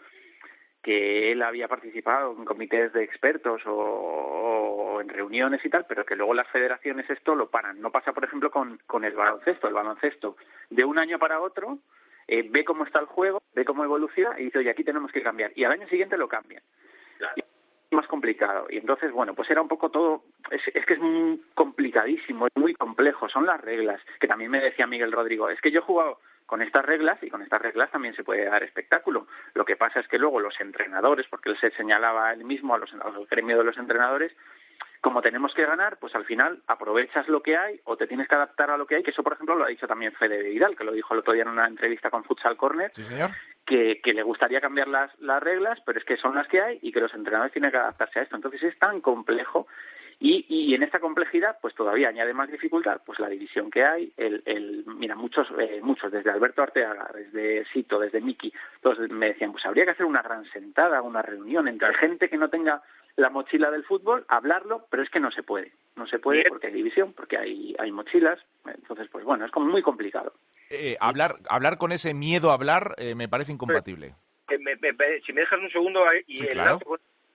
que 0.89 1.33
él 1.33 1.43
había 1.43 1.69
participado 1.69 2.35
en 2.35 2.47
comités 2.47 2.91
de 2.95 3.05
expertos 3.05 3.61
o, 3.67 5.01
en 5.03 5.11
reuniones 5.11 5.63
y 5.63 5.69
tal, 5.69 5.85
pero 5.87 6.07
que 6.07 6.17
luego 6.17 6.33
las 6.33 6.49
federaciones 6.49 7.11
esto 7.11 7.35
lo 7.35 7.51
paran. 7.51 7.79
No 7.79 7.93
pasa, 7.93 8.15
por 8.15 8.25
ejemplo, 8.25 8.51
con, 8.51 8.81
con 8.87 9.05
el 9.05 9.13
baloncesto. 9.13 9.69
El 9.69 9.75
baloncesto, 9.75 10.39
de 10.71 10.87
un 10.87 10.99
año 10.99 11.19
para 11.19 11.43
otro, 11.43 11.77
eh, 12.27 12.49
ve 12.49 12.65
cómo 12.65 12.87
está 12.87 13.01
el 13.01 13.05
juego, 13.05 13.43
ve 13.55 13.67
cómo 13.67 13.85
evoluciona 13.85 14.41
y 14.41 14.45
dice, 14.45 14.61
oye, 14.61 14.71
aquí 14.71 14.83
tenemos 14.83 15.13
que 15.13 15.21
cambiar. 15.21 15.53
Y 15.57 15.65
al 15.65 15.73
año 15.73 15.87
siguiente 15.89 16.17
lo 16.17 16.27
cambian. 16.27 16.63
es 17.37 17.45
más 17.91 18.07
complicado. 18.07 18.67
Y 18.71 18.79
entonces, 18.79 19.13
bueno, 19.13 19.35
pues 19.35 19.51
era 19.51 19.61
un 19.61 19.69
poco 19.69 19.91
todo, 19.91 20.23
es, 20.51 20.63
es 20.75 20.87
que 20.87 20.95
es 20.95 21.01
muy 21.01 21.43
complicadísimo, 21.53 22.47
es 22.47 22.57
muy 22.57 22.73
complejo, 22.73 23.29
son 23.29 23.45
las 23.45 23.61
reglas, 23.61 24.01
que 24.21 24.27
también 24.27 24.51
me 24.51 24.63
decía 24.63 24.87
Miguel 24.87 25.13
Rodrigo, 25.13 25.51
es 25.51 25.61
que 25.61 25.71
yo 25.71 25.81
he 25.81 25.83
jugado 25.83 26.19
con 26.49 26.63
estas 26.63 26.83
reglas 26.83 27.23
y 27.23 27.29
con 27.29 27.43
estas 27.43 27.61
reglas 27.61 27.91
también 27.91 28.17
se 28.17 28.25
puede 28.25 28.47
dar 28.47 28.63
espectáculo. 28.63 29.27
Lo 29.53 29.67
que 29.67 29.77
pasa 29.77 30.01
es 30.01 30.09
que 30.09 30.19
luego 30.19 30.41
los 30.41 30.59
entrenadores, 30.61 31.27
porque 31.29 31.51
él 31.51 31.61
se 31.61 31.71
señalaba 31.73 32.33
él 32.33 32.43
mismo 32.43 32.75
a 32.75 32.79
los, 32.79 32.91
al 32.95 33.27
gremio 33.27 33.59
de 33.59 33.65
los 33.65 33.77
entrenadores, 33.77 34.33
como 35.03 35.21
tenemos 35.21 35.53
que 35.53 35.67
ganar, 35.67 35.99
pues 35.99 36.15
al 36.15 36.25
final 36.25 36.63
aprovechas 36.67 37.29
lo 37.29 37.43
que 37.43 37.59
hay 37.59 37.79
o 37.85 37.99
te 37.99 38.07
tienes 38.07 38.29
que 38.29 38.35
adaptar 38.35 38.71
a 38.71 38.79
lo 38.79 38.87
que 38.87 38.97
hay, 38.97 39.03
que 39.03 39.11
eso 39.11 39.23
por 39.23 39.35
ejemplo 39.35 39.57
lo 39.57 39.67
ha 39.67 39.69
dicho 39.69 39.87
también 39.87 40.13
Fede 40.13 40.43
Vidal, 40.43 40.75
que 40.75 40.85
lo 40.85 40.93
dijo 40.93 41.13
el 41.13 41.21
otro 41.21 41.35
día 41.35 41.43
en 41.43 41.51
una 41.51 41.67
entrevista 41.67 42.09
con 42.09 42.25
Futsal 42.25 42.57
Corner, 42.57 42.91
Que, 43.67 44.01
que 44.03 44.15
le 44.15 44.23
gustaría 44.23 44.63
cambiar 44.63 44.89
las, 44.89 45.17
las 45.21 45.43
reglas, 45.43 45.79
pero 45.85 45.99
es 45.99 46.05
que 46.07 46.17
son 46.17 46.35
las 46.35 46.49
que 46.49 46.63
hay 46.63 46.79
y 46.81 46.93
que 46.93 47.01
los 47.01 47.13
entrenadores 47.13 47.53
tienen 47.53 47.71
que 47.71 47.77
adaptarse 47.77 48.21
a 48.21 48.23
esto. 48.23 48.37
Entonces 48.37 48.63
es 48.63 48.79
tan 48.79 49.03
complejo 49.03 49.67
y, 50.21 50.45
y, 50.49 50.75
en 50.75 50.83
esta 50.83 50.99
complejidad, 50.99 51.59
pues 51.63 51.77
todavía 51.77 52.09
añade 52.09 52.35
más 52.35 52.51
dificultad, 52.51 53.01
pues 53.07 53.21
la 53.21 53.29
división 53.29 53.71
que 53.71 53.85
hay, 53.85 54.13
el, 54.17 54.43
el 54.47 54.85
mira, 54.87 55.15
muchos, 55.15 55.47
eh, 55.61 55.79
muchos, 55.81 56.11
desde 56.11 56.31
Alberto 56.31 56.61
Arteaga, 56.61 57.09
desde 57.15 57.65
Sito, 57.73 58.01
desde 58.01 58.21
Miki, 58.21 58.53
todos 58.83 58.99
me 59.11 59.27
decían, 59.27 59.53
pues 59.53 59.65
habría 59.65 59.85
que 59.85 59.93
hacer 59.93 60.07
una 60.07 60.23
gran 60.23 60.45
sentada, 60.51 61.03
una 61.03 61.23
reunión 61.23 61.69
entre 61.69 61.95
gente 61.95 62.29
que 62.29 62.37
no 62.37 62.51
tenga 62.51 62.83
la 63.15 63.31
mochila 63.31 63.71
del 63.71 63.85
fútbol, 63.85 64.25
hablarlo, 64.27 64.87
pero 64.91 65.05
es 65.05 65.11
que 65.11 65.21
no 65.21 65.31
se 65.31 65.45
puede, 65.45 65.73
no 65.95 66.07
se 66.09 66.19
puede 66.19 66.45
porque 66.49 66.67
hay 66.67 66.73
división, 66.73 67.13
porque 67.13 67.37
hay, 67.37 67.77
hay 67.79 67.93
mochilas, 67.93 68.41
entonces, 68.67 69.09
pues 69.13 69.25
bueno, 69.25 69.45
es 69.45 69.53
como 69.53 69.67
muy 69.67 69.83
complicado. 69.83 70.33
Eh, 70.71 70.97
hablar, 70.99 71.37
hablar 71.49 71.79
con 71.79 71.93
ese 71.93 72.13
miedo 72.13 72.51
a 72.51 72.55
hablar 72.55 72.95
eh, 72.99 73.15
me 73.15 73.29
parece 73.29 73.53
incompatible. 73.53 74.15
si 74.49 75.33
me 75.33 75.41
dejas 75.41 75.61
un 75.61 75.71
segundo, 75.71 76.05
y 76.27 76.45
el 76.45 76.59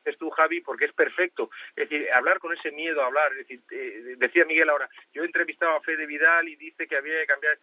es 0.06 0.18
tú, 0.18 0.30
Javi, 0.30 0.62
porque 0.62 0.86
es 0.86 0.94
perfecto. 0.94 1.50
Es 1.76 1.90
decir, 1.90 2.12
hablar 2.12 2.40
con 2.40 2.54
ese 2.54 2.72
miedo 2.72 3.02
a 3.02 3.08
hablar. 3.08 3.32
Es 3.34 3.38
decir, 3.40 3.62
eh, 3.72 4.16
decía 4.18 4.46
Miguel 4.46 4.70
ahora, 4.70 4.90
yo 5.14 5.24
he 5.24 5.26
entrevistado 5.26 5.76
a 5.76 5.82
Fede 5.82 6.06
Vidal 6.06 6.48
y 6.48 6.56
dice 6.56 6.88
que 6.88 6.98
había 6.98 7.20
que 7.22 7.28
cambiar. 7.28 7.58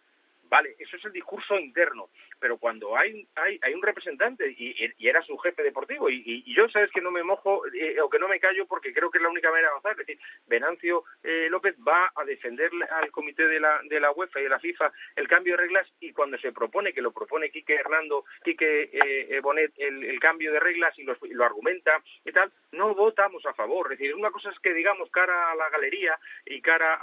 Vale, 0.51 0.75
eso 0.79 0.97
es 0.97 1.05
el 1.05 1.13
discurso 1.13 1.57
interno, 1.57 2.09
pero 2.37 2.57
cuando 2.57 2.97
hay, 2.97 3.25
hay, 3.35 3.57
hay 3.61 3.73
un 3.73 3.81
representante 3.81 4.45
y, 4.49 4.91
era 4.99 5.21
su 5.21 5.37
jefe 5.37 5.63
deportivo 5.63 6.09
y, 6.09 6.43
yo 6.53 6.67
sabes 6.67 6.91
que 6.91 6.99
no 6.99 7.09
me 7.09 7.23
mojo 7.23 7.61
eh, 7.67 8.01
o 8.01 8.09
que 8.09 8.19
no 8.19 8.27
me 8.27 8.41
callo 8.41 8.65
porque 8.65 8.93
creo 8.93 9.09
que 9.09 9.17
es 9.17 9.21
la 9.21 9.29
única 9.29 9.49
manera 9.49 9.69
de 9.69 9.71
avanzar, 9.71 9.91
es 9.93 10.05
decir, 10.05 10.19
Venancio 10.47 11.05
eh, 11.23 11.47
López 11.49 11.75
va 11.87 12.11
a 12.13 12.25
defender 12.25 12.69
al 12.89 13.11
comité 13.11 13.47
de 13.47 13.61
la, 13.61 13.79
de 13.85 14.01
la 14.01 14.11
UEFA 14.11 14.41
y 14.41 14.43
de 14.43 14.49
la 14.49 14.59
FIFA 14.59 14.91
el 15.15 15.29
cambio 15.29 15.53
de 15.53 15.63
reglas 15.63 15.87
y 16.01 16.11
cuando 16.11 16.37
se 16.37 16.51
propone, 16.51 16.91
que 16.91 17.01
lo 17.01 17.13
propone 17.13 17.49
Quique 17.49 17.75
Hernando, 17.75 18.25
Quique 18.43 18.89
eh, 18.91 19.39
Bonet, 19.41 19.71
el, 19.77 20.19
cambio 20.19 20.51
de 20.51 20.59
reglas 20.59 20.99
y 20.99 21.03
lo, 21.03 21.15
lo 21.21 21.45
argumenta 21.45 22.03
y 22.25 22.31
tal, 22.33 22.51
no 22.73 22.93
votamos 22.93 23.45
a 23.45 23.53
favor. 23.53 23.93
Es 23.93 23.99
decir, 23.99 24.13
una 24.15 24.31
cosa 24.31 24.49
es 24.49 24.59
que 24.59 24.73
digamos 24.73 25.09
cara 25.11 25.51
a 25.51 25.55
la 25.55 25.69
galería 25.69 26.19
y 26.45 26.61
cara 26.61 26.99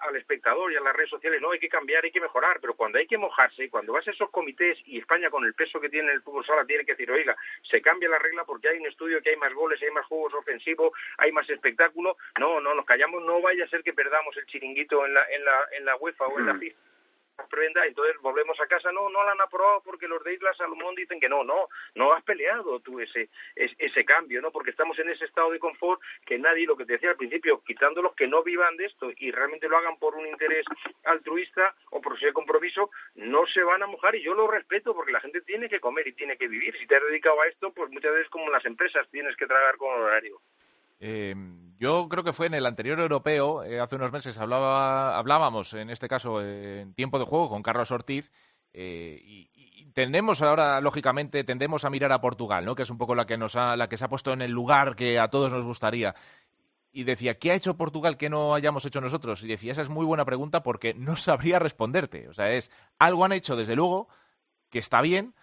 al 0.00 0.16
espectador 0.16 0.72
y 0.72 0.76
a 0.76 0.80
las 0.80 0.94
redes 0.94 1.10
sociales, 1.10 1.40
no, 1.42 1.50
hay 1.50 1.58
que 1.58 1.68
cambiar, 1.68 2.04
hay 2.04 2.12
que 2.12 2.20
mejorar, 2.20 2.60
pero 2.68 2.76
cuando 2.76 2.98
hay 2.98 3.06
que 3.06 3.16
mojarse, 3.16 3.70
cuando 3.70 3.94
vas 3.94 4.06
a 4.06 4.10
esos 4.10 4.28
comités 4.28 4.76
y 4.84 4.98
España 4.98 5.30
con 5.30 5.42
el 5.42 5.54
peso 5.54 5.80
que 5.80 5.88
tiene 5.88 6.12
el 6.12 6.20
fútbol 6.20 6.44
sala 6.44 6.66
tiene 6.66 6.84
que 6.84 6.92
decir, 6.92 7.10
oiga, 7.10 7.34
se 7.62 7.80
cambia 7.80 8.10
la 8.10 8.18
regla 8.18 8.44
porque 8.44 8.68
hay 8.68 8.76
un 8.76 8.86
estudio 8.86 9.22
que 9.22 9.30
hay 9.30 9.36
más 9.36 9.54
goles, 9.54 9.80
hay 9.80 9.90
más 9.90 10.04
juegos 10.04 10.34
ofensivos, 10.34 10.92
hay 11.16 11.32
más 11.32 11.48
espectáculo, 11.48 12.18
no, 12.38 12.60
no, 12.60 12.74
nos 12.74 12.84
callamos, 12.84 13.24
no 13.24 13.40
vaya 13.40 13.64
a 13.64 13.68
ser 13.68 13.82
que 13.82 13.94
perdamos 13.94 14.36
el 14.36 14.44
chiringuito 14.44 15.06
en 15.06 15.14
la, 15.14 15.24
en 15.30 15.44
la, 15.46 15.52
en 15.78 15.84
la 15.86 15.96
UEFA 15.96 16.26
o 16.26 16.38
en 16.38 16.44
la 16.44 16.52
mm. 16.52 16.60
FIFA 17.46 17.86
entonces 17.86 18.16
volvemos 18.20 18.58
a 18.60 18.66
casa, 18.66 18.90
no, 18.92 19.08
no 19.10 19.24
la 19.24 19.32
han 19.32 19.40
aprobado 19.40 19.82
porque 19.84 20.08
los 20.08 20.22
de 20.24 20.34
Isla 20.34 20.52
Salomón 20.54 20.94
dicen 20.94 21.20
que 21.20 21.28
no, 21.28 21.44
no, 21.44 21.68
no 21.94 22.12
has 22.12 22.22
peleado 22.24 22.80
tú 22.80 23.00
ese, 23.00 23.28
ese, 23.56 24.04
cambio, 24.04 24.40
¿no? 24.40 24.50
Porque 24.50 24.70
estamos 24.70 24.98
en 24.98 25.10
ese 25.10 25.24
estado 25.24 25.50
de 25.50 25.58
confort 25.58 26.00
que 26.24 26.38
nadie, 26.38 26.66
lo 26.66 26.76
que 26.76 26.84
te 26.84 26.94
decía 26.94 27.10
al 27.10 27.16
principio, 27.16 27.62
quitándolos 27.64 28.14
que 28.14 28.26
no 28.26 28.42
vivan 28.42 28.76
de 28.76 28.86
esto 28.86 29.10
y 29.16 29.30
realmente 29.30 29.68
lo 29.68 29.76
hagan 29.76 29.98
por 29.98 30.14
un 30.14 30.26
interés 30.26 30.64
altruista 31.04 31.74
o 31.90 32.00
por 32.00 32.16
ese 32.16 32.32
compromiso, 32.32 32.90
no 33.14 33.46
se 33.46 33.62
van 33.62 33.82
a 33.82 33.86
mojar 33.86 34.14
y 34.14 34.22
yo 34.22 34.34
lo 34.34 34.46
respeto 34.46 34.94
porque 34.94 35.12
la 35.12 35.20
gente 35.20 35.40
tiene 35.42 35.68
que 35.68 35.80
comer 35.80 36.06
y 36.08 36.12
tiene 36.12 36.36
que 36.36 36.48
vivir. 36.48 36.76
Si 36.78 36.86
te 36.86 36.96
has 36.96 37.02
dedicado 37.02 37.40
a 37.40 37.48
esto, 37.48 37.72
pues 37.72 37.90
muchas 37.90 38.12
veces 38.12 38.30
como 38.30 38.46
en 38.46 38.52
las 38.52 38.64
empresas 38.64 39.08
tienes 39.10 39.36
que 39.36 39.46
tragar 39.46 39.76
con 39.76 39.90
horario. 40.00 40.40
Eh, 41.00 41.34
yo 41.78 42.08
creo 42.08 42.24
que 42.24 42.32
fue 42.32 42.46
en 42.46 42.54
el 42.54 42.66
anterior 42.66 42.98
europeo, 42.98 43.62
eh, 43.62 43.80
hace 43.80 43.96
unos 43.96 44.10
meses 44.10 44.36
hablaba, 44.38 45.16
hablábamos, 45.16 45.74
en 45.74 45.90
este 45.90 46.08
caso, 46.08 46.42
en 46.42 46.92
tiempo 46.94 47.18
de 47.18 47.24
juego 47.24 47.48
con 47.48 47.62
Carlos 47.62 47.90
Ortiz, 47.92 48.32
eh, 48.72 49.20
y, 49.22 49.48
tendemos 49.94 50.42
ahora, 50.42 50.80
lógicamente, 50.80 51.42
tendemos 51.44 51.84
a 51.84 51.90
mirar 51.90 52.12
a 52.12 52.20
Portugal, 52.20 52.64
¿no? 52.64 52.74
que 52.74 52.82
es 52.82 52.90
un 52.90 52.98
poco 52.98 53.14
la 53.14 53.26
que, 53.26 53.36
nos 53.36 53.56
ha, 53.56 53.76
la 53.76 53.88
que 53.88 53.96
se 53.96 54.04
ha 54.04 54.08
puesto 54.08 54.32
en 54.32 54.42
el 54.42 54.52
lugar 54.52 54.94
que 54.94 55.18
a 55.18 55.28
todos 55.28 55.52
nos 55.52 55.64
gustaría. 55.64 56.14
Y 56.92 57.04
decía, 57.04 57.38
¿qué 57.38 57.50
ha 57.50 57.54
hecho 57.54 57.76
Portugal 57.76 58.16
que 58.16 58.30
no 58.30 58.54
hayamos 58.54 58.84
hecho 58.84 59.00
nosotros? 59.00 59.42
Y 59.42 59.48
decía, 59.48 59.72
esa 59.72 59.82
es 59.82 59.88
muy 59.88 60.04
buena 60.06 60.24
pregunta 60.24 60.62
porque 60.62 60.94
no 60.94 61.16
sabría 61.16 61.58
responderte. 61.58 62.28
O 62.28 62.34
sea, 62.34 62.52
es 62.52 62.70
algo 62.98 63.24
han 63.24 63.32
hecho, 63.32 63.56
desde 63.56 63.76
luego, 63.76 64.08
que 64.70 64.78
está 64.78 65.00
bien, 65.00 65.34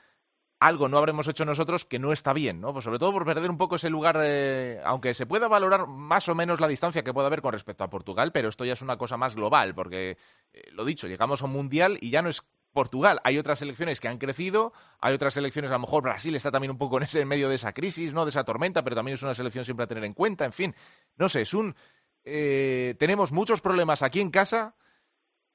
algo 0.59 0.87
no 0.87 0.97
habremos 0.97 1.27
hecho 1.27 1.45
nosotros 1.45 1.85
que 1.85 1.99
no 1.99 2.13
está 2.13 2.33
bien, 2.33 2.61
¿no? 2.61 2.71
Pues 2.71 2.85
sobre 2.85 2.99
todo 2.99 3.11
por 3.11 3.25
perder 3.25 3.49
un 3.49 3.57
poco 3.57 3.75
ese 3.75 3.89
lugar, 3.89 4.19
eh, 4.21 4.79
aunque 4.85 5.13
se 5.13 5.25
pueda 5.25 5.47
valorar 5.47 5.87
más 5.87 6.29
o 6.29 6.35
menos 6.35 6.59
la 6.59 6.67
distancia 6.67 7.03
que 7.03 7.13
pueda 7.13 7.27
haber 7.27 7.41
con 7.41 7.53
respecto 7.53 7.83
a 7.83 7.89
Portugal, 7.89 8.31
pero 8.31 8.49
esto 8.49 8.65
ya 8.65 8.73
es 8.73 8.81
una 8.81 8.97
cosa 8.97 9.17
más 9.17 9.35
global, 9.35 9.75
porque, 9.75 10.17
eh, 10.53 10.63
lo 10.71 10.85
dicho, 10.85 11.07
llegamos 11.07 11.41
a 11.41 11.45
un 11.45 11.51
mundial 11.51 11.97
y 11.99 12.09
ya 12.09 12.21
no 12.21 12.29
es 12.29 12.43
Portugal. 12.71 13.21
Hay 13.23 13.37
otras 13.37 13.59
selecciones 13.59 13.99
que 13.99 14.07
han 14.07 14.17
crecido, 14.17 14.73
hay 14.99 15.13
otras 15.13 15.33
selecciones, 15.33 15.71
a 15.71 15.75
lo 15.75 15.79
mejor 15.79 16.03
Brasil 16.03 16.35
está 16.35 16.51
también 16.51 16.71
un 16.71 16.77
poco 16.77 16.97
en 16.97 17.03
ese 17.03 17.21
en 17.21 17.27
medio 17.27 17.49
de 17.49 17.55
esa 17.55 17.73
crisis, 17.73 18.13
¿no? 18.13 18.25
De 18.25 18.29
esa 18.29 18.43
tormenta, 18.43 18.83
pero 18.83 18.95
también 18.95 19.15
es 19.15 19.23
una 19.23 19.33
selección 19.33 19.65
siempre 19.65 19.85
a 19.85 19.87
tener 19.87 20.03
en 20.03 20.13
cuenta, 20.13 20.45
en 20.45 20.53
fin. 20.53 20.75
No 21.17 21.27
sé, 21.29 21.41
es 21.41 21.53
un... 21.53 21.75
Eh, 22.23 22.95
tenemos 22.97 23.31
muchos 23.31 23.61
problemas 23.61 24.03
aquí 24.03 24.19
en 24.19 24.31
casa 24.31 24.75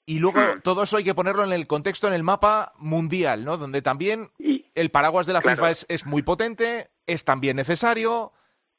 y 0.07 0.19
luego 0.19 0.41
todo 0.65 0.85
eso 0.85 0.97
hay 0.97 1.05
que 1.05 1.15
ponerlo 1.15 1.45
en 1.45 1.53
el 1.53 1.67
contexto, 1.67 2.09
en 2.09 2.15
el 2.15 2.23
mapa 2.23 2.73
mundial, 2.79 3.45
¿no? 3.45 3.57
Donde 3.57 3.83
también 3.83 4.31
el 4.75 4.91
paraguas 4.91 5.27
de 5.27 5.33
la 5.33 5.43
FIFA 5.43 5.71
es, 5.71 6.07
muy 6.07 6.23
potente, 6.23 6.91
es 7.07 7.25
también 7.25 7.57
necesario, 7.57 8.33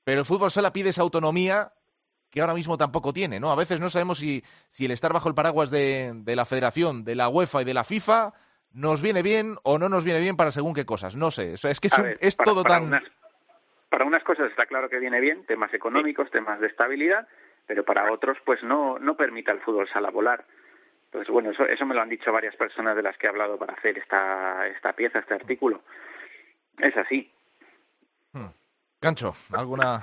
pero 0.03 0.19
el 0.19 0.25
fútbol 0.25 0.51
sala 0.51 0.73
pide 0.73 0.89
esa 0.89 1.01
autonomía 1.01 1.73
que 2.29 2.41
ahora 2.41 2.53
mismo 2.53 2.77
tampoco 2.77 3.11
tiene, 3.11 3.39
¿no? 3.39 3.51
A 3.51 3.55
veces 3.55 3.79
no 3.79 3.89
sabemos 3.89 4.19
si, 4.19 4.43
si 4.69 4.85
el 4.85 4.91
estar 4.91 5.11
bajo 5.11 5.27
el 5.27 5.35
paraguas 5.35 5.69
de, 5.69 6.11
de 6.15 6.35
la 6.35 6.45
Federación, 6.45 7.03
de 7.03 7.15
la 7.15 7.27
UEFA 7.27 7.61
y 7.61 7.65
de 7.65 7.73
la 7.73 7.83
FIFA 7.83 8.33
nos 8.73 9.01
viene 9.01 9.21
bien 9.21 9.57
o 9.63 9.77
no 9.77 9.89
nos 9.89 10.03
viene 10.03 10.19
bien 10.19 10.37
para 10.37 10.51
según 10.51 10.73
qué 10.73 10.85
cosas. 10.85 11.15
No 11.15 11.31
sé, 11.31 11.53
es 11.53 11.79
que 11.79 11.89
es, 12.19 12.37
todo 12.37 12.63
tan... 12.63 12.89
para 13.89 14.05
unas 14.05 14.23
cosas 14.23 14.49
está 14.49 14.65
claro 14.65 14.89
que 14.89 14.99
viene 14.99 15.19
bien, 15.19 15.45
temas 15.45 15.73
económicos, 15.73 16.31
temas 16.31 16.59
de 16.59 16.67
estabilidad, 16.67 17.27
pero 17.67 17.83
para 17.83 18.11
otros 18.11 18.37
pues 18.45 18.63
no, 18.63 18.97
no 18.99 19.15
permite 19.15 19.51
al 19.51 19.61
fútbol 19.61 19.89
sala 19.89 20.09
volar. 20.09 20.45
Entonces, 21.11 21.29
bueno, 21.29 21.51
eso, 21.51 21.65
eso 21.65 21.85
me 21.85 21.93
lo 21.93 22.01
han 22.01 22.07
dicho 22.07 22.31
varias 22.31 22.55
personas 22.55 22.95
de 22.95 23.03
las 23.03 23.17
que 23.17 23.27
he 23.27 23.29
hablado 23.29 23.57
para 23.57 23.73
hacer 23.73 23.97
esta, 23.97 24.65
esta 24.67 24.93
pieza, 24.93 25.19
este 25.19 25.33
artículo. 25.33 25.81
Es 26.77 26.95
así. 26.95 27.29
Hmm. 28.31 28.47
Cancho, 29.01 29.35
¿alguna...? 29.51 30.01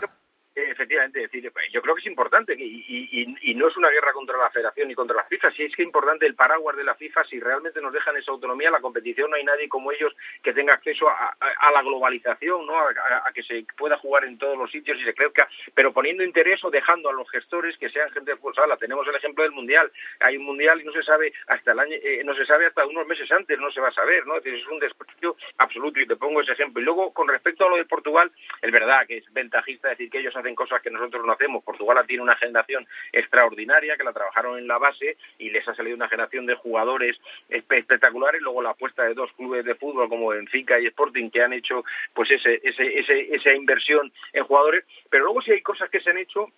Efectivamente, 0.71 1.21
decir, 1.21 1.51
yo 1.73 1.83
creo 1.83 1.95
que 1.95 2.01
es 2.01 2.07
importante 2.07 2.55
y, 2.59 3.55
no 3.59 3.67
es 3.67 3.77
una 3.77 3.91
guerra 3.91 4.13
contra 4.13 4.39
la 4.39 4.51
Federación 4.51 4.87
ni 4.87 4.95
contra 4.95 5.17
la 5.17 5.25
FIFA, 5.25 5.51
si 5.51 5.65
es 5.65 5.75
que 5.75 5.83
es 5.83 5.87
importante 5.87 6.27
el 6.27 6.37
paraguas 6.37 6.77
de 6.77 6.85
la 6.85 6.95
FIFA, 6.95 7.25
si 7.25 7.41
realmente 7.41 7.81
nos 7.81 7.93
dejan 7.93 8.17
esa 8.17 8.31
autonomía, 8.31 8.71
la 8.71 8.81
competición, 8.81 9.31
no 9.31 9.37
hay 9.37 9.43
nadie 9.43 9.69
como 9.69 9.91
ellos 9.91 10.15
que 10.43 10.53
tenga 10.53 10.75
acceso 10.75 11.09
a, 11.09 11.37
la 11.73 11.83
globalización, 11.83 12.67
¿no? 12.67 12.79
A, 12.79 13.33
que 13.35 13.43
se 13.43 13.65
pueda 13.77 13.99
jugar 13.99 14.25
en 14.25 14.39
todos 14.39 14.57
los 14.57 14.71
sitios 14.71 14.97
y 14.99 15.05
se 15.05 15.15
crezca, 15.15 15.49
pero 15.75 15.93
poniendo 15.93 16.23
interés 16.23 16.63
o 16.65 16.71
dejando 16.71 17.09
a 17.09 17.13
los 17.13 17.29
gestores 17.31 17.77
que 17.79 17.91
sean 17.91 18.11
gente 18.11 18.33
expulsada. 18.33 18.77
Tenemos 18.77 19.07
el 19.09 19.17
ejemplo 19.17 19.43
del 19.43 19.53
Mundial, 19.53 19.91
hay 20.21 20.37
un 20.37 20.45
Mundial 20.45 20.81
y 20.81 20.85
no 20.85 20.93
se 20.93 21.03
sabe 21.03 21.33
hasta 21.49 21.73
el 21.73 21.81
año, 21.81 21.97
eh, 22.01 22.23
no 22.25 22.35
se 22.35 22.47
sabe 22.47 22.67
hasta 22.67 22.87
unos 22.87 23.07
meses 23.07 23.31
antes, 23.33 23.59
no 23.59 23.71
se 23.71 23.81
va 23.81 23.89
a 23.89 23.93
saber, 23.93 24.27
¿no? 24.27 24.37
Es, 24.37 24.67
un 24.69 24.79
desprecio 24.79 25.37
absoluto 25.59 26.01
y 26.01 26.07
te 26.07 26.17
pongo 26.17 26.41
ese 26.41 26.53
ejemplo. 26.53 26.81
Y 26.81 26.85
luego, 26.85 27.13
con 27.13 27.29
respecto 27.29 27.67
a 27.67 27.71
lo 27.71 27.77
de 27.77 27.85
Portugal, 27.85 28.31
es 28.63 28.71
verdad 28.71 29.07
que 29.07 29.19
es 29.19 29.33
ventajista 29.33 29.89
decir 29.89 30.11
que 30.11 30.19
ellos 30.19 30.37
hacen 30.37 30.48
cosas 30.55 30.83
que 30.83 30.91
nosotros 30.91 31.25
no 31.25 31.33
hacemos. 31.33 31.65
Portugal 31.65 32.05
tiene 32.07 32.23
una 32.23 32.37
generación 32.37 32.87
extraordinaria 33.13 33.97
que 33.97 34.05
la 34.05 34.13
trabajaron 34.13 34.59
en 34.59 34.69
la 34.69 34.79
base 34.79 35.17
y 35.39 35.51
les 35.51 35.67
ha 35.69 35.75
salido 35.75 35.97
una 35.97 36.09
generación 36.09 36.47
de 36.47 36.55
jugadores 36.55 37.17
espectaculares. 37.49 38.41
Luego 38.43 38.63
la 38.63 38.71
apuesta 38.71 39.05
de 39.05 39.15
dos 39.15 39.33
clubes 39.33 39.65
de 39.65 39.75
fútbol 39.75 40.09
como 40.09 40.29
Benfica 40.29 40.79
y 40.79 40.87
Sporting 40.87 41.31
que 41.31 41.43
han 41.43 41.53
hecho 41.53 41.85
pues 42.15 42.31
ese, 42.31 42.61
ese, 42.63 42.99
ese, 42.99 43.35
esa 43.35 43.53
inversión 43.53 44.13
en 44.33 44.45
jugadores. 44.45 44.85
Pero 45.11 45.25
luego 45.25 45.43
sí 45.43 45.53
hay 45.53 45.63
cosas 45.63 45.91
que 45.91 46.01
se 46.01 46.11
han 46.11 46.19
hecho 46.19 46.51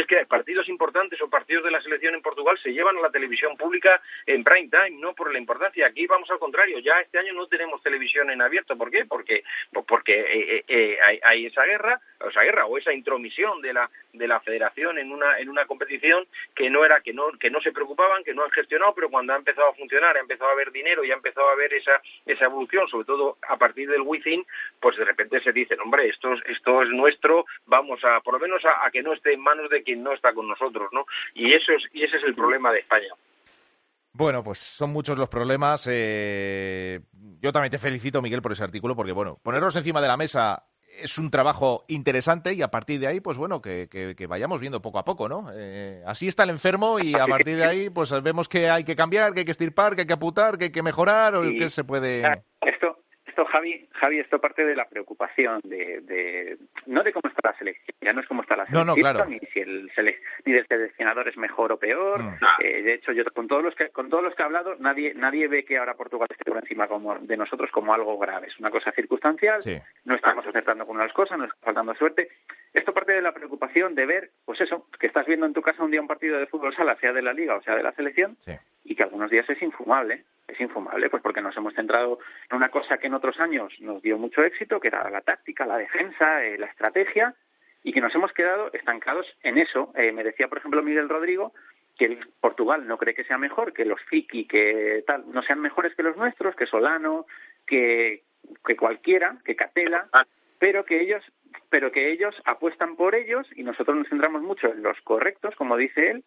es 0.00 0.06
que 0.06 0.26
partidos 0.26 0.68
importantes 0.68 1.20
o 1.22 1.30
partidos 1.30 1.64
de 1.64 1.70
la 1.70 1.80
selección 1.80 2.14
en 2.14 2.22
Portugal 2.22 2.58
se 2.62 2.72
llevan 2.72 2.98
a 2.98 3.02
la 3.02 3.10
televisión 3.10 3.56
pública 3.56 4.00
en 4.26 4.44
prime 4.44 4.68
time, 4.68 4.98
no 5.00 5.14
por 5.14 5.32
la 5.32 5.38
importancia. 5.38 5.86
Aquí 5.86 6.06
vamos 6.06 6.30
al 6.30 6.38
contrario, 6.38 6.78
ya 6.80 7.00
este 7.00 7.18
año 7.18 7.32
no 7.32 7.46
tenemos 7.46 7.82
televisión 7.82 8.30
en 8.30 8.42
abierto. 8.42 8.76
¿Por 8.76 8.90
qué? 8.90 9.06
Porque, 9.06 9.42
porque 9.86 10.20
eh, 10.20 10.56
eh, 10.56 10.64
eh, 10.68 10.98
hay, 11.02 11.20
hay, 11.22 11.46
esa 11.46 11.64
guerra, 11.64 12.00
o 12.20 12.28
esa 12.28 12.42
guerra 12.42 12.66
o 12.66 12.76
esa 12.76 12.92
intromisión 12.92 13.62
de 13.62 13.72
la 13.72 13.90
de 14.12 14.26
la 14.26 14.40
Federación 14.40 14.98
en 14.98 15.12
una 15.12 15.38
en 15.38 15.48
una 15.48 15.66
competición 15.66 16.26
que 16.54 16.70
no 16.70 16.84
era 16.84 17.00
que 17.00 17.12
no 17.12 17.30
que 17.38 17.50
no 17.50 17.60
se 17.60 17.72
preocupaban, 17.72 18.24
que 18.24 18.34
no 18.34 18.44
han 18.44 18.50
gestionado, 18.50 18.94
pero 18.94 19.10
cuando 19.10 19.32
ha 19.32 19.36
empezado 19.36 19.68
a 19.68 19.74
funcionar, 19.74 20.16
ha 20.16 20.20
empezado 20.20 20.50
a 20.50 20.54
haber 20.54 20.72
dinero 20.72 21.04
y 21.04 21.10
ha 21.10 21.14
empezado 21.14 21.48
a 21.48 21.52
haber 21.52 21.72
esa 21.74 22.00
esa 22.24 22.46
evolución, 22.46 22.88
sobre 22.88 23.06
todo 23.06 23.38
a 23.48 23.56
partir 23.56 23.88
del 23.88 24.02
within, 24.02 24.44
pues 24.80 24.96
de 24.96 25.04
repente 25.04 25.40
se 25.40 25.52
dicen, 25.52 25.80
hombre, 25.80 26.08
esto 26.08 26.34
esto 26.46 26.82
es 26.82 26.88
nuestro, 26.90 27.46
vamos 27.66 28.02
a 28.04 28.20
por 28.20 28.34
lo 28.34 28.40
menos 28.40 28.62
a 28.64 28.90
que 28.90 29.02
no 29.02 29.12
esté 29.12 29.34
en 29.34 29.40
manos 29.40 29.70
de 29.70 29.82
quien 29.86 30.02
no 30.02 30.12
está 30.12 30.34
con 30.34 30.46
nosotros, 30.46 30.90
¿no? 30.92 31.06
Y 31.34 31.54
eso 31.54 31.72
es 31.72 31.84
y 31.92 32.02
ese 32.02 32.18
es 32.18 32.24
el 32.24 32.34
problema 32.34 32.72
de 32.72 32.80
España. 32.80 33.08
Bueno, 34.12 34.42
pues 34.42 34.58
son 34.58 34.90
muchos 34.90 35.18
los 35.18 35.28
problemas. 35.28 35.86
Eh, 35.90 37.00
yo 37.40 37.52
también 37.52 37.70
te 37.70 37.78
felicito, 37.78 38.22
Miguel, 38.22 38.40
por 38.40 38.52
ese 38.52 38.64
artículo, 38.64 38.96
porque, 38.96 39.12
bueno, 39.12 39.38
ponerlos 39.42 39.76
encima 39.76 40.00
de 40.00 40.08
la 40.08 40.16
mesa 40.16 40.64
es 40.98 41.18
un 41.18 41.30
trabajo 41.30 41.84
interesante 41.88 42.54
y 42.54 42.62
a 42.62 42.70
partir 42.70 42.98
de 42.98 43.08
ahí, 43.08 43.20
pues 43.20 43.36
bueno, 43.36 43.60
que, 43.60 43.88
que, 43.90 44.26
vayamos 44.26 44.60
viendo 44.60 44.80
poco 44.80 44.98
a 44.98 45.04
poco, 45.04 45.28
¿no? 45.28 45.48
Eh, 45.54 46.02
así 46.06 46.28
está 46.28 46.44
el 46.44 46.50
enfermo 46.50 46.98
y 46.98 47.14
a 47.14 47.26
partir 47.26 47.58
de 47.58 47.66
ahí, 47.66 47.90
pues 47.90 48.10
vemos 48.22 48.48
que 48.48 48.70
hay 48.70 48.84
que 48.84 48.96
cambiar, 48.96 49.34
que 49.34 49.40
hay 49.40 49.44
que 49.44 49.52
estirpar, 49.52 49.94
que 49.94 50.02
hay 50.02 50.06
que 50.06 50.14
aputar, 50.14 50.56
que 50.56 50.64
hay 50.64 50.72
que 50.72 50.82
mejorar 50.82 51.34
o 51.34 51.42
que 51.42 51.68
se 51.68 51.84
puede... 51.84 52.22
Esto, 52.62 52.98
esto, 53.36 53.44
Javi, 53.52 53.86
Javi, 53.92 54.20
esto 54.20 54.40
parte 54.40 54.64
de 54.64 54.74
la 54.74 54.88
preocupación 54.88 55.60
de, 55.64 56.00
de, 56.00 56.56
no 56.86 57.02
de 57.02 57.12
cómo 57.12 57.28
está 57.28 57.50
la 57.50 57.58
selección, 57.58 57.94
ya 58.00 58.14
no 58.14 58.22
es 58.22 58.26
cómo 58.26 58.40
está 58.40 58.56
la 58.56 58.64
selección, 58.64 59.30
ni 59.30 59.38
si 59.52 59.60
el 59.60 59.90
ni 60.46 60.52
del 60.54 60.66
seleccionador 60.66 61.28
es 61.28 61.36
mejor 61.36 61.72
o 61.72 61.78
peor. 61.78 62.22
Mm. 62.22 62.38
Eh, 62.62 62.82
de 62.82 62.94
hecho, 62.94 63.12
yo 63.12 63.24
con 63.34 63.46
todos 63.46 63.62
los 63.62 63.74
que 63.74 63.90
con 63.90 64.08
todos 64.08 64.24
los 64.24 64.34
que 64.34 64.42
he 64.42 64.46
hablado, 64.46 64.76
nadie 64.78 65.12
nadie 65.14 65.48
ve 65.48 65.66
que 65.66 65.76
ahora 65.76 65.94
Portugal 65.94 66.28
esté 66.30 66.50
por 66.50 66.56
encima 66.56 66.88
como 66.88 67.18
de 67.18 67.36
nosotros 67.36 67.70
como 67.70 67.92
algo 67.92 68.18
grave. 68.18 68.46
Es 68.46 68.58
una 68.58 68.70
cosa 68.70 68.90
circunstancial. 68.92 69.60
No 70.06 70.14
estamos 70.14 70.46
acertando 70.46 70.86
con 70.86 70.96
las 70.96 71.12
cosas, 71.12 71.36
no 71.36 71.44
está 71.44 71.58
faltando 71.60 71.94
suerte. 71.94 72.28
Esto 72.72 72.94
parte 72.94 73.12
de 73.12 73.22
la 73.22 73.32
preocupación 73.32 73.94
de 73.94 74.06
ver, 74.06 74.30
pues 74.46 74.62
eso, 74.62 74.86
que 74.98 75.08
estás 75.08 75.26
viendo 75.26 75.44
en 75.44 75.52
tu 75.52 75.60
casa 75.60 75.84
un 75.84 75.90
día 75.90 76.00
un 76.00 76.06
partido 76.06 76.38
de 76.38 76.46
fútbol 76.46 76.74
sala, 76.74 76.96
sea 76.96 77.12
de 77.12 77.22
la 77.22 77.34
liga 77.34 77.54
o 77.56 77.62
sea 77.62 77.76
de 77.76 77.82
la 77.82 77.92
selección, 77.92 78.36
y 78.86 78.94
que 78.94 79.02
algunos 79.02 79.30
días 79.30 79.48
es 79.50 79.60
infumable 79.62 80.24
es 80.48 80.60
infumable, 80.60 81.10
pues 81.10 81.22
porque 81.22 81.40
nos 81.40 81.56
hemos 81.56 81.74
centrado 81.74 82.18
en 82.50 82.56
una 82.56 82.68
cosa 82.68 82.98
que 82.98 83.08
en 83.08 83.14
otros 83.14 83.38
años 83.40 83.72
nos 83.80 84.02
dio 84.02 84.18
mucho 84.18 84.42
éxito, 84.42 84.80
que 84.80 84.88
era 84.88 85.08
la 85.10 85.20
táctica, 85.20 85.66
la 85.66 85.76
defensa, 85.76 86.44
eh, 86.44 86.58
la 86.58 86.66
estrategia, 86.66 87.34
y 87.82 87.92
que 87.92 88.00
nos 88.00 88.14
hemos 88.14 88.32
quedado 88.32 88.70
estancados 88.72 89.26
en 89.42 89.58
eso. 89.58 89.92
Eh, 89.96 90.12
me 90.12 90.24
decía, 90.24 90.48
por 90.48 90.58
ejemplo, 90.58 90.82
Miguel 90.82 91.08
Rodrigo, 91.08 91.52
que 91.98 92.18
Portugal 92.40 92.86
no 92.86 92.98
cree 92.98 93.14
que 93.14 93.24
sea 93.24 93.38
mejor, 93.38 93.72
que 93.72 93.84
los 93.84 94.00
Fiki, 94.02 94.46
que 94.46 95.02
tal, 95.06 95.24
no 95.32 95.42
sean 95.42 95.60
mejores 95.60 95.94
que 95.94 96.02
los 96.02 96.16
nuestros, 96.16 96.54
que 96.54 96.66
Solano, 96.66 97.26
que, 97.66 98.22
que 98.64 98.76
cualquiera, 98.76 99.38
que 99.44 99.56
Catela, 99.56 100.08
pero 100.58 100.84
que 100.84 101.00
ellos 101.00 101.22
pero 101.70 101.90
que 101.90 102.12
ellos 102.12 102.34
apuestan 102.44 102.96
por 102.96 103.14
ellos 103.14 103.46
y 103.56 103.62
nosotros 103.62 103.96
nos 103.96 104.08
centramos 104.08 104.42
mucho 104.42 104.68
en 104.68 104.82
los 104.82 105.00
correctos, 105.02 105.54
como 105.56 105.76
dice 105.76 106.10
él, 106.10 106.24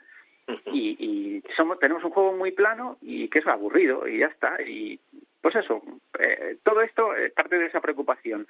y, 0.74 0.96
y 1.00 1.44
somos, 1.56 1.80
tenemos 1.80 2.04
un 2.04 2.12
juego 2.12 2.34
muy 2.34 2.52
plano 2.52 2.98
y 3.02 3.30
que 3.30 3.40
es 3.40 3.48
aburrido 3.48 4.08
y 4.08 4.20
ya 4.20 4.28
está. 4.28 4.62
Y 4.62 5.00
pues 5.42 5.56
eso, 5.56 5.82
eh, 6.20 6.58
todo 6.64 6.82
esto 6.82 7.16
es 7.16 7.32
parte 7.34 7.58
de 7.58 7.68
esa 7.68 7.82
preocupación 7.82 8.48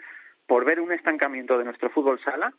por 0.47 0.65
ver 0.65 0.79
un 0.79 0.91
estancamiento 0.91 1.57
de 1.57 1.65
nuestro 1.65 1.89
fútbol 1.89 2.19
sala, 2.21 2.53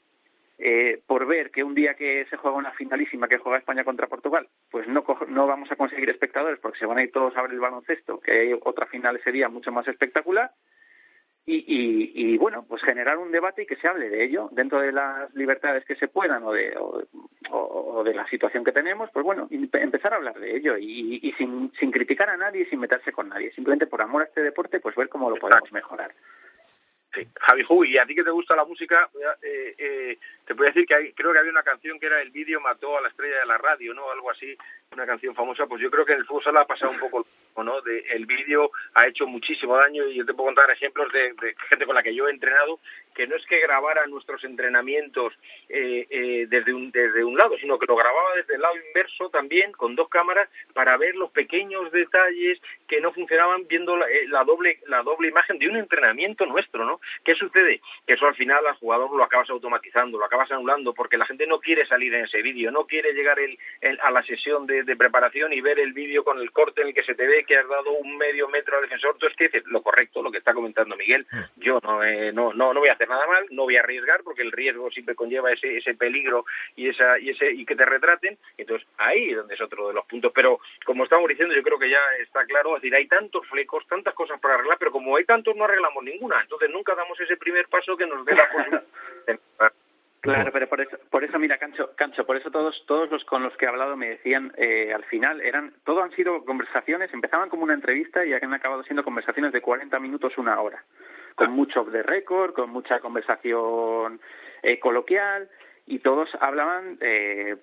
eh, 0.59 1.01
por 1.07 1.27
ver 1.27 1.51
que 1.51 1.65
un 1.65 1.75
día 1.75 1.95
que 1.95 2.27
se 2.29 2.37
juega 2.37 2.57
una 2.57 2.73
finalísima 2.73 3.29
que 3.29 3.39
juega 3.39 3.59
España 3.59 3.83
contra 3.83 4.07
Portugal, 4.07 4.47
pues 4.71 4.87
no, 4.87 5.05
no 5.29 5.47
vamos 5.47 5.73
a 5.73 5.77
conseguir 5.77 6.11
espectadores 6.11 6.61
porque 6.61 6.79
se 6.79 6.87
van 6.87 6.99
a 6.99 7.03
ir 7.03 7.11
todos 7.11 7.37
a 7.37 7.43
ver 7.43 7.53
el 7.53 7.61
baloncesto, 7.61 8.21
que 8.21 8.57
otra 8.63 8.87
final 8.87 9.17
ese 9.17 9.33
día 9.33 9.49
mucho 9.49 9.73
más 9.73 9.89
espectacular, 9.89 10.53
y, 11.47 12.13
y, 12.15 12.39
bueno, 12.39 12.65
pues 12.69 12.83
generar 12.83 13.19
un 13.19 13.33
debate 13.33 13.63
y 13.63 13.67
que 13.67 13.77
se 13.77 13.89
hable 13.89 14.09
de 14.09 14.25
ello 14.25 14.49
dentro 14.53 14.81
de 14.81 14.93
las 14.93 15.35
libertades 15.35 15.85
que 15.85 15.97
se 15.97 16.07
puedan 16.07 16.45
o 16.45 16.53
de, 16.53 16.77
o, 17.51 18.05
de 18.05 18.15
la 18.15 18.27
situación 18.29 18.63
que 18.63 18.73
tenemos, 18.73 19.11
pues 19.13 19.25
bueno, 19.25 19.49
empezar 19.51 20.13
a 20.13 20.17
hablar 20.17 20.39
de 20.39 20.57
ello 20.57 20.77
y, 20.77 21.19
y 21.23 21.33
sin, 21.33 21.73
sin 21.81 21.91
criticar 21.91 22.31
a 22.31 22.37
nadie 22.37 22.63
y 22.63 22.67
sin 22.67 22.79
meterse 22.79 23.13
con 23.13 23.29
nadie, 23.29 23.53
simplemente 23.53 23.87
por 23.87 24.01
amor 24.01 24.23
a 24.23 24.27
este 24.27 24.43
deporte, 24.43 24.81
pues 24.81 24.95
ver 24.95 25.09
cómo 25.09 25.29
lo 25.31 25.37
podemos 25.37 25.73
mejorar. 25.73 26.13
Sí. 27.15 27.27
Javi 27.41 27.65
Ju, 27.65 27.85
y 27.85 27.99
a 27.99 28.07
ti 28.07 28.15
que 28.15 28.23
te 28.23 28.31
gusta 28.31 28.55
la 28.55 28.65
música, 28.65 29.11
eh, 29.43 29.75
eh, 29.79 30.19
te 30.47 30.55
puedo 30.55 30.69
decir 30.69 30.87
que 30.87 31.13
creo 31.13 31.33
que 31.33 31.39
había 31.41 31.51
una 31.51 31.65
canción 31.65 31.99
que 31.99 32.07
era 32.07 32.23
El 32.23 32.31
vídeo 32.31 32.61
mató 32.61 32.97
a 32.97 33.01
la 33.01 33.09
estrella 33.09 33.41
de 33.41 33.47
la 33.47 33.59
radio, 33.59 33.93
¿no? 33.95 34.11
Algo 34.13 34.31
así, 34.31 34.57
una 34.93 35.07
canción 35.07 35.35
famosa. 35.35 35.67
Pues 35.67 35.83
yo 35.83 35.91
creo 35.91 36.05
que 36.05 36.13
en 36.13 36.19
el 36.19 36.27
fútbol 36.27 36.45
sala 36.45 36.61
ha 36.61 36.67
pasado 36.67 36.93
un 36.93 37.01
poco, 37.01 37.27
¿no? 37.57 37.81
De, 37.81 37.99
el 38.11 38.27
vídeo 38.27 38.71
ha 38.95 39.09
hecho 39.09 39.27
muchísimo 39.27 39.77
daño 39.77 40.07
y 40.07 40.19
yo 40.19 40.25
te 40.25 40.35
puedo 40.35 40.47
contar 40.47 40.71
ejemplos 40.71 41.13
de, 41.13 41.35
gente 41.69 41.85
con 41.85 41.97
la 41.97 42.03
que 42.03 42.15
yo 42.15 42.29
he 42.29 42.31
entrenado 42.31 42.79
que 43.21 43.27
no 43.27 43.37
es 43.37 43.45
que 43.45 43.61
grabara 43.61 44.07
nuestros 44.07 44.43
entrenamientos 44.45 45.35
eh, 45.69 46.07
eh, 46.09 46.47
desde, 46.49 46.73
un, 46.73 46.91
desde 46.91 47.23
un 47.23 47.37
lado, 47.37 47.55
sino 47.59 47.79
que 47.79 47.85
lo 47.85 47.95
grababa 47.95 48.35
desde 48.35 48.55
el 48.55 48.63
lado 48.63 48.75
inverso 48.89 49.29
también, 49.29 49.73
con 49.73 49.95
dos 49.95 50.09
cámaras, 50.09 50.49
para 50.73 50.97
ver 50.97 51.17
los 51.17 51.31
pequeños 51.31 51.93
detalles 51.93 52.59
que 52.89 52.99
no 53.03 53.13
funcionaban 53.13 53.69
viendo 53.69 53.95
la, 53.95 54.09
eh, 54.09 54.27
la 54.29 54.43
doble 54.45 54.79
la 54.87 55.03
doble 55.03 55.29
imagen 55.29 55.59
de 55.59 55.69
un 55.69 55.77
entrenamiento 55.77 56.47
nuestro, 56.47 56.87
¿no? 56.87 56.99
¿Qué 57.23 57.35
sucede? 57.35 57.83
Que 58.07 58.15
eso 58.15 58.27
al 58.27 58.35
final 58.37 58.67
al 58.67 58.77
jugador 58.77 59.15
lo 59.15 59.23
acabas 59.23 59.51
automatizando, 59.51 60.19
lo 60.19 60.25
acabas 60.25 60.51
anulando, 60.51 60.95
porque 60.95 61.19
la 61.19 61.27
gente 61.27 61.47
no 61.47 61.61
quiere 61.61 61.87
salir 61.87 62.15
en 62.15 62.25
ese 62.25 62.41
vídeo, 62.41 62.71
no 62.71 62.87
quiere 62.87 63.13
llegar 63.13 63.39
el, 63.39 63.59
a 64.01 64.11
la 64.11 64.23
sesión 64.23 64.67
de, 64.67 64.97
preparación 64.97 65.53
y 65.53 65.61
ver 65.61 65.79
el 65.79 65.93
vídeo 65.93 66.25
con 66.25 66.39
el 66.39 66.53
corte 66.53 66.81
en 66.81 66.89
el 66.89 66.95
que 66.95 67.03
se 67.03 67.15
te 67.15 67.27
ve 67.27 67.45
que 67.45 67.59
has 67.59 67.69
dado 67.69 67.91
un 67.91 68.17
medio 68.17 68.49
metro 68.49 68.77
al 68.77 68.83
defensor. 68.85 69.17
Tú 69.19 69.27
es 69.27 69.37
que 69.37 69.45
dices 69.45 69.65
lo 69.67 69.83
correcto, 69.83 70.23
lo 70.23 70.33
que 70.33 70.39
está 70.39 70.55
comentando 70.55 70.97
Miguel. 70.97 71.27
Mm. 71.31 71.61
Yo 71.61 71.81
no, 71.83 72.03
eh, 72.03 72.33
no, 72.33 72.55
no, 72.55 72.73
no 72.73 72.81
voy 72.81 72.89
a 72.89 72.95
hacer 72.95 73.10
nada 73.11 73.27
mal, 73.27 73.47
no 73.51 73.65
voy 73.65 73.77
a 73.77 73.81
arriesgar, 73.81 74.23
porque 74.23 74.43
el 74.43 74.53
riesgo 74.53 74.91
siempre 74.91 75.15
conlleva 75.15 75.53
ese, 75.53 75.77
ese 75.77 75.95
peligro 75.95 76.47
y, 76.77 76.89
esa, 76.89 77.19
y, 77.19 77.31
ese, 77.31 77.51
y 77.51 77.67
que 77.67 77.77
te 77.77 77.85
retraten. 77.85 78.39
Entonces, 78.57 78.89
ahí 78.97 79.31
es 79.31 79.37
donde 79.37 79.55
es 79.55 79.61
otro 79.61 79.89
de 79.89 79.95
los 79.95 80.07
puntos. 80.07 80.33
Pero, 80.35 80.61
como 80.85 81.05
estamos 81.05 81.29
diciendo, 81.29 81.55
yo 81.55 81.63
creo 81.63 81.79
que 81.79 81.91
ya 81.91 82.01
está 82.21 82.45
claro, 82.47 82.77
es 82.77 82.83
decir, 82.83 82.95
hay 82.95 83.07
tantos 83.07 83.47
flecos, 83.49 83.87
tantas 83.87 84.15
cosas 84.15 84.41
para 84.41 84.55
arreglar, 84.55 84.79
pero 84.79 84.93
como 84.93 85.17
hay 85.17 85.25
tantos, 85.25 85.55
no 85.57 85.65
arreglamos 85.65 86.03
ninguna. 86.03 86.41
Entonces, 86.41 86.71
nunca 86.71 86.95
damos 86.95 87.21
ese 87.21 87.37
primer 87.37 87.69
paso 87.69 87.97
que 87.97 88.07
nos 88.07 88.25
dé 88.25 88.35
la 88.35 88.51
posibilidad. 88.51 88.85
Claro, 90.21 90.53
pero 90.53 90.69
por 90.69 90.81
eso, 90.83 90.99
por 91.09 91.25
eso 91.25 91.39
mira, 91.39 91.57
Cancho, 91.57 91.93
Cancho, 91.97 92.27
por 92.27 92.37
eso 92.37 92.51
todos, 92.51 92.85
todos 92.87 93.11
los 93.11 93.25
con 93.25 93.43
los 93.43 93.57
que 93.57 93.65
he 93.65 93.69
hablado 93.69 93.97
me 93.97 94.11
decían, 94.11 94.53
eh, 94.59 94.93
al 94.93 95.05
final 95.05 95.41
eran, 95.41 95.73
todo 95.85 96.03
han 96.03 96.11
sido 96.11 96.45
conversaciones, 96.45 97.13
empezaban 97.15 97.49
como 97.49 97.65
una 97.65 97.73
entrevista 97.73 98.25
y 98.27 98.35
han 98.35 98.53
acabado 98.53 98.83
siendo 98.83 99.03
conversaciones 99.03 99.53
de 99.53 99.63
40 99.63 99.99
minutos, 99.99 100.37
una 100.37 100.61
hora, 100.61 100.85
con 101.35 101.53
mucho 101.53 101.85
de 101.85 102.03
récord, 102.03 102.55
con 102.55 102.71
mucha 102.71 103.01
conversación 103.01 104.21
eh, 104.63 104.79
coloquial 104.79 105.49
y 105.87 105.99
todos 105.99 106.29
hablaban 106.41 106.99
eh, 107.01 107.57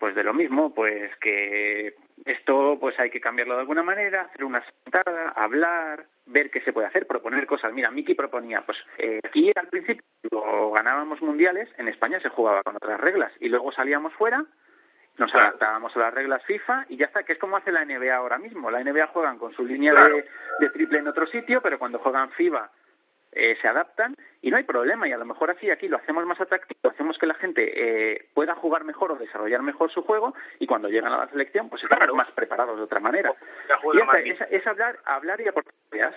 pues 0.00 0.14
de 0.16 0.24
lo 0.24 0.34
mismo, 0.34 0.74
pues 0.74 1.14
que 1.20 1.94
esto 2.24 2.76
pues 2.80 2.98
hay 2.98 3.08
que 3.08 3.20
cambiarlo 3.20 3.54
de 3.54 3.60
alguna 3.60 3.84
manera, 3.84 4.22
hacer 4.22 4.44
una 4.44 4.64
sentada, 4.64 5.28
hablar, 5.30 6.06
ver 6.26 6.50
qué 6.50 6.60
se 6.62 6.72
puede 6.72 6.88
hacer, 6.88 7.06
proponer 7.06 7.46
cosas. 7.46 7.72
Mira, 7.72 7.92
Miki 7.92 8.14
proponía, 8.14 8.62
pues 8.62 8.78
eh, 8.98 9.20
aquí 9.24 9.52
al 9.54 9.68
principio 9.68 10.02
ganábamos 10.72 11.22
mundiales, 11.22 11.68
en 11.78 11.86
España 11.86 12.18
se 12.20 12.30
jugaba 12.30 12.62
con 12.64 12.74
otras 12.74 13.00
reglas 13.00 13.32
y 13.38 13.48
luego 13.48 13.70
salíamos 13.70 14.12
fuera, 14.14 14.44
nos 15.16 15.32
adaptábamos 15.34 15.94
a 15.96 16.00
las 16.00 16.14
reglas 16.14 16.44
FIFA 16.46 16.86
y 16.88 16.96
ya 16.96 17.06
está, 17.06 17.22
que 17.22 17.34
es 17.34 17.38
como 17.38 17.56
hace 17.56 17.70
la 17.72 17.84
NBA 17.84 18.14
ahora 18.14 18.38
mismo. 18.38 18.70
La 18.70 18.82
NBA 18.82 19.08
juegan 19.08 19.38
con 19.38 19.52
su 19.52 19.64
línea 19.64 19.92
de, 19.92 20.24
de 20.60 20.70
triple 20.70 20.98
en 20.98 21.08
otro 21.08 21.26
sitio, 21.26 21.60
pero 21.60 21.78
cuando 21.78 21.98
juegan 21.98 22.30
FIBA 22.30 22.70
eh, 23.32 23.56
se 23.60 23.68
adaptan 23.68 24.14
y 24.40 24.50
no 24.50 24.56
hay 24.56 24.64
problema 24.64 25.06
y 25.08 25.12
a 25.12 25.18
lo 25.18 25.24
mejor 25.24 25.50
así 25.50 25.70
aquí 25.70 25.88
lo 25.88 25.98
hacemos 25.98 26.24
más 26.26 26.40
atractivo, 26.40 26.90
hacemos 26.90 27.18
que 27.18 27.26
la 27.26 27.34
gente 27.34 27.72
eh, 27.74 28.28
pueda 28.34 28.54
jugar 28.54 28.84
mejor 28.84 29.12
o 29.12 29.16
desarrollar 29.16 29.62
mejor 29.62 29.90
su 29.90 30.02
juego 30.02 30.34
y 30.58 30.66
cuando 30.66 30.88
llegan 30.88 31.12
a 31.12 31.18
la 31.18 31.28
selección 31.28 31.68
pues 31.68 31.82
están 31.82 32.14
más 32.14 32.30
preparados 32.32 32.76
de 32.76 32.84
otra 32.84 33.00
manera. 33.00 33.34
Y 34.24 34.30
es, 34.54 34.66
hablar, 34.66 34.98
hablar 35.04 35.40
y 35.40 35.48
aportar 35.48 35.74
ideas. 35.92 36.14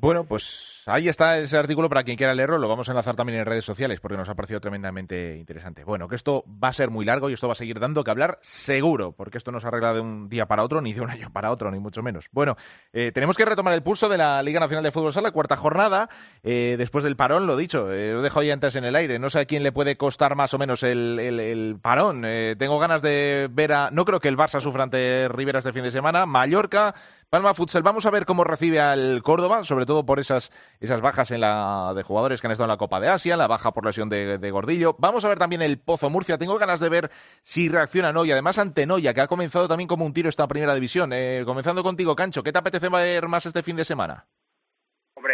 Bueno, 0.00 0.24
pues 0.24 0.82
ahí 0.86 1.08
está 1.08 1.38
ese 1.38 1.56
artículo 1.56 1.88
para 1.88 2.04
quien 2.04 2.16
quiera 2.16 2.32
leerlo. 2.32 2.58
Lo 2.58 2.68
vamos 2.68 2.88
a 2.88 2.92
enlazar 2.92 3.16
también 3.16 3.40
en 3.40 3.46
redes 3.46 3.64
sociales 3.64 3.98
porque 3.98 4.16
nos 4.16 4.28
ha 4.28 4.36
parecido 4.36 4.60
tremendamente 4.60 5.36
interesante. 5.36 5.82
Bueno, 5.82 6.06
que 6.06 6.14
esto 6.14 6.44
va 6.46 6.68
a 6.68 6.72
ser 6.72 6.88
muy 6.90 7.04
largo 7.04 7.28
y 7.28 7.32
esto 7.32 7.48
va 7.48 7.52
a 7.52 7.56
seguir 7.56 7.80
dando 7.80 8.04
que 8.04 8.10
hablar 8.12 8.38
seguro, 8.40 9.10
porque 9.10 9.38
esto 9.38 9.50
no 9.50 9.58
se 9.58 9.66
arregla 9.66 9.94
de 9.94 10.00
un 10.00 10.28
día 10.28 10.46
para 10.46 10.62
otro, 10.62 10.80
ni 10.80 10.92
de 10.92 11.00
un 11.00 11.10
año 11.10 11.30
para 11.32 11.50
otro, 11.50 11.72
ni 11.72 11.80
mucho 11.80 12.00
menos. 12.04 12.28
Bueno, 12.30 12.56
eh, 12.92 13.10
tenemos 13.12 13.36
que 13.36 13.44
retomar 13.44 13.74
el 13.74 13.82
pulso 13.82 14.08
de 14.08 14.18
la 14.18 14.40
Liga 14.40 14.60
Nacional 14.60 14.84
de 14.84 14.92
Fútbol 14.92 15.12
Sala, 15.12 15.32
cuarta 15.32 15.56
jornada, 15.56 16.08
eh, 16.44 16.76
después 16.78 17.02
del 17.02 17.16
parón, 17.16 17.48
lo 17.48 17.56
dicho, 17.56 17.92
eh, 17.92 18.12
lo 18.12 18.22
dejo 18.22 18.38
ahí 18.38 18.52
antes 18.52 18.76
en 18.76 18.84
el 18.84 18.94
aire. 18.94 19.18
No 19.18 19.30
sé 19.30 19.40
a 19.40 19.46
quién 19.46 19.64
le 19.64 19.72
puede 19.72 19.96
costar 19.96 20.36
más 20.36 20.54
o 20.54 20.58
menos 20.58 20.84
el, 20.84 21.76
parón. 21.82 22.22
tengo 22.56 22.78
ganas 22.78 23.02
de 23.02 23.48
ver 23.50 23.72
a. 23.72 23.90
No 23.90 24.04
creo 24.04 24.20
que 24.20 24.28
el 24.28 24.36
Barça 24.36 24.60
sufra 24.60 24.84
ante 24.84 25.28
Rivera 25.28 25.58
este 25.58 25.72
fin 25.72 25.82
de 25.82 25.90
semana. 25.90 26.24
Mallorca 26.24 26.94
Palma 27.30 27.52
Futsal, 27.52 27.82
vamos 27.82 28.06
a 28.06 28.10
ver 28.10 28.24
cómo 28.24 28.42
recibe 28.42 28.80
al 28.80 29.22
Córdoba, 29.22 29.62
sobre 29.62 29.84
todo 29.88 30.06
por 30.06 30.20
esas, 30.20 30.52
esas 30.78 31.00
bajas 31.00 31.32
en 31.32 31.40
la, 31.40 31.92
de 31.96 32.04
jugadores 32.04 32.40
que 32.40 32.46
han 32.46 32.52
estado 32.52 32.66
en 32.66 32.70
la 32.70 32.76
Copa 32.76 33.00
de 33.00 33.08
Asia, 33.08 33.36
la 33.36 33.48
baja 33.48 33.72
por 33.72 33.84
lesión 33.84 34.08
de, 34.08 34.50
Gordillo. 34.52 34.94
Vamos 35.00 35.24
a 35.24 35.28
ver 35.28 35.38
también 35.38 35.62
el 35.62 35.78
Pozo 35.78 36.10
Murcia. 36.10 36.38
Tengo 36.38 36.56
ganas 36.58 36.78
de 36.78 36.88
ver 36.88 37.10
si 37.42 37.68
reacciona 37.68 38.12
no 38.12 38.24
y 38.24 38.30
además 38.30 38.58
ante 38.58 38.86
Noya, 38.86 39.12
que 39.14 39.20
ha 39.20 39.26
comenzado 39.26 39.66
también 39.66 39.88
como 39.88 40.06
un 40.06 40.12
tiro 40.12 40.28
esta 40.28 40.46
primera 40.46 40.74
división. 40.74 41.10
Eh, 41.12 41.42
comenzando 41.44 41.82
contigo, 41.82 42.14
Cancho, 42.14 42.44
¿qué 42.44 42.52
te 42.52 42.58
apetece 42.58 42.88
ver 42.88 43.26
más 43.26 43.46
este 43.46 43.62
fin 43.64 43.76
de 43.76 43.84
semana? 43.84 44.26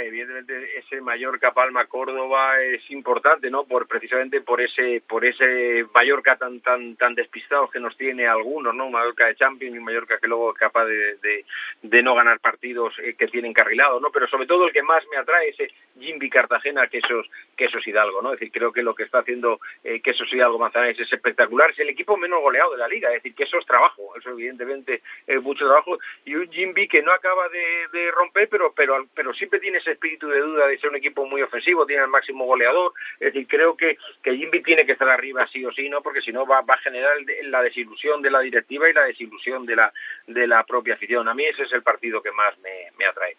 Evidentemente 0.07 0.79
ese 0.79 1.01
Mallorca 1.01 1.53
Palma 1.53 1.87
Córdoba 1.87 2.61
es 2.61 2.91
importante, 2.91 3.51
¿no? 3.51 3.65
Por 3.65 3.87
precisamente 3.87 4.41
por 4.41 4.61
ese 4.61 5.03
por 5.07 5.25
ese 5.25 5.87
Mallorca 5.95 6.37
tan 6.37 6.61
tan 6.61 6.97
tan 6.97 7.15
despistado 7.15 7.71
que 7.71 7.81
nos 7.81 7.97
tiene 7.97 8.27
algunos, 8.27 8.75
¿no? 8.75 8.91
Mallorca 8.91 9.27
de 9.27 9.37
Champions 9.37 9.77
y 9.77 9.81
Mallorca 9.81 10.19
que 10.19 10.29
luego 10.29 10.53
es 10.53 10.59
capaz 10.59 10.87
de, 10.87 11.45
de, 11.83 12.03
no 12.03 12.15
ganar 12.15 12.39
partidos 12.41 12.95
eh, 12.99 13.15
que 13.19 13.29
tienen 13.29 13.53
carrilado, 13.53 13.99
¿no? 14.01 14.11
Pero 14.11 14.27
sobre 14.29 14.47
todo 14.47 14.67
el 14.67 14.73
que 14.73 14.83
más 14.83 15.03
me 15.11 15.17
atrae 15.17 15.55
es 15.57 15.73
Jimby 15.99 16.29
Cartagena 16.29 16.87
que 16.89 16.99
esos 16.99 17.31
que 17.57 17.67
esos 17.67 17.87
Hidalgo, 17.87 18.21
¿no? 18.21 18.33
Es 18.33 18.41
decir, 18.41 18.53
creo 18.53 18.73
que 18.73 18.83
lo 18.83 18.95
que 18.95 19.05
está 19.05 19.21
haciendo 19.21 19.61
eh, 19.83 20.01
que 20.01 20.11
esos 20.11 20.33
Hidalgo 20.33 20.59
Manzanares 20.59 20.99
es 21.01 21.13
espectacular, 21.13 21.71
es 21.71 21.79
el 21.79 21.89
equipo 21.89 22.17
menos 22.17 22.41
goleado 22.41 22.73
de 22.73 22.79
la 22.79 22.89
liga, 22.89 23.09
es 23.09 23.23
decir, 23.23 23.35
que 23.35 23.45
eso 23.45 23.59
es 23.59 23.67
trabajo, 23.67 24.15
eso 24.19 24.31
evidentemente 24.31 25.03
es 25.27 25.43
mucho 25.43 25.65
trabajo 25.65 25.99
y 26.25 26.35
un 26.35 26.51
Jimby 26.51 26.89
que 26.89 27.03
no 27.03 27.13
acaba 27.13 27.49
de, 27.49 27.89
de 27.93 28.11
romper, 28.11 28.49
pero 28.49 28.73
pero 28.75 29.07
pero 29.15 29.33
siempre 29.35 29.61
tiene 29.61 29.79
ese 29.79 29.94
espíritu 29.95 30.29
de 30.29 30.41
duda 30.41 30.67
de 30.67 30.79
ser 30.79 30.91
un 30.91 30.97
equipo 30.97 31.27
muy 31.27 31.43
ofensivo, 31.43 31.87
tiene 31.87 32.03
el 32.03 32.11
máximo 32.11 32.45
goleador, 32.45 32.93
es 33.15 33.33
decir, 33.33 33.47
creo 33.49 33.77
que, 33.77 33.97
que 34.23 34.37
Jimby 34.37 34.63
tiene 34.63 34.87
que 34.87 34.93
estar 34.93 35.09
arriba 35.09 35.47
sí 35.53 35.65
o 35.65 35.73
sí, 35.73 35.89
¿no? 35.89 36.03
Porque 36.03 36.21
si 36.21 36.33
no 36.33 36.47
va, 36.47 36.61
va 36.61 36.75
a 36.75 36.79
generar 36.79 37.15
la 37.45 37.63
desilusión 37.63 38.23
de 38.23 38.31
la 38.31 38.41
directiva 38.41 38.89
y 38.89 38.93
la 38.93 39.05
desilusión 39.05 39.67
de 39.67 39.77
la, 39.77 39.93
de 40.27 40.47
la 40.47 40.65
propia 40.65 40.95
afición. 40.95 41.29
A 41.29 41.35
mí 41.35 41.45
ese 41.45 41.63
es 41.63 41.73
el 41.73 41.83
partido 41.83 42.23
que 42.23 42.33
más 42.33 42.57
me, 42.59 42.91
me 42.99 43.07
atrae. 43.07 43.37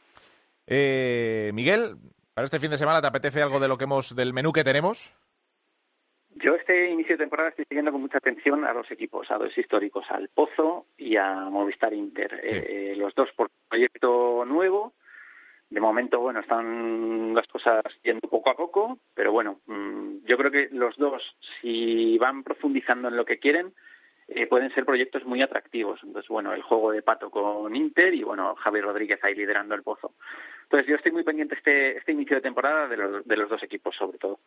Eh, 0.67 1.51
Miguel, 1.53 1.95
para 2.33 2.45
este 2.45 2.59
fin 2.59 2.71
de 2.71 2.77
semana, 2.77 3.01
¿te 3.01 3.07
apetece 3.07 3.41
algo 3.41 3.59
de 3.59 3.67
lo 3.67 3.77
que 3.77 3.83
hemos, 3.83 4.15
del 4.15 4.33
menú 4.33 4.51
que 4.51 4.63
tenemos? 4.63 5.15
Yo 6.37 6.53
este 6.55 6.89
inicio 6.89 7.15
de 7.15 7.23
temporada 7.23 7.49
estoy 7.49 7.63
siguiendo 7.63 7.93
con 7.93 8.01
mucha 8.01 8.17
atención 8.17 8.65
a 8.65 8.73
los 8.73 8.91
equipos, 8.91 9.31
a 9.31 9.37
dos 9.37 9.57
históricos, 9.57 10.05
al 10.09 10.27
Pozo 10.27 10.85
y 10.97 11.15
a 11.15 11.33
Movistar 11.49 11.93
Inter. 11.93 12.41
Eh, 12.43 12.93
los 12.97 13.15
dos 13.15 13.29
por 13.37 13.49
proyecto 13.69 14.43
nuevo, 14.43 14.93
de 15.75 15.81
momento, 15.81 16.21
bueno, 16.21 16.39
están 16.39 17.35
las 17.35 17.45
cosas 17.47 17.83
yendo 18.01 18.29
poco 18.29 18.49
a 18.49 18.55
poco, 18.55 18.97
pero 19.13 19.33
bueno, 19.33 19.59
mm, 19.65 20.25
yo 20.25 20.37
creo 20.37 20.49
que 20.49 20.69
los 20.71 20.95
dos, 20.95 21.21
si 21.59 22.17
van 22.17 22.43
profundizando 22.43 23.09
en 23.09 23.17
lo 23.17 23.25
que 23.25 23.39
quieren, 23.39 23.73
eh, 24.29 24.47
pueden 24.47 24.73
ser 24.73 24.85
proyectos 24.85 25.25
muy 25.25 25.41
atractivos. 25.41 25.99
Entonces, 26.01 26.29
bueno, 26.29 26.53
el 26.53 26.61
juego 26.61 26.93
de 26.93 27.01
Pato 27.01 27.29
con 27.29 27.75
Inter 27.75 28.13
y, 28.13 28.23
bueno, 28.23 28.55
Javier 28.55 28.85
Rodríguez 28.85 29.21
ahí 29.21 29.35
liderando 29.35 29.75
el 29.75 29.83
pozo. 29.83 30.13
Entonces, 30.63 30.87
yo 30.87 30.95
estoy 30.95 31.11
muy 31.11 31.23
pendiente 31.23 31.55
este, 31.55 31.97
este 31.97 32.13
inicio 32.13 32.37
de 32.37 32.41
temporada 32.41 32.87
de 32.87 32.95
los, 32.95 33.27
de 33.27 33.35
los 33.35 33.49
dos 33.49 33.61
equipos, 33.61 33.93
sobre 33.97 34.17
todo. 34.17 34.39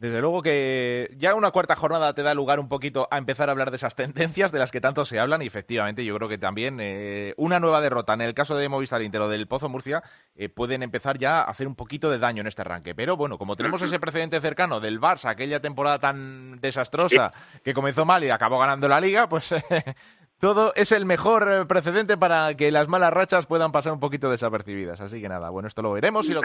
Desde 0.00 0.22
luego 0.22 0.40
que 0.40 1.14
ya 1.18 1.34
una 1.34 1.50
cuarta 1.50 1.76
jornada 1.76 2.14
te 2.14 2.22
da 2.22 2.32
lugar 2.32 2.58
un 2.58 2.70
poquito 2.70 3.06
a 3.10 3.18
empezar 3.18 3.50
a 3.50 3.52
hablar 3.52 3.70
de 3.70 3.76
esas 3.76 3.94
tendencias 3.94 4.50
de 4.50 4.58
las 4.58 4.70
que 4.70 4.80
tanto 4.80 5.04
se 5.04 5.20
hablan 5.20 5.42
y 5.42 5.46
efectivamente 5.46 6.06
yo 6.06 6.16
creo 6.16 6.26
que 6.26 6.38
también 6.38 6.78
eh, 6.80 7.34
una 7.36 7.60
nueva 7.60 7.82
derrota 7.82 8.14
en 8.14 8.22
el 8.22 8.32
caso 8.32 8.56
de 8.56 8.70
Movistar 8.70 9.02
Inter 9.02 9.20
o 9.20 9.28
del 9.28 9.46
Pozo 9.46 9.68
Murcia 9.68 10.02
eh, 10.34 10.48
pueden 10.48 10.82
empezar 10.82 11.18
ya 11.18 11.40
a 11.40 11.42
hacer 11.42 11.66
un 11.66 11.74
poquito 11.74 12.10
de 12.10 12.18
daño 12.18 12.40
en 12.40 12.46
este 12.46 12.62
arranque. 12.62 12.94
Pero 12.94 13.18
bueno, 13.18 13.36
como 13.36 13.56
tenemos 13.56 13.82
ese 13.82 14.00
precedente 14.00 14.40
cercano 14.40 14.80
del 14.80 15.02
Barça, 15.02 15.28
aquella 15.28 15.60
temporada 15.60 15.98
tan 15.98 16.58
desastrosa 16.62 17.30
que 17.62 17.74
comenzó 17.74 18.06
mal 18.06 18.24
y 18.24 18.30
acabó 18.30 18.58
ganando 18.58 18.88
la 18.88 19.02
liga, 19.02 19.28
pues 19.28 19.54
todo 20.38 20.72
es 20.76 20.92
el 20.92 21.04
mejor 21.04 21.66
precedente 21.66 22.16
para 22.16 22.54
que 22.54 22.70
las 22.70 22.88
malas 22.88 23.12
rachas 23.12 23.44
puedan 23.44 23.70
pasar 23.70 23.92
un 23.92 24.00
poquito 24.00 24.30
desapercibidas. 24.30 25.02
Así 25.02 25.20
que 25.20 25.28
nada, 25.28 25.50
bueno, 25.50 25.68
esto 25.68 25.82
lo 25.82 25.92
veremos 25.92 26.26
y 26.30 26.32
lo... 26.32 26.40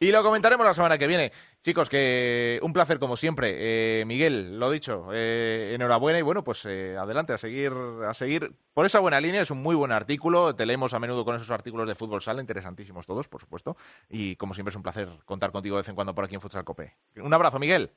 Y 0.00 0.10
lo 0.10 0.22
comentaremos 0.22 0.66
la 0.66 0.74
semana 0.74 0.98
que 0.98 1.06
viene. 1.06 1.30
Chicos, 1.60 1.88
que 1.88 2.58
un 2.62 2.72
placer 2.72 2.98
como 2.98 3.16
siempre. 3.16 3.54
Eh, 4.00 4.04
Miguel, 4.04 4.58
lo 4.58 4.70
dicho, 4.70 5.08
eh, 5.12 5.72
enhorabuena 5.74 6.18
y 6.18 6.22
bueno, 6.22 6.42
pues 6.42 6.66
eh, 6.66 6.96
adelante 6.98 7.32
a 7.32 7.38
seguir, 7.38 7.72
a 8.06 8.12
seguir 8.12 8.50
por 8.74 8.86
esa 8.86 8.98
buena 8.98 9.20
línea. 9.20 9.42
Es 9.42 9.50
un 9.50 9.62
muy 9.62 9.76
buen 9.76 9.92
artículo. 9.92 10.54
Te 10.56 10.66
leemos 10.66 10.94
a 10.94 10.98
menudo 10.98 11.24
con 11.24 11.36
esos 11.36 11.50
artículos 11.50 11.86
de 11.86 11.94
fútbol 11.94 12.22
sala, 12.22 12.40
interesantísimos 12.40 13.06
todos, 13.06 13.28
por 13.28 13.40
supuesto. 13.40 13.76
Y 14.08 14.36
como 14.36 14.52
siempre 14.52 14.70
es 14.70 14.76
un 14.76 14.82
placer 14.82 15.08
contar 15.24 15.52
contigo 15.52 15.76
de 15.76 15.82
vez 15.82 15.88
en 15.88 15.94
cuando 15.94 16.14
por 16.14 16.24
aquí 16.24 16.34
en 16.34 16.40
Futsal 16.40 16.64
Cope. 16.64 16.94
Un 17.16 17.32
abrazo, 17.32 17.60
Miguel. 17.60 17.92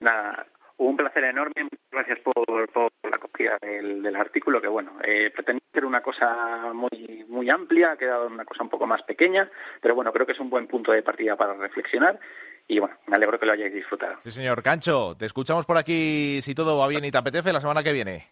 Nada, 0.00 0.46
un 0.78 0.96
placer 0.96 1.24
enorme. 1.24 1.68
Gracias 1.90 2.18
por, 2.20 2.72
por 2.72 2.90
la 3.14 3.20
copia 3.20 3.56
del, 3.60 4.02
del, 4.02 4.16
artículo, 4.16 4.60
que 4.60 4.68
bueno, 4.68 4.98
eh, 5.04 5.30
pretendía 5.34 5.62
ser 5.72 5.84
una 5.84 6.00
cosa 6.00 6.72
muy, 6.72 7.24
muy 7.28 7.48
amplia, 7.48 7.92
ha 7.92 7.96
quedado 7.96 8.26
una 8.26 8.44
cosa 8.44 8.64
un 8.64 8.70
poco 8.70 8.86
más 8.86 9.02
pequeña, 9.02 9.48
pero 9.80 9.94
bueno, 9.94 10.12
creo 10.12 10.26
que 10.26 10.32
es 10.32 10.40
un 10.40 10.50
buen 10.50 10.66
punto 10.66 10.92
de 10.92 11.02
partida 11.02 11.36
para 11.36 11.54
reflexionar 11.54 12.18
y 12.66 12.78
bueno, 12.78 12.96
me 13.06 13.16
alegro 13.16 13.38
que 13.38 13.46
lo 13.46 13.52
hayáis 13.52 13.72
disfrutado. 13.72 14.16
Sí, 14.20 14.30
señor. 14.30 14.62
Cancho, 14.62 15.14
te 15.18 15.26
escuchamos 15.26 15.66
por 15.66 15.76
aquí 15.76 16.40
si 16.42 16.54
todo 16.54 16.78
va 16.78 16.88
bien 16.88 17.04
y 17.04 17.10
te 17.10 17.18
apetece 17.18 17.52
la 17.52 17.60
semana 17.60 17.82
que 17.82 17.92
viene. 17.92 18.28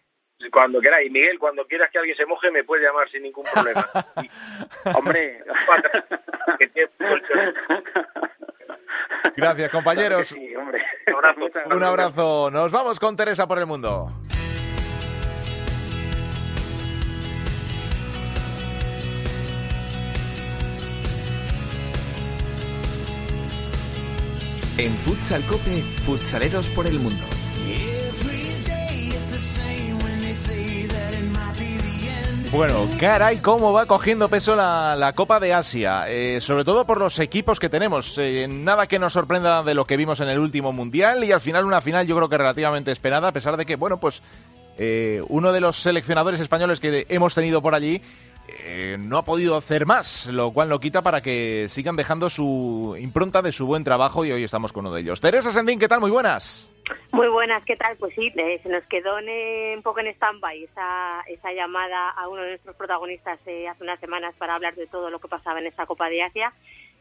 Cuando 0.51 0.81
queráis, 0.81 1.11
Miguel, 1.11 1.39
cuando 1.39 1.65
quieras 1.65 1.89
que 1.91 1.99
alguien 1.99 2.17
se 2.17 2.25
moje, 2.25 2.51
me 2.51 2.63
puede 2.63 2.83
llamar 2.83 3.09
sin 3.09 3.23
ningún 3.23 3.45
problema. 3.45 3.87
Hombre. 4.95 5.43
Gracias, 9.37 9.71
compañeros. 9.71 10.35
Un 11.71 11.83
abrazo. 11.83 12.51
Nos 12.51 12.71
vamos 12.71 12.99
con 12.99 13.15
Teresa 13.15 13.47
por 13.47 13.59
el 13.59 13.65
mundo. 13.65 14.11
En 24.75 24.97
Futsal 24.97 25.45
Cope, 25.45 25.83
futsaleros 26.03 26.67
por 26.69 26.87
el 26.87 26.99
mundo. 26.99 27.23
Bueno, 32.51 32.87
caray, 32.99 33.37
cómo 33.37 33.71
va 33.71 33.85
cogiendo 33.85 34.29
peso 34.29 34.55
la, 34.55 35.13
Copa 35.15 35.39
de 35.39 35.53
Asia, 35.53 36.05
eh, 36.07 36.39
sobre 36.41 36.63
todo 36.63 36.85
por 36.85 36.99
los 36.99 37.19
equipos 37.19 37.59
que 37.59 37.69
tenemos. 37.69 38.17
Eh, 38.17 38.47
nada 38.47 38.87
que 38.87 38.97
nos 38.97 39.13
sorprenda 39.13 39.61
de 39.61 39.75
lo 39.75 39.85
que 39.85 39.97
vimos 39.97 40.19
en 40.19 40.27
el 40.27 40.39
último 40.39 40.71
Mundial 40.71 41.23
y 41.23 41.31
al 41.31 41.41
final 41.41 41.65
una 41.65 41.81
final 41.81 42.07
yo 42.07 42.15
creo 42.15 42.29
que 42.29 42.37
relativamente 42.37 42.91
esperada, 42.91 43.27
a 43.27 43.31
pesar 43.31 43.57
de 43.57 43.67
que, 43.67 43.75
bueno, 43.75 43.99
pues 43.99 44.23
eh, 44.77 45.21
uno 45.29 45.51
de 45.51 45.61
los 45.61 45.77
seleccionadores 45.81 46.39
españoles 46.39 46.79
que 46.79 47.05
hemos 47.09 47.35
tenido 47.35 47.61
por 47.61 47.75
allí 47.75 48.01
no 48.99 49.17
ha 49.17 49.25
podido 49.25 49.55
hacer 49.55 49.85
más, 49.85 50.27
lo 50.27 50.51
cual 50.51 50.69
lo 50.69 50.79
quita 50.79 51.01
para 51.01 51.21
que 51.21 51.67
sigan 51.69 51.95
dejando 51.95 52.29
su 52.29 52.95
impronta 52.99 53.41
de 53.41 53.51
su 53.51 53.65
buen 53.65 53.83
trabajo 53.83 54.25
y 54.25 54.31
hoy 54.31 54.43
estamos 54.43 54.73
con 54.73 54.85
uno 54.85 54.95
de 54.95 55.01
ellos. 55.01 55.21
Teresa 55.21 55.51
Sendín, 55.51 55.79
¿qué 55.79 55.87
tal? 55.87 55.99
Muy 55.99 56.11
buenas. 56.11 56.69
Muy 57.11 57.27
buenas, 57.27 57.63
¿qué 57.63 57.75
tal? 57.75 57.95
Pues 57.97 58.13
sí, 58.15 58.31
eh, 58.35 58.59
se 58.61 58.69
nos 58.69 58.83
quedó 58.85 59.15
un 59.17 59.81
poco 59.83 59.99
en 59.99 60.07
stand-by 60.07 60.63
esa, 60.63 61.21
esa 61.27 61.53
llamada 61.53 62.09
a 62.09 62.27
uno 62.27 62.41
de 62.41 62.49
nuestros 62.49 62.75
protagonistas 62.75 63.39
eh, 63.45 63.67
hace 63.67 63.83
unas 63.83 63.99
semanas 63.99 64.35
para 64.37 64.55
hablar 64.55 64.75
de 64.75 64.87
todo 64.87 65.09
lo 65.09 65.19
que 65.19 65.27
pasaba 65.27 65.59
en 65.59 65.67
esta 65.67 65.85
Copa 65.85 66.09
de 66.09 66.23
Asia. 66.23 66.51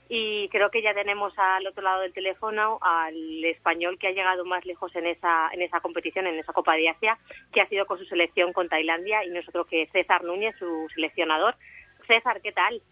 Y 0.09 0.49
creo 0.51 0.71
que 0.71 0.83
ya 0.83 0.95
tenemos 0.95 1.33
al 1.37 1.67
otro 1.67 1.83
lado 1.83 2.03
del 2.03 2.13
teléfono 2.13 2.79
al 2.83 3.45
español 3.45 3.99
que 3.99 4.09
ha 4.09 4.13
llegado 4.13 4.45
más 4.45 4.65
lejos 4.65 4.95
en 4.97 5.07
esa 5.07 5.49
en 5.53 5.63
esa 5.63 5.81
competición, 5.81 6.27
en 6.27 6.39
esa 6.39 6.53
Copa 6.53 6.75
de 6.75 6.89
Asia, 6.89 7.19
que 7.53 7.61
ha 7.61 7.69
sido 7.69 7.87
con 7.87 7.99
su 7.99 8.05
selección 8.05 8.53
con 8.53 8.69
Tailandia 8.69 9.25
y 9.25 9.31
nosotros 9.31 9.67
que 9.69 9.89
César 9.93 10.25
Núñez, 10.25 10.55
su 10.59 10.87
seleccionador. 10.95 11.57
César, 12.07 12.41
¿qué 12.43 12.53
tal? 12.53 12.83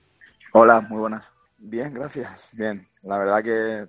Hola, 0.52 0.80
muy 0.80 1.00
buenas. 1.00 1.26
Bien, 1.58 1.92
gracias. 1.92 2.48
Bien, 2.52 2.86
la 3.02 3.18
verdad 3.18 3.42
que 3.42 3.86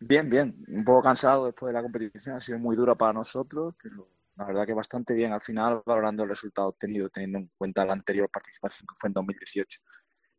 bien, 0.00 0.28
bien. 0.28 0.54
Un 0.68 0.84
poco 0.84 1.02
cansado 1.02 1.46
después 1.46 1.68
de 1.68 1.74
la 1.74 1.82
competición, 1.82 2.36
ha 2.36 2.40
sido 2.40 2.58
muy 2.58 2.74
dura 2.74 2.94
para 2.94 3.12
nosotros, 3.12 3.74
pero 3.82 4.08
la 4.36 4.44
verdad 4.44 4.66
que 4.66 4.74
bastante 4.74 5.14
bien 5.14 5.32
al 5.32 5.40
final 5.40 5.82
valorando 5.84 6.22
el 6.22 6.30
resultado 6.30 6.68
obtenido, 6.68 7.08
teniendo 7.10 7.38
en 7.38 7.50
cuenta 7.56 7.84
la 7.84 7.92
anterior 7.92 8.28
participación 8.30 8.86
que 8.86 8.94
fue 8.96 9.08
en 9.08 9.14
2018 9.14 9.80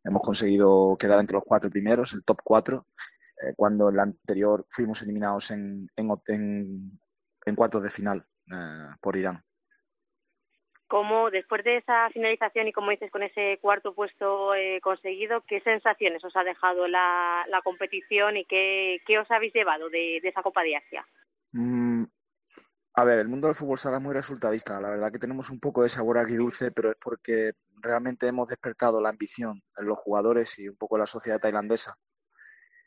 hemos 0.04 0.22
conseguido 0.22 0.96
quedar 0.98 1.20
entre 1.20 1.34
los 1.34 1.44
cuatro 1.44 1.70
primeros, 1.70 2.12
el 2.12 2.24
top 2.24 2.40
cuatro, 2.42 2.86
eh, 3.42 3.52
cuando 3.56 3.88
en 3.88 3.96
la 3.96 4.02
anterior 4.02 4.66
fuimos 4.68 5.02
eliminados 5.02 5.50
en, 5.50 5.88
en, 5.96 6.10
en, 7.46 7.56
cuartos 7.56 7.82
de 7.82 7.90
final 7.90 8.24
eh, 8.52 8.88
por 9.00 9.16
Irán. 9.16 9.42
¿Cómo, 10.86 11.30
después 11.30 11.62
de 11.62 11.76
esa 11.76 12.10
finalización 12.10 12.66
y 12.66 12.72
como 12.72 12.90
dices, 12.90 13.12
con 13.12 13.22
ese 13.22 13.58
cuarto 13.62 13.94
puesto 13.94 14.54
eh, 14.56 14.80
conseguido, 14.82 15.42
qué 15.42 15.60
sensaciones 15.60 16.24
os 16.24 16.34
ha 16.36 16.42
dejado 16.42 16.88
la, 16.88 17.44
la 17.48 17.62
competición 17.62 18.36
y 18.36 18.44
qué, 18.44 19.00
qué, 19.06 19.18
os 19.20 19.30
habéis 19.30 19.54
llevado 19.54 19.88
de, 19.88 20.18
de 20.20 20.28
esa 20.28 20.42
Copa 20.42 20.62
de 20.64 20.76
Asia? 20.76 21.06
Mm, 21.52 22.04
a 22.94 23.04
ver, 23.04 23.18
el 23.20 23.28
mundo 23.28 23.46
del 23.46 23.54
fútbol 23.54 23.78
sala 23.78 24.00
muy 24.00 24.14
resultadista. 24.14 24.80
La 24.80 24.90
verdad 24.90 25.12
que 25.12 25.18
tenemos 25.18 25.50
un 25.50 25.60
poco 25.60 25.82
de 25.82 25.88
sabor 25.88 26.18
agridulce, 26.18 26.72
pero 26.72 26.90
es 26.90 26.96
porque 27.00 27.52
realmente 27.80 28.26
hemos 28.26 28.48
despertado 28.48 29.00
la 29.00 29.10
ambición 29.10 29.62
en 29.76 29.86
los 29.86 29.98
jugadores 29.98 30.58
y 30.58 30.68
un 30.68 30.76
poco 30.76 30.98
la 30.98 31.06
sociedad 31.06 31.38
tailandesa. 31.40 31.96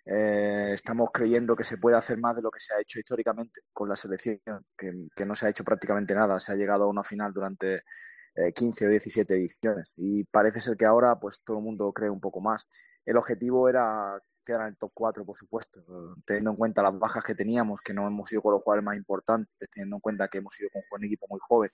Eh, 0.06 0.72
estamos 0.74 1.10
creyendo 1.14 1.56
que 1.56 1.64
se 1.64 1.78
puede 1.78 1.96
hacer 1.96 2.18
más 2.18 2.36
de 2.36 2.42
lo 2.42 2.52
que 2.52 2.60
se 2.60 2.74
ha 2.74 2.82
hecho 2.82 3.00
históricamente 3.00 3.62
con 3.72 3.88
la 3.88 3.96
selección, 3.96 4.42
que, 4.78 5.26
no 5.26 5.36
se 5.36 5.46
ha 5.48 5.50
hecho 5.50 5.64
prácticamente 5.64 6.14
nada. 6.14 6.40
Se 6.40 6.52
ha 6.52 6.56
llegado 6.56 6.84
a 6.84 6.88
una 6.88 7.04
final 7.04 7.32
durante 7.34 7.84
15 8.56 8.84
eh, 8.84 8.88
o 8.88 8.92
17 8.92 9.34
ediciones 9.36 9.94
y 9.96 10.26
parece 10.26 10.60
ser 10.60 10.76
que 10.76 10.86
ahora 10.86 11.18
pues 11.20 11.42
todo 11.44 11.58
el 11.58 11.64
mundo 11.64 11.94
cree 11.94 12.10
un 12.10 12.20
poco 12.20 12.42
más. 12.42 12.68
El 13.06 13.18
objetivo 13.18 13.70
era 13.70 14.22
quedar 14.44 14.62
en 14.62 14.68
el 14.68 14.78
top 14.78 14.92
4, 14.94 15.26
por 15.26 15.38
supuesto, 15.38 15.84
teniendo 16.26 16.52
en 16.52 16.58
cuenta 16.58 16.84
las 16.84 16.98
bajas 16.98 17.24
que 17.24 17.36
teníamos, 17.36 17.82
que 17.82 17.94
no 17.94 18.08
hemos 18.08 18.30
sido 18.30 18.42
con 18.42 18.54
los 18.54 18.64
jugadores 18.64 18.86
más 18.86 18.98
importantes, 18.98 19.70
teniendo 19.72 19.98
en 19.98 20.00
cuenta 20.02 20.28
que 20.28 20.40
hemos 20.40 20.54
sido 20.54 20.70
con 20.72 21.00
un 21.00 21.06
equipo 21.06 21.26
muy 21.30 21.40
joven 21.42 21.72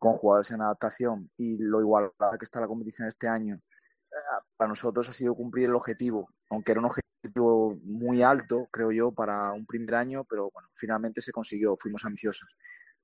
con 0.00 0.14
jugadores 0.16 0.50
en 0.50 0.62
adaptación 0.62 1.30
y 1.36 1.58
lo 1.58 1.80
igualada 1.80 2.38
que 2.38 2.44
está 2.44 2.58
la 2.58 2.66
competición 2.66 3.06
este 3.06 3.28
año, 3.28 3.56
eh, 3.56 4.16
para 4.56 4.70
nosotros 4.70 5.08
ha 5.08 5.12
sido 5.12 5.34
cumplir 5.34 5.66
el 5.66 5.74
objetivo, 5.74 6.30
aunque 6.48 6.72
era 6.72 6.80
un 6.80 6.86
objetivo 6.86 7.76
muy 7.84 8.22
alto, 8.22 8.66
creo 8.72 8.90
yo, 8.92 9.12
para 9.12 9.52
un 9.52 9.66
primer 9.66 9.94
año, 9.94 10.24
pero 10.24 10.50
bueno, 10.52 10.68
finalmente 10.72 11.20
se 11.20 11.32
consiguió, 11.32 11.76
fuimos 11.76 12.04
ambiciosos. 12.06 12.48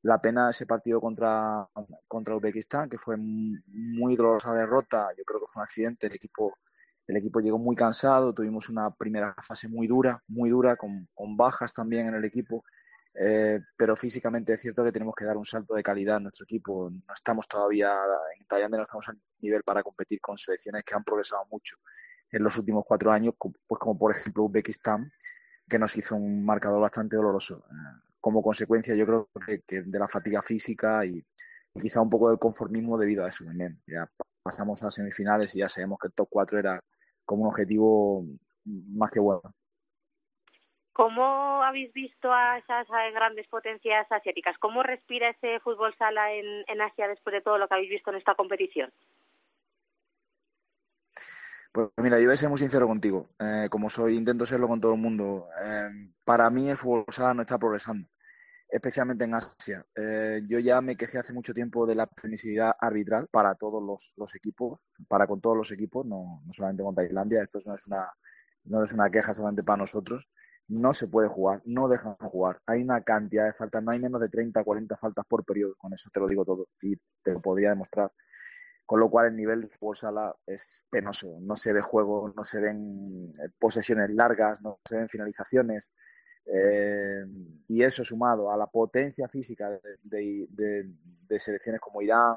La 0.02 0.20
pena 0.22 0.48
ese 0.50 0.64
partido 0.66 1.00
contra, 1.00 1.68
contra 2.08 2.34
Uzbekistán, 2.34 2.88
que 2.88 2.96
fue 2.96 3.16
muy 3.18 4.16
dolorosa 4.16 4.54
derrota, 4.54 5.08
yo 5.18 5.24
creo 5.24 5.40
que 5.40 5.46
fue 5.48 5.60
un 5.60 5.64
accidente, 5.64 6.06
el 6.06 6.14
equipo, 6.14 6.56
el 7.06 7.16
equipo 7.16 7.40
llegó 7.40 7.58
muy 7.58 7.76
cansado, 7.76 8.32
tuvimos 8.32 8.68
una 8.68 8.90
primera 8.90 9.34
fase 9.42 9.68
muy 9.68 9.86
dura, 9.86 10.22
muy 10.28 10.50
dura, 10.50 10.76
con, 10.76 11.08
con 11.14 11.36
bajas 11.36 11.72
también 11.72 12.08
en 12.08 12.14
el 12.14 12.24
equipo, 12.24 12.64
eh, 13.18 13.60
pero 13.76 13.96
físicamente 13.96 14.52
es 14.52 14.60
cierto 14.60 14.84
que 14.84 14.92
tenemos 14.92 15.14
que 15.14 15.24
dar 15.24 15.36
un 15.36 15.44
salto 15.44 15.74
de 15.74 15.82
calidad 15.82 16.18
en 16.18 16.24
nuestro 16.24 16.44
equipo. 16.44 16.90
No 16.90 17.14
estamos 17.14 17.48
todavía, 17.48 17.94
en 18.38 18.46
Tailandia 18.46 18.78
no 18.78 18.82
estamos 18.82 19.08
a 19.08 19.14
nivel 19.40 19.62
para 19.62 19.82
competir 19.82 20.20
con 20.20 20.36
selecciones 20.36 20.84
que 20.84 20.94
han 20.94 21.04
progresado 21.04 21.44
mucho 21.50 21.76
en 22.30 22.42
los 22.42 22.58
últimos 22.58 22.84
cuatro 22.86 23.12
años, 23.12 23.34
pues 23.38 23.80
como 23.80 23.96
por 23.96 24.14
ejemplo 24.14 24.44
Uzbekistán, 24.44 25.10
que 25.68 25.78
nos 25.78 25.96
hizo 25.96 26.16
un 26.16 26.44
marcador 26.44 26.80
bastante 26.80 27.16
doloroso. 27.16 27.64
Eh, 27.70 28.12
como 28.20 28.42
consecuencia, 28.42 28.94
yo 28.94 29.06
creo 29.06 29.28
que, 29.66 29.82
de 29.82 29.98
la 29.98 30.08
fatiga 30.08 30.42
física 30.42 31.04
y, 31.06 31.24
quizá 31.72 32.00
un 32.00 32.10
poco 32.10 32.30
del 32.30 32.38
conformismo 32.38 32.98
debido 32.98 33.24
a 33.24 33.28
eso 33.28 33.44
también. 33.44 33.80
Ya 33.86 34.10
pasamos 34.42 34.82
a 34.82 34.90
semifinales 34.90 35.54
y 35.54 35.58
ya 35.60 35.68
sabemos 35.68 35.98
que 36.00 36.08
el 36.08 36.14
top 36.14 36.28
4 36.30 36.58
era 36.58 36.82
como 37.26 37.42
un 37.42 37.48
objetivo 37.48 38.24
más 38.64 39.10
que 39.10 39.20
bueno. 39.20 39.42
¿Cómo 40.96 41.62
habéis 41.62 41.92
visto 41.92 42.32
a 42.32 42.56
esas 42.56 42.86
grandes 43.12 43.46
potencias 43.48 44.10
asiáticas? 44.10 44.56
¿Cómo 44.58 44.82
respira 44.82 45.28
ese 45.28 45.60
fútbol 45.60 45.94
sala 45.98 46.32
en, 46.32 46.80
Asia 46.80 47.06
después 47.06 47.34
de 47.34 47.42
todo 47.42 47.58
lo 47.58 47.68
que 47.68 47.74
habéis 47.74 47.90
visto 47.90 48.10
en 48.10 48.16
esta 48.16 48.34
competición? 48.34 48.90
Pues 51.70 51.90
mira, 51.98 52.18
yo 52.18 52.24
voy 52.24 52.32
a 52.32 52.36
ser 52.38 52.48
muy 52.48 52.58
sincero 52.58 52.86
contigo. 52.86 53.28
Eh, 53.38 53.68
como 53.70 53.90
soy, 53.90 54.16
intento 54.16 54.46
serlo 54.46 54.68
con 54.68 54.80
todo 54.80 54.94
el 54.94 55.00
mundo. 55.00 55.48
Eh, 55.62 56.08
para 56.24 56.48
mí 56.48 56.70
el 56.70 56.78
fútbol 56.78 57.04
sala 57.10 57.34
no 57.34 57.42
está 57.42 57.58
progresando, 57.58 58.08
especialmente 58.68 59.24
en 59.24 59.34
Asia. 59.34 59.84
Eh, 59.94 60.42
yo 60.46 60.58
ya 60.58 60.80
me 60.80 60.96
quejé 60.96 61.18
hace 61.18 61.32
mucho 61.32 61.54
tiempo 61.54 61.86
de 61.86 61.94
la 61.94 62.06
permisividad 62.06 62.72
arbitral 62.80 63.28
para 63.30 63.54
todos 63.54 63.82
los, 64.16 64.34
equipos, 64.34 64.80
para 65.08 65.26
con 65.26 65.40
todos 65.40 65.56
los 65.56 65.70
equipos, 65.72 66.06
no, 66.06 66.42
no 66.44 66.52
solamente 66.52 66.82
con 66.82 66.94
Tailandia. 66.94 67.42
Esto 67.42 67.60
no 67.66 67.74
es 67.74 67.86
una 67.86 68.08
no 68.64 68.82
es 68.82 68.92
una 68.92 69.08
queja 69.10 69.32
solamente 69.32 69.62
para 69.62 69.78
nosotros 69.78 70.28
no 70.68 70.92
se 70.92 71.06
puede 71.06 71.28
jugar, 71.28 71.62
no 71.64 71.88
dejan 71.88 72.16
jugar. 72.16 72.60
Hay 72.66 72.82
una 72.82 73.02
cantidad 73.02 73.46
de 73.46 73.52
faltas, 73.52 73.82
no 73.82 73.92
hay 73.92 74.00
menos 74.00 74.20
de 74.20 74.28
30 74.28 74.64
40 74.64 74.96
faltas 74.96 75.24
por 75.26 75.44
periodo, 75.44 75.74
con 75.76 75.92
eso 75.92 76.10
te 76.12 76.20
lo 76.20 76.26
digo 76.26 76.44
todo 76.44 76.68
y 76.82 76.96
te 77.22 77.32
lo 77.32 77.40
podría 77.40 77.70
demostrar. 77.70 78.10
Con 78.84 79.00
lo 79.00 79.10
cual 79.10 79.28
el 79.28 79.36
nivel 79.36 79.62
de 79.62 79.68
fútbol 79.68 79.96
sala 79.96 80.34
es 80.46 80.86
penoso, 80.90 81.38
no 81.40 81.56
se 81.56 81.72
ve 81.72 81.80
juego, 81.80 82.32
no 82.36 82.44
se 82.44 82.60
ven 82.60 83.32
eh, 83.42 83.48
posesiones 83.58 84.10
largas, 84.10 84.62
no 84.62 84.80
se 84.84 84.96
ven 84.96 85.08
finalizaciones. 85.08 85.92
Eh, 86.46 87.24
y 87.68 87.82
eso 87.82 88.04
sumado 88.04 88.50
a 88.50 88.56
la 88.56 88.66
potencia 88.66 89.28
física 89.28 89.68
de, 90.02 90.88
selecciones 91.38 91.80
como 91.80 92.02
Irán 92.02 92.36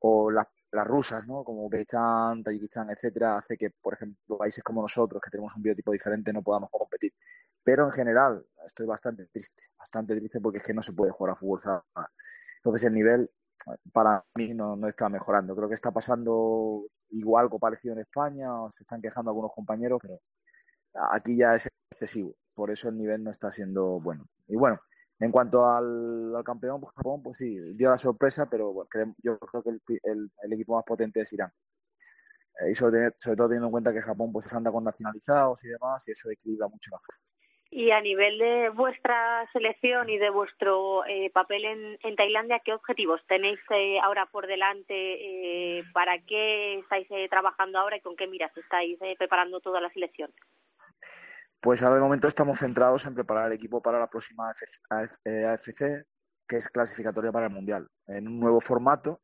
o 0.00 0.30
las 0.30 0.46
las 0.72 0.86
rusas, 0.86 1.26
¿no? 1.26 1.42
como 1.44 1.66
Uzbekistán, 1.66 2.42
Tayikistán, 2.42 2.90
etcétera, 2.90 3.38
hace 3.38 3.56
que, 3.56 3.70
por 3.70 3.94
ejemplo, 3.94 4.38
países 4.38 4.62
como 4.62 4.82
nosotros, 4.82 5.20
que 5.20 5.30
tenemos 5.30 5.54
un 5.56 5.62
biotipo 5.62 5.92
diferente, 5.92 6.32
no 6.32 6.42
podamos 6.42 6.70
competir. 6.70 7.12
Pero 7.62 7.86
en 7.86 7.92
general, 7.92 8.44
estoy 8.66 8.86
bastante 8.86 9.26
triste, 9.26 9.64
bastante 9.78 10.16
triste 10.16 10.40
porque 10.40 10.58
es 10.58 10.64
que 10.64 10.74
no 10.74 10.82
se 10.82 10.92
puede 10.92 11.10
jugar 11.12 11.32
a 11.32 11.36
fútbol 11.36 11.60
Entonces, 12.56 12.86
el 12.86 12.94
nivel 12.94 13.30
para 13.92 14.24
mí 14.36 14.54
no, 14.54 14.76
no 14.76 14.88
está 14.88 15.08
mejorando. 15.08 15.54
Creo 15.56 15.68
que 15.68 15.74
está 15.74 15.90
pasando 15.90 16.84
igual 17.10 17.44
algo 17.44 17.58
parecido 17.58 17.94
en 17.94 18.00
España, 18.02 18.48
se 18.70 18.84
están 18.84 19.02
quejando 19.02 19.30
algunos 19.30 19.52
compañeros, 19.52 19.98
pero 20.00 20.20
aquí 21.12 21.36
ya 21.36 21.54
es 21.54 21.68
excesivo. 21.90 22.34
Por 22.54 22.70
eso 22.70 22.88
el 22.88 22.98
nivel 22.98 23.22
no 23.22 23.30
está 23.30 23.50
siendo 23.50 24.00
bueno. 24.00 24.26
Y 24.48 24.56
bueno, 24.56 24.80
en 25.20 25.30
cuanto 25.30 25.68
al, 25.68 26.32
campeón, 26.44 26.80
pues 26.80 26.92
Japón, 26.96 27.22
pues 27.22 27.36
sí, 27.36 27.58
dio 27.74 27.90
la 27.90 27.98
sorpresa, 27.98 28.48
pero 28.50 28.72
bueno, 28.72 28.88
yo 29.22 29.38
creo 29.38 29.62
que 29.62 29.70
el, 29.70 30.30
el, 30.42 30.52
equipo 30.52 30.76
más 30.76 30.84
potente 30.84 31.20
es 31.20 31.32
Irán. 31.32 31.52
Eh, 32.60 32.70
y 32.70 32.74
sobre, 32.74 33.10
todo 33.10 33.48
teniendo 33.48 33.66
en 33.66 33.72
cuenta 33.72 33.92
que 33.92 34.00
Japón 34.00 34.32
pues 34.32 34.52
anda 34.54 34.72
con 34.72 34.84
nacionalizados 34.84 35.62
y 35.64 35.68
demás, 35.68 36.08
y 36.08 36.12
eso 36.12 36.30
equilibra 36.30 36.68
mucho 36.68 36.90
las 36.90 37.02
fuerzas. 37.04 37.36
Y 37.72 37.92
a 37.92 38.00
nivel 38.00 38.38
de 38.38 38.70
vuestra 38.70 39.48
selección 39.52 40.08
y 40.08 40.18
de 40.18 40.30
vuestro 40.30 41.04
eh, 41.06 41.30
papel 41.30 41.64
en, 41.66 41.98
en, 42.02 42.16
Tailandia, 42.16 42.60
¿qué 42.64 42.72
objetivos 42.72 43.20
tenéis 43.28 43.60
eh, 43.70 44.00
ahora 44.00 44.26
por 44.26 44.48
delante? 44.48 45.84
¿Para 45.92 46.18
qué 46.18 46.80
estáis 46.80 47.06
trabajando 47.30 47.78
ahora 47.78 47.98
y 47.98 48.00
con 48.00 48.16
qué 48.16 48.26
miras 48.26 48.56
estáis 48.56 48.98
preparando 49.18 49.60
toda 49.60 49.80
la 49.80 49.90
selección? 49.90 50.32
Pues 51.60 51.82
ahora 51.82 51.96
de 51.96 52.00
momento 52.00 52.26
estamos 52.26 52.58
centrados 52.58 53.04
en 53.04 53.14
preparar 53.14 53.48
el 53.48 53.52
equipo 53.52 53.82
para 53.82 53.98
la 53.98 54.08
próxima 54.08 54.48
AFC, 54.48 55.82
eh, 55.82 56.04
que 56.48 56.56
es 56.56 56.68
clasificatoria 56.70 57.30
para 57.30 57.46
el 57.46 57.52
Mundial, 57.52 57.86
en 58.06 58.28
un 58.28 58.40
nuevo 58.40 58.60
formato 58.60 59.20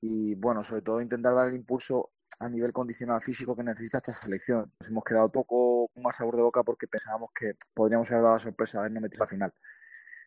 y 0.00 0.34
bueno, 0.34 0.62
sobre 0.62 0.82
todo 0.82 1.00
intentar 1.00 1.34
dar 1.34 1.48
el 1.48 1.54
impulso 1.54 2.10
a 2.38 2.50
nivel 2.50 2.72
condicional 2.72 3.22
físico 3.22 3.56
que 3.56 3.62
necesita 3.62 3.98
esta 3.98 4.12
selección. 4.12 4.70
Nos 4.78 4.90
hemos 4.90 5.04
quedado 5.04 5.32
poco 5.32 5.88
con 5.88 6.02
más 6.02 6.16
sabor 6.16 6.36
de 6.36 6.42
boca 6.42 6.62
porque 6.62 6.86
pensábamos 6.86 7.30
que 7.34 7.54
podríamos 7.72 8.10
haber 8.10 8.22
dado 8.22 8.34
la 8.34 8.40
sorpresa 8.40 8.82
de 8.82 8.90
no 8.90 9.00
meter 9.00 9.20
la 9.20 9.26
final. 9.26 9.54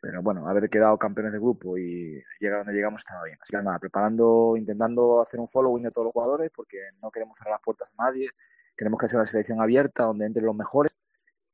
Pero 0.02 0.24
bueno, 0.24 0.48
haber 0.48 0.70
quedado 0.70 0.98
campeones 0.98 1.34
de 1.34 1.40
grupo 1.40 1.78
y 1.78 2.24
llegar 2.40 2.60
donde 2.60 2.74
llegamos 2.74 3.02
estaba 3.02 3.24
bien. 3.26 3.38
Así 3.40 3.56
que 3.56 3.62
nada, 3.62 3.78
preparando, 3.78 4.56
intentando 4.58 5.22
hacer 5.22 5.40
un 5.40 5.48
following 5.48 5.84
de 5.84 5.92
todos 5.92 6.06
los 6.06 6.14
jugadores 6.14 6.50
porque 6.56 6.78
no 7.02 7.12
queremos 7.12 7.38
cerrar 7.38 7.54
las 7.54 7.62
puertas 7.62 7.94
a 7.98 8.06
nadie. 8.06 8.30
Queremos 8.76 9.00
que 9.00 9.08
sea 9.08 9.20
una 9.20 9.26
selección 9.28 9.62
abierta 9.62 10.04
donde 10.04 10.26
entren 10.26 10.46
los 10.46 10.56
mejores 10.56 10.96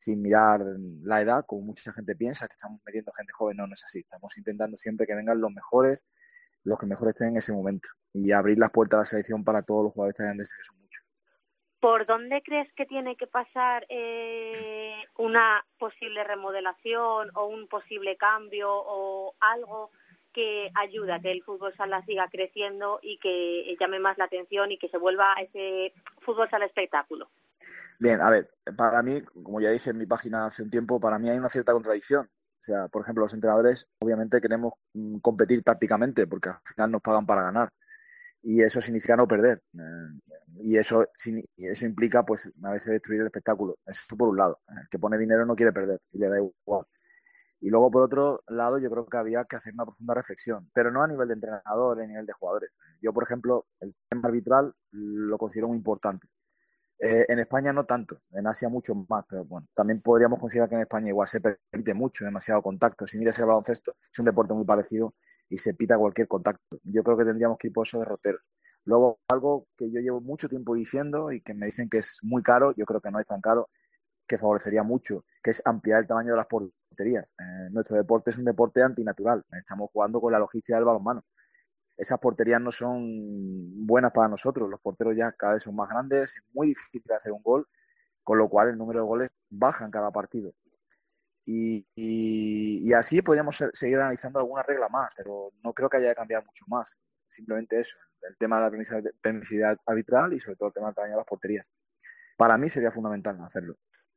sin 0.03 0.21
mirar 0.21 0.59
la 1.03 1.21
edad, 1.21 1.45
como 1.47 1.61
mucha 1.61 1.93
gente 1.93 2.13
piensa, 2.15 2.47
que 2.47 2.55
estamos 2.55 2.81
metiendo 2.85 3.11
gente 3.13 3.31
joven, 3.31 3.55
no, 3.55 3.67
no 3.67 3.73
es 3.73 3.85
así. 3.85 3.99
Estamos 3.99 4.37
intentando 4.37 4.75
siempre 4.75 5.07
que 5.07 5.15
vengan 5.15 5.39
los 5.39 5.51
mejores, 5.51 6.05
los 6.65 6.77
que 6.77 6.85
mejor 6.85 7.09
estén 7.09 7.29
en 7.29 7.37
ese 7.37 7.53
momento 7.53 7.87
y 8.13 8.33
abrir 8.33 8.57
las 8.59 8.71
puertas 8.71 8.97
a 8.97 8.99
la 8.99 9.05
selección 9.05 9.45
para 9.45 9.63
todos 9.63 9.85
los 9.85 9.93
jugadores 9.93 10.17
tailandeses, 10.17 10.57
que 10.57 10.65
son 10.65 10.77
muchos. 10.81 11.05
¿Por 11.79 12.05
dónde 12.05 12.41
crees 12.41 12.71
que 12.73 12.85
tiene 12.85 13.15
que 13.15 13.27
pasar 13.27 13.85
eh, 13.87 14.95
una 15.17 15.65
posible 15.79 16.23
remodelación 16.25 17.29
o 17.35 17.47
un 17.47 17.67
posible 17.69 18.17
cambio 18.17 18.69
o 18.71 19.35
algo 19.39 19.91
que 20.33 20.69
ayude 20.75 21.13
a 21.13 21.19
que 21.19 21.31
el 21.31 21.43
fútbol 21.43 21.73
sala 21.77 22.03
siga 22.05 22.27
creciendo 22.29 22.99
y 23.01 23.19
que 23.19 23.75
llame 23.79 23.99
más 23.99 24.17
la 24.17 24.25
atención 24.25 24.71
y 24.71 24.77
que 24.77 24.89
se 24.89 24.97
vuelva 24.97 25.33
ese 25.39 25.93
fútbol 26.21 26.49
sala 26.49 26.65
espectáculo? 26.65 27.29
Bien, 27.99 28.21
a 28.21 28.29
ver, 28.29 28.49
para 28.77 29.01
mí, 29.01 29.21
como 29.21 29.61
ya 29.61 29.69
dije 29.69 29.91
en 29.91 29.97
mi 29.97 30.05
página 30.05 30.45
hace 30.47 30.63
un 30.63 30.69
tiempo, 30.69 30.99
para 30.99 31.19
mí 31.19 31.29
hay 31.29 31.37
una 31.37 31.49
cierta 31.49 31.73
contradicción. 31.73 32.25
O 32.25 32.65
sea, 32.65 32.87
por 32.87 33.01
ejemplo, 33.03 33.23
los 33.23 33.33
entrenadores 33.33 33.87
obviamente 33.99 34.39
queremos 34.41 34.73
mm, 34.93 35.17
competir 35.19 35.63
tácticamente 35.63 36.27
porque 36.27 36.49
al 36.49 36.59
final 36.65 36.91
nos 36.91 37.01
pagan 37.01 37.25
para 37.25 37.43
ganar 37.43 37.69
y 38.43 38.61
eso 38.61 38.81
significa 38.81 39.15
no 39.15 39.27
perder. 39.27 39.63
Eh, 39.73 40.19
y 40.61 40.77
eso, 40.77 41.07
eso 41.57 41.85
implica, 41.85 42.25
pues, 42.25 42.51
a 42.63 42.71
veces 42.71 42.93
destruir 42.93 43.21
el 43.21 43.27
espectáculo. 43.27 43.77
Eso 43.85 44.17
por 44.17 44.29
un 44.29 44.37
lado. 44.37 44.59
El 44.67 44.87
que 44.89 44.99
pone 44.99 45.17
dinero 45.17 45.45
no 45.45 45.55
quiere 45.55 45.71
perder 45.73 45.99
y 46.11 46.19
le 46.19 46.29
da 46.29 46.37
igual. 46.37 46.85
Y 47.61 47.69
luego, 47.69 47.89
por 47.89 48.03
otro 48.03 48.43
lado, 48.47 48.77
yo 48.77 48.89
creo 48.91 49.05
que 49.05 49.17
había 49.17 49.45
que 49.45 49.55
hacer 49.55 49.73
una 49.73 49.85
profunda 49.85 50.13
reflexión, 50.15 50.69
pero 50.73 50.91
no 50.91 51.01
a 51.01 51.07
nivel 51.07 51.29
de 51.29 51.35
entrenador, 51.35 52.01
a 52.01 52.05
nivel 52.05 52.25
de 52.25 52.33
jugadores. 52.33 52.71
Yo, 53.01 53.13
por 53.13 53.23
ejemplo, 53.23 53.65
el 53.79 53.95
tema 54.09 54.27
arbitral 54.27 54.73
lo 54.91 55.37
considero 55.37 55.69
muy 55.69 55.77
importante. 55.77 56.27
Eh, 57.05 57.25
en 57.27 57.39
España 57.39 57.73
no 57.73 57.85
tanto, 57.85 58.21
en 58.31 58.47
Asia 58.47 58.69
mucho 58.69 58.95
más, 59.09 59.25
pero 59.27 59.43
bueno, 59.43 59.67
también 59.73 60.01
podríamos 60.01 60.39
considerar 60.39 60.69
que 60.69 60.75
en 60.75 60.81
España 60.83 61.09
igual 61.09 61.27
se 61.27 61.41
permite 61.41 61.93
mucho, 61.93 62.23
demasiado 62.23 62.61
contacto. 62.61 63.05
Si 63.05 63.17
miras 63.17 63.37
el 63.39 63.45
baloncesto, 63.45 63.93
es 64.09 64.19
un 64.19 64.25
deporte 64.25 64.53
muy 64.53 64.63
parecido 64.63 65.13
y 65.49 65.57
se 65.57 65.73
pita 65.73 65.97
cualquier 65.97 66.29
contacto. 66.29 66.79
Yo 66.83 67.03
creo 67.03 67.17
que 67.17 67.25
tendríamos 67.25 67.57
que 67.57 67.67
ir 67.67 67.73
por 67.73 67.85
eso 67.85 67.99
de 67.99 68.05
roteros. 68.05 68.41
Luego, 68.85 69.19
algo 69.27 69.67
que 69.75 69.91
yo 69.91 69.99
llevo 69.99 70.21
mucho 70.21 70.47
tiempo 70.47 70.75
diciendo 70.75 71.33
y 71.33 71.41
que 71.41 71.53
me 71.53 71.65
dicen 71.65 71.89
que 71.89 71.97
es 71.97 72.19
muy 72.23 72.41
caro, 72.41 72.73
yo 72.77 72.85
creo 72.85 73.01
que 73.01 73.11
no 73.11 73.19
es 73.19 73.25
tan 73.25 73.41
caro, 73.41 73.69
que 74.25 74.37
favorecería 74.37 74.83
mucho, 74.83 75.25
que 75.43 75.51
es 75.51 75.61
ampliar 75.65 75.99
el 76.01 76.07
tamaño 76.07 76.31
de 76.31 76.37
las 76.37 76.47
porterías. 76.47 77.35
Eh, 77.37 77.69
nuestro 77.71 77.97
deporte 77.97 78.31
es 78.31 78.37
un 78.37 78.45
deporte 78.45 78.81
antinatural. 78.81 79.43
Estamos 79.51 79.89
jugando 79.91 80.21
con 80.21 80.31
la 80.31 80.39
logística 80.39 80.77
del 80.77 80.85
balonmano. 80.85 81.25
Esas 81.97 82.19
porterías 82.19 82.61
no 82.61 82.71
son 82.71 83.85
buenas 83.85 84.11
para 84.11 84.27
nosotros. 84.27 84.69
Los 84.69 84.81
porteros 84.81 85.15
ya 85.15 85.31
cada 85.31 85.53
vez 85.53 85.63
son 85.63 85.75
más 85.75 85.89
grandes, 85.89 86.37
es 86.37 86.43
muy 86.53 86.67
difícil 86.67 87.11
hacer 87.11 87.31
un 87.31 87.43
gol, 87.43 87.67
con 88.23 88.37
lo 88.37 88.49
cual 88.49 88.69
el 88.69 88.77
número 88.77 89.01
de 89.01 89.05
goles 89.05 89.31
baja 89.49 89.85
en 89.85 89.91
cada 89.91 90.11
partido. 90.11 90.53
Y, 91.45 92.93
así 92.93 93.21
podríamos 93.21 93.61
seguir 93.73 93.97
analizando 93.97 94.39
alguna 94.39 94.63
regla 94.63 94.87
más, 94.89 95.13
pero 95.15 95.51
no 95.63 95.73
creo 95.73 95.89
que 95.89 95.97
haya 95.97 96.09
que 96.09 96.15
cambiar 96.15 96.45
mucho 96.45 96.65
más. 96.67 96.97
Simplemente 97.27 97.79
eso, 97.79 97.97
el 98.21 98.37
tema 98.37 98.57
de 98.57 98.77
la 98.77 99.11
permisividad 99.21 99.77
arbitral 99.85 100.33
y 100.33 100.39
sobre 100.39 100.55
todo 100.55 100.67
el 100.69 100.73
tema 100.73 100.87
del 100.87 100.95
tamaño 100.95 101.13
de 101.13 101.17
las 101.17 101.27
porterías. 101.27 101.69
Para 102.37 102.57
mí 102.57 102.69
sería 102.69 102.91
fundamental 102.91 103.39
hacerlo. 103.43 103.75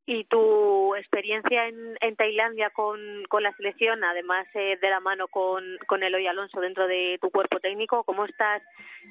¿Y 0.09 0.25
tu 0.25 0.95
experiencia 0.95 1.67
en, 1.67 1.97
en 2.01 2.15
Tailandia 2.15 2.71
con, 2.71 3.25
la 3.41 3.53
selección, 3.57 4.05
además 4.05 4.47
eh, 4.55 4.79
de 4.81 4.91
la 4.91 5.01
mano 5.01 5.27
con, 5.27 5.65
con 5.89 6.05
Eloy 6.05 6.29
Alonso 6.29 6.61
dentro 6.61 6.87
de 6.87 7.19
tu 7.21 7.31
cuerpo 7.31 7.59
técnico, 7.59 8.05
cómo 8.05 8.25
estás 8.25 8.63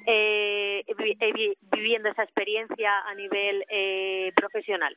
eh, 0.06 0.82
eh 0.86 1.56
viviendo 1.70 2.08
esa 2.08 2.22
experiencia 2.22 3.00
a 3.00 3.14
nivel 3.14 3.64
eh, 3.68 4.32
profesional? 4.34 4.96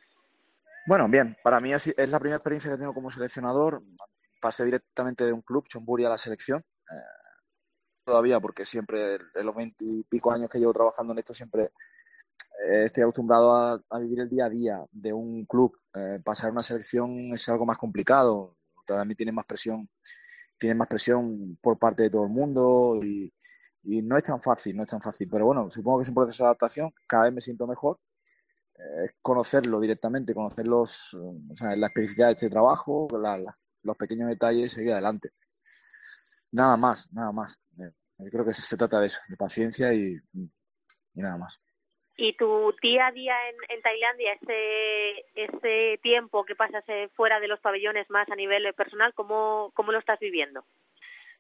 Bueno, 0.86 1.08
bien, 1.08 1.38
para 1.44 1.60
mí 1.60 1.74
es, 1.74 1.94
la 1.98 2.20
primera 2.20 2.38
experiencia 2.38 2.72
que 2.72 2.78
tengo 2.78 2.94
como 2.94 3.12
seleccionador. 3.12 3.84
Pasé 4.42 4.66
directamente 4.66 5.26
de 5.26 5.34
un 5.34 5.42
club, 5.42 5.68
Chonburi, 5.68 6.06
a 6.06 6.10
la 6.10 6.18
selección. 6.18 6.62
Eh, 6.62 6.96
todavía, 8.06 8.40
porque 8.40 8.66
siempre, 8.66 9.16
en 9.36 9.46
los 9.46 9.56
veintipico 9.56 10.32
años 10.32 10.50
que 10.50 10.60
llevo 10.60 10.74
trabajando 10.74 11.14
en 11.14 11.20
esto, 11.20 11.34
siempre 11.34 11.70
eh, 12.68 12.86
estoy 12.86 13.04
acostumbrado 13.04 13.56
a, 13.56 14.00
vivir 14.00 14.22
el 14.22 14.30
día 14.30 14.46
a 14.46 14.50
día 14.50 14.86
de 14.92 15.14
un 15.14 15.46
club. 15.46 15.78
Eh, 15.94 16.20
pasar 16.24 16.52
una 16.52 16.62
selección 16.62 17.34
es 17.34 17.48
algo 17.50 17.66
más 17.66 17.78
complicado. 17.78 18.58
También 18.86 19.18
tiene 19.18 19.32
más 19.32 19.46
presión, 19.46 19.90
tiene 20.58 20.76
más 20.76 20.88
presión 20.88 21.58
por 21.62 21.78
parte 21.78 22.04
de 22.04 22.10
todo 22.10 22.24
el 22.24 22.30
mundo 22.30 23.00
y, 23.04 23.32
y 23.84 24.02
no 24.02 24.18
es 24.18 24.24
tan 24.24 24.42
fácil, 24.42 24.76
no 24.76 24.84
es 24.84 24.90
tan 24.90 25.02
fácil. 25.02 25.30
Pero 25.30 25.46
bueno, 25.46 25.70
supongo 25.72 26.00
que 26.00 26.04
es 26.04 26.10
un 26.10 26.16
proceso 26.16 26.44
de 26.44 26.48
adaptación. 26.48 26.92
Cada 27.08 27.26
vez 27.26 27.34
me 27.34 27.42
siento 27.42 27.68
mejor 27.68 28.00
eh, 28.80 29.10
conocerlo 29.22 29.80
directamente, 29.82 30.34
conocer 30.34 30.68
los, 30.68 31.14
o 31.14 31.56
sea, 31.56 31.76
la 31.76 31.88
especificidad 31.88 32.28
de 32.28 32.34
este 32.34 32.50
trabajo, 32.50 33.10
los 33.84 33.98
pequeños 33.98 34.30
detalles 34.30 34.72
y 34.72 34.76
seguir 34.76 34.94
adelante. 34.94 35.32
Nada 36.54 36.78
más, 36.78 37.12
nada 37.12 37.32
más. 37.34 37.62
Eh, 37.78 37.92
yo 38.20 38.30
creo 38.32 38.46
que 38.46 38.54
se, 38.54 38.78
trata 38.78 39.00
de 39.02 39.08
eso, 39.08 39.20
de 39.28 39.36
paciencia 39.36 39.94
y, 39.94 40.18
nada 41.14 41.38
más. 41.38 41.60
¿Y 42.22 42.36
tu 42.36 42.74
día 42.82 43.08
a 43.08 43.12
día 43.14 43.34
en, 43.70 43.82
Tailandia, 43.82 44.34
ese, 44.34 45.26
ese 45.36 46.00
tiempo 46.04 46.44
que 46.44 46.54
pasas 46.54 46.84
eh, 46.90 47.10
fuera 47.16 47.40
de 47.40 47.48
los 47.48 47.62
pabellones 47.62 48.10
más 48.10 48.30
a 48.30 48.36
nivel 48.36 48.70
personal, 48.76 49.14
¿cómo, 49.14 49.72
cómo 49.74 49.94
lo 49.94 50.00
estás 50.00 50.20
viviendo? 50.20 50.66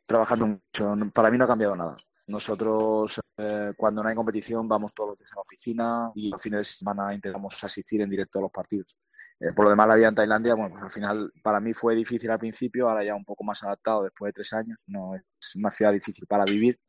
Trabajando 0.07 0.47
mucho. 0.47 0.95
Para 1.13 1.29
mí 1.31 1.37
no 1.37 1.43
ha 1.43 1.49
cambiado 1.49 1.75
nada. 1.75 1.97
Nosotros, 2.27 3.19
eh, 3.37 3.73
cuando 3.75 4.01
no 4.01 4.07
hay 4.07 4.15
competición, 4.15 4.69
vamos 4.69 4.93
todos 4.93 5.09
los 5.09 5.17
días 5.17 5.33
a 5.33 5.35
la 5.35 5.41
oficina 5.41 6.11
y 6.15 6.29
los 6.29 6.41
fines 6.41 6.59
de 6.59 6.63
semana 6.63 7.13
intentamos 7.13 7.61
asistir 7.61 8.01
en 8.01 8.09
directo 8.09 8.39
a 8.39 8.43
los 8.43 8.51
partidos. 8.51 8.95
Eh, 9.37 9.51
por 9.53 9.65
lo 9.65 9.71
demás, 9.71 9.87
la 9.89 9.95
vida 9.95 10.07
en 10.07 10.15
Tailandia, 10.15 10.53
bueno, 10.53 10.69
pues 10.71 10.83
al 10.83 10.91
final 10.91 11.33
para 11.43 11.59
mí 11.59 11.73
fue 11.73 11.93
difícil 11.93 12.31
al 12.31 12.39
principio, 12.39 12.87
ahora 12.87 13.03
ya 13.03 13.15
un 13.15 13.25
poco 13.25 13.43
más 13.43 13.61
adaptado 13.63 14.03
después 14.03 14.29
de 14.29 14.33
tres 14.33 14.53
años. 14.53 14.77
No 14.87 15.15
es 15.15 15.55
una 15.55 15.71
ciudad 15.71 15.91
difícil 15.91 16.25
para 16.25 16.45
vivir, 16.45 16.79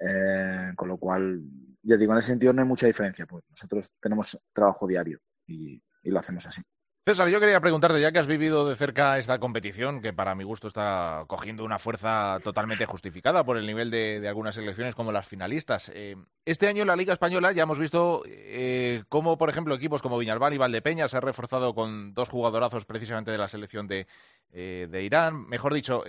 eh, 0.00 0.72
con 0.74 0.88
lo 0.88 0.96
cual, 0.96 1.40
ya 1.82 1.96
digo, 1.96 2.12
en 2.12 2.18
ese 2.18 2.28
sentido 2.28 2.52
no 2.52 2.62
hay 2.62 2.68
mucha 2.68 2.86
diferencia. 2.86 3.26
Pues 3.26 3.44
nosotros 3.48 3.92
tenemos 4.00 4.38
trabajo 4.52 4.86
diario 4.86 5.20
y 5.46 5.82
lo 6.04 6.18
hacemos 6.18 6.46
así. 6.46 6.62
César, 7.04 7.28
yo 7.28 7.40
quería 7.40 7.60
preguntarte, 7.60 8.00
ya 8.00 8.12
que 8.12 8.20
has 8.20 8.28
vivido 8.28 8.68
de 8.68 8.76
cerca 8.76 9.18
esta 9.18 9.40
competición, 9.40 10.00
que 10.00 10.12
para 10.12 10.36
mi 10.36 10.44
gusto 10.44 10.68
está 10.68 11.24
cogiendo 11.26 11.64
una 11.64 11.80
fuerza 11.80 12.38
totalmente 12.44 12.86
justificada 12.86 13.42
por 13.42 13.56
el 13.56 13.66
nivel 13.66 13.90
de, 13.90 14.24
algunas 14.28 14.54
selecciones 14.54 14.94
como 14.94 15.10
las 15.10 15.26
finalistas. 15.26 15.90
Eh, 15.96 16.14
este 16.44 16.68
año 16.68 16.82
en 16.82 16.86
la 16.86 16.94
Liga 16.94 17.12
Española 17.12 17.50
ya 17.50 17.64
hemos 17.64 17.80
visto 17.80 18.22
eh, 18.24 19.02
cómo, 19.08 19.36
por 19.36 19.50
ejemplo, 19.50 19.74
equipos 19.74 20.00
como 20.00 20.16
Viñalbal 20.16 20.54
y 20.54 20.58
Valdepeña 20.58 21.08
se 21.08 21.16
han 21.16 21.24
reforzado 21.24 21.74
con 21.74 22.14
dos 22.14 22.28
jugadorazos 22.28 22.84
precisamente 22.84 23.32
de 23.32 23.38
la 23.38 23.48
selección 23.48 23.88
de, 23.88 24.06
eh, 24.52 25.02
Irán. 25.02 25.48
Mejor 25.48 25.74
dicho, 25.74 26.04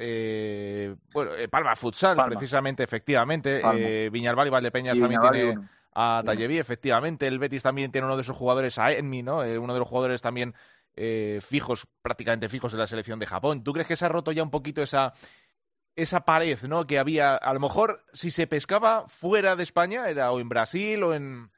bueno, 1.12 1.32
Palma 1.50 1.76
Futsal, 1.76 2.18
precisamente, 2.30 2.84
efectivamente. 2.84 4.10
Viñalbal 4.12 4.46
y 4.46 4.52
Valdepeñas 4.52 5.00
también 5.00 5.22
tiene 5.32 5.58
a 5.96 6.22
Tallevi, 6.24 6.60
efectivamente. 6.60 7.26
El 7.26 7.40
Betis 7.40 7.64
también 7.64 7.92
tiene 7.92 8.06
uno 8.06 8.18
de 8.18 8.24
sus 8.24 8.36
jugadores, 8.38 8.78
a 8.78 8.92
Enmi, 8.92 9.24
¿no? 9.24 9.38
uno 9.38 9.74
de 9.74 9.80
los 9.80 9.88
jugadores 9.88 10.22
también 10.22 10.54
eh, 10.96 11.40
fijos, 11.42 11.88
prácticamente 12.02 12.50
fijos 12.50 12.74
en 12.74 12.80
la 12.80 12.88
selección 12.88 13.20
de 13.20 13.28
Japón. 13.28 13.64
¿Tú 13.64 13.74
crees 13.74 13.88
que 13.88 13.96
se 13.96 14.06
ha 14.06 14.10
roto 14.10 14.32
ya 14.32 14.44
un 14.44 14.52
poquito 14.52 14.82
esa, 14.82 15.14
esa 15.96 16.26
pared, 16.26 16.60
¿no? 16.64 16.86
Que 16.86 17.00
había, 17.00 17.36
a 17.36 17.54
lo 17.54 17.60
mejor, 17.60 18.06
si 18.14 18.32
se 18.32 18.48
pescaba 18.48 19.08
fuera 19.08 19.56
de 19.56 19.64
España, 19.64 20.10
era 20.10 20.32
o 20.32 20.40
en 20.40 20.50
Brasil 20.50 21.04
o 21.04 21.14
en 21.14 21.52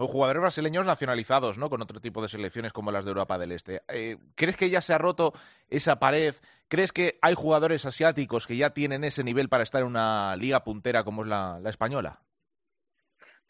o 0.00 0.06
jugadores 0.06 0.40
brasileños 0.40 0.86
nacionalizados, 0.86 1.58
¿no? 1.58 1.68
Con 1.68 1.82
otro 1.82 2.00
tipo 2.00 2.22
de 2.22 2.28
selecciones 2.28 2.72
como 2.72 2.92
las 2.92 3.04
de 3.04 3.10
Europa 3.10 3.36
del 3.36 3.50
Este. 3.50 3.82
Eh, 3.88 4.16
¿Crees 4.36 4.56
que 4.56 4.70
ya 4.70 4.80
se 4.80 4.94
ha 4.94 4.98
roto 4.98 5.32
esa 5.68 5.98
pared? 5.98 6.36
¿Crees 6.68 6.92
que 6.92 7.18
hay 7.20 7.34
jugadores 7.34 7.84
asiáticos 7.84 8.46
que 8.46 8.56
ya 8.56 8.70
tienen 8.70 9.02
ese 9.02 9.24
nivel 9.24 9.48
para 9.48 9.64
estar 9.64 9.80
en 9.80 9.88
una 9.88 10.36
liga 10.36 10.62
puntera 10.62 11.02
como 11.02 11.24
es 11.24 11.28
la, 11.28 11.60
española? 11.64 12.22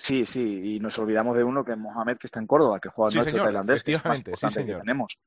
Sí, 0.01 0.25
sí, 0.25 0.77
y 0.77 0.81
nos 0.81 0.97
olvidamos 0.99 1.37
de 1.37 1.43
uno 1.43 1.65
que 1.65 1.73
es 1.73 1.79
Mohamed, 1.79 2.19
que 2.19 2.29
está 2.29 2.39
en 2.39 2.47
Córdoba, 2.47 2.79
que 2.79 2.89
juega 2.89 3.11
en 3.11 3.17
nuestro 3.17 3.45
tailandés, 3.45 3.83
que 3.83 3.93
es 3.93 4.01
sí, 4.01 4.65
que 4.65 4.75
tenemos 4.77 5.19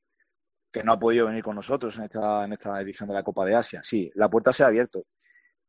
que 0.71 0.83
no 0.83 0.93
ha 0.93 0.99
podido 0.99 1.27
venir 1.27 1.43
con 1.43 1.55
nosotros 1.55 1.97
en 1.97 2.05
esta, 2.05 2.45
en 2.45 2.53
esta 2.53 2.79
edición 2.79 3.09
de 3.09 3.15
la 3.15 3.23
Copa 3.23 3.45
de 3.45 3.55
Asia. 3.55 3.81
Sí, 3.83 4.09
la 4.15 4.29
puerta 4.29 4.53
se 4.53 4.63
ha 4.63 4.67
abierto. 4.67 5.05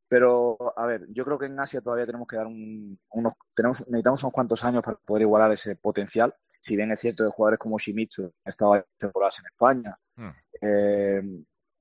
Pero, 0.09 0.57
a 0.77 0.87
ver, 0.87 1.07
yo 1.09 1.25
creo 1.25 1.39
que 1.39 1.47
en 1.47 1.59
Asia 1.59 1.81
todavía 1.81 2.07
tenemos 2.07 2.29
que 2.29 2.37
dar 2.37 2.47
unos, 2.47 3.33
tenemos, 3.55 3.81
necesitamos 3.89 4.23
unos 4.23 4.33
cuantos 4.33 4.63
años 4.65 4.83
para 4.83 4.99
poder 4.99 5.23
igualar 5.23 5.51
ese 5.51 5.75
potencial. 5.77 6.35
Si 6.61 6.77
bien 6.77 6.93
es 6.93 7.01
cierto 7.01 7.25
de 7.25 7.31
jugadores 7.31 7.59
como 7.59 7.79
Shimizu, 7.79 8.25
han 8.25 8.31
estado 8.45 8.87
temporadas 8.97 9.41
en 9.41 9.47
España, 9.47 9.99
hmm. 10.17 10.31
eh, 10.61 11.23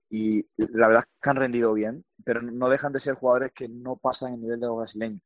y 0.09 0.45
la 0.57 0.87
verdad 0.87 1.03
es 1.03 1.09
que 1.21 1.29
han 1.29 1.35
rendido 1.35 1.73
bien, 1.73 2.03
pero 2.23 2.41
no 2.41 2.69
dejan 2.69 2.91
de 2.91 2.99
ser 2.99 3.13
jugadores 3.13 3.51
que 3.53 3.69
no 3.69 3.97
pasan 3.97 4.33
el 4.33 4.41
nivel 4.41 4.59
de 4.59 4.67
los 4.67 4.77
brasileños. 4.77 5.21